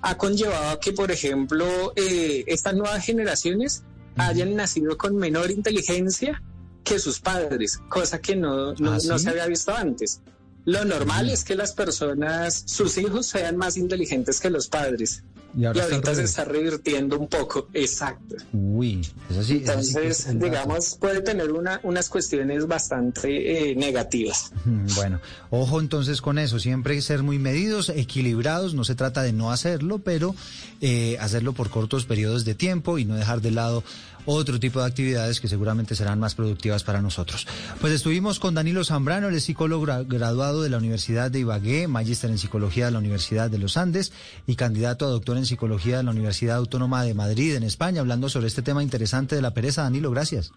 ha 0.03 0.18
conllevado 0.18 0.70
a 0.70 0.80
que, 0.80 0.92
por 0.92 1.12
ejemplo, 1.12 1.92
eh, 1.94 2.44
estas 2.48 2.74
nuevas 2.74 3.05
generaciones 3.05 3.84
hayan 4.17 4.55
nacido 4.57 4.97
con 4.97 5.17
menor 5.17 5.51
inteligencia 5.51 6.43
que 6.85 6.99
sus 6.99 7.21
padres, 7.21 7.81
cosa 7.89 8.21
que 8.21 8.37
no, 8.37 8.75
no, 8.75 8.93
¿Ah, 8.93 9.01
se 9.01 9.29
había 9.29 9.47
visto 9.47 9.75
antes. 9.75 10.21
Lo 10.65 10.85
normal 10.85 11.31
es 11.31 11.45
que 11.45 11.55
las 11.55 11.73
personas, 11.73 12.65
sus 12.67 12.97
hijos 12.99 13.27
sean 13.27 13.57
más 13.57 13.77
inteligentes 13.77 14.41
que 14.41 14.51
los 14.51 14.69
padres. 14.69 15.25
Y, 15.57 15.64
ahorita 15.64 16.14
se 16.14 16.22
está 16.22 16.44
revirtiendo 16.44 17.18
un 17.18 17.28
poco, 17.28 17.68
exacto. 17.74 18.36
Uy, 18.53 19.07
eso 19.30 19.42
sí. 19.42 19.59
Entonces, 19.59 20.38
digamos, 20.38 20.96
puede 21.00 21.20
tener 21.20 21.53
una, 21.53 21.80
unas 21.82 22.09
cuestiones 22.09 22.66
bastante 22.66 23.70
eh, 23.70 23.76
negativas. 23.76 24.53
Bueno, 24.64 25.20
ojo 25.50 25.80
entonces 25.80 26.20
con 26.20 26.38
eso, 26.38 26.59
siempre 26.59 27.00
ser 27.03 27.22
muy 27.22 27.38
medidos, 27.38 27.88
equilibrados, 27.90 28.74
no 28.74 28.84
se 28.84 28.94
trata 28.94 29.22
de 29.22 29.32
no 29.32 29.50
hacerlo, 29.50 29.98
pero 29.98 30.34
eh, 30.80 31.16
hacerlo 31.20 31.53
por 31.53 31.70
cortos 31.70 32.07
periodos 32.07 32.44
de 32.44 32.55
tiempo 32.55 32.98
y 32.98 33.05
no 33.05 33.14
dejar 33.14 33.40
de 33.40 33.50
lado 33.50 33.84
otro 34.27 34.61
tipo 34.61 34.81
de 34.81 34.87
actividades 34.87 35.41
que 35.41 35.49
seguramente 35.49 35.95
serán 35.95 36.20
más 36.20 36.35
productivas 36.35 36.85
para 36.85 37.03
nosotros. 37.03 37.47
Pues 37.81 37.93
estuvimos 37.93 38.39
con 38.39 38.55
Danilo 38.55 38.85
Zambrano, 38.85 39.29
el 39.29 39.41
psicólogo 39.41 39.87
graduado 40.07 40.62
de 40.62 40.70
la 40.70 40.79
Universidad 40.79 41.31
de 41.31 41.41
Ibagué, 41.41 41.89
magíster 41.89 42.31
en 42.31 42.39
psicología 42.39 42.87
de 42.87 42.93
la 42.93 42.99
Universidad 42.99 43.51
de 43.51 43.59
los 43.59 43.77
Andes 43.77 44.12
y 44.47 44.57
candidato 44.57 45.07
a 45.07 45.11
doctor 45.11 45.37
en 45.37 45.47
psicología 45.47 45.99
de 45.99 46.03
la 46.03 46.11
Universidad 46.11 46.57
Autónoma 46.57 47.05
de 47.05 47.14
Madrid 47.14 47.55
en 47.55 47.62
España, 47.62 48.01
hablando 48.01 48.29
sobre 48.29 48.47
este 48.47 48.62
tema 48.62 48.83
interesante 48.83 49.37
de 49.37 49.43
la 49.43 49.55
pereza. 49.55 49.83
Danilo, 49.83 50.11
gracias. 50.11 50.53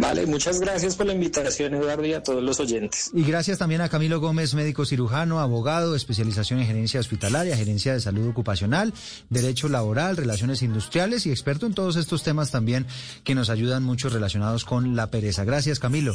Vale, 0.00 0.26
muchas 0.26 0.60
gracias 0.60 0.96
por 0.96 1.06
la 1.06 1.12
invitación, 1.12 1.74
Eduardo, 1.74 2.06
y 2.06 2.14
a 2.14 2.22
todos 2.22 2.42
los 2.42 2.58
oyentes. 2.58 3.10
Y 3.12 3.22
gracias 3.22 3.58
también 3.58 3.82
a 3.82 3.90
Camilo 3.90 4.18
Gómez, 4.18 4.54
médico 4.54 4.86
cirujano, 4.86 5.40
abogado, 5.40 5.94
especialización 5.94 6.58
en 6.60 6.66
gerencia 6.66 7.00
hospitalaria, 7.00 7.54
gerencia 7.54 7.92
de 7.92 8.00
salud 8.00 8.26
ocupacional, 8.26 8.94
derecho 9.28 9.68
laboral, 9.68 10.16
relaciones 10.16 10.62
industriales 10.62 11.26
y 11.26 11.30
experto 11.30 11.66
en 11.66 11.74
todos 11.74 11.96
estos 11.96 12.22
temas 12.22 12.50
también 12.50 12.86
que 13.24 13.34
nos 13.34 13.50
ayudan 13.50 13.82
mucho 13.82 14.08
relacionados 14.08 14.64
con 14.64 14.96
la 14.96 15.10
pereza. 15.10 15.44
Gracias, 15.44 15.78
Camilo. 15.78 16.14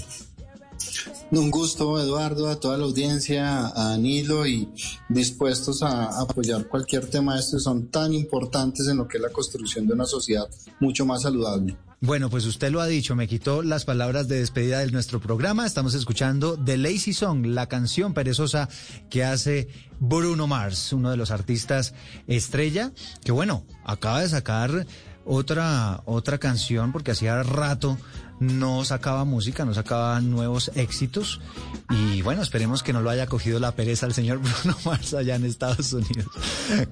Un 1.31 1.51
gusto, 1.51 1.99
Eduardo, 1.99 2.49
a 2.49 2.59
toda 2.59 2.77
la 2.77 2.85
audiencia, 2.85 3.67
a 3.67 3.89
Danilo 3.89 4.47
y 4.47 4.67
dispuestos 5.09 5.83
a 5.83 6.21
apoyar 6.21 6.67
cualquier 6.67 7.07
tema 7.07 7.35
de 7.35 7.41
estos 7.41 7.63
son 7.63 7.87
tan 7.87 8.13
importantes 8.13 8.87
en 8.87 8.97
lo 8.97 9.07
que 9.07 9.17
es 9.17 9.23
la 9.23 9.29
construcción 9.29 9.87
de 9.87 9.93
una 9.93 10.05
sociedad 10.05 10.49
mucho 10.79 11.05
más 11.05 11.21
saludable. 11.21 11.77
Bueno, 12.05 12.29
pues 12.29 12.45
usted 12.45 12.69
lo 12.69 12.81
ha 12.81 12.85
dicho, 12.85 13.15
me 13.15 13.27
quitó 13.27 13.63
las 13.63 13.83
palabras 13.83 14.27
de 14.27 14.37
despedida 14.37 14.77
de 14.77 14.91
nuestro 14.91 15.19
programa. 15.19 15.65
Estamos 15.65 15.95
escuchando 15.95 16.55
The 16.55 16.77
Lazy 16.77 17.13
Song, 17.13 17.47
la 17.47 17.67
canción 17.67 18.13
perezosa 18.13 18.69
que 19.09 19.23
hace 19.23 19.69
Bruno 19.99 20.45
Mars, 20.45 20.93
uno 20.93 21.09
de 21.09 21.17
los 21.17 21.31
artistas 21.31 21.95
estrella, 22.27 22.91
que 23.23 23.31
bueno, 23.31 23.65
acaba 23.83 24.21
de 24.21 24.29
sacar 24.29 24.85
otra, 25.25 26.03
otra 26.05 26.37
canción 26.37 26.91
porque 26.91 27.09
hacía 27.09 27.41
rato 27.41 27.97
no 28.39 28.83
sacaba 28.85 29.25
música, 29.25 29.65
no 29.65 29.73
sacaba 29.73 30.19
nuevos 30.21 30.71
éxitos. 30.75 31.41
Y 31.89 32.21
bueno, 32.21 32.41
esperemos 32.41 32.83
que 32.83 32.93
no 32.93 33.01
lo 33.01 33.09
haya 33.09 33.27
cogido 33.27 33.59
la 33.59 33.73
pereza 33.73 34.05
el 34.05 34.13
señor 34.13 34.39
Bruno 34.63 34.77
Mars 34.85 35.13
allá 35.13 35.35
en 35.35 35.45
Estados 35.45 35.93
Unidos. 35.93 36.27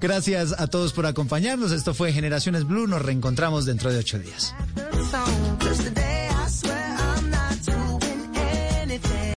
Gracias 0.00 0.54
a 0.58 0.66
todos 0.66 0.92
por 0.92 1.06
acompañarnos. 1.06 1.72
Esto 1.72 1.94
fue 1.94 2.12
Generaciones 2.12 2.64
Blue. 2.64 2.86
Nos 2.86 3.02
reencontramos 3.02 3.64
dentro 3.64 3.92
de 3.92 3.98
ocho 3.98 4.18
días. 4.18 4.54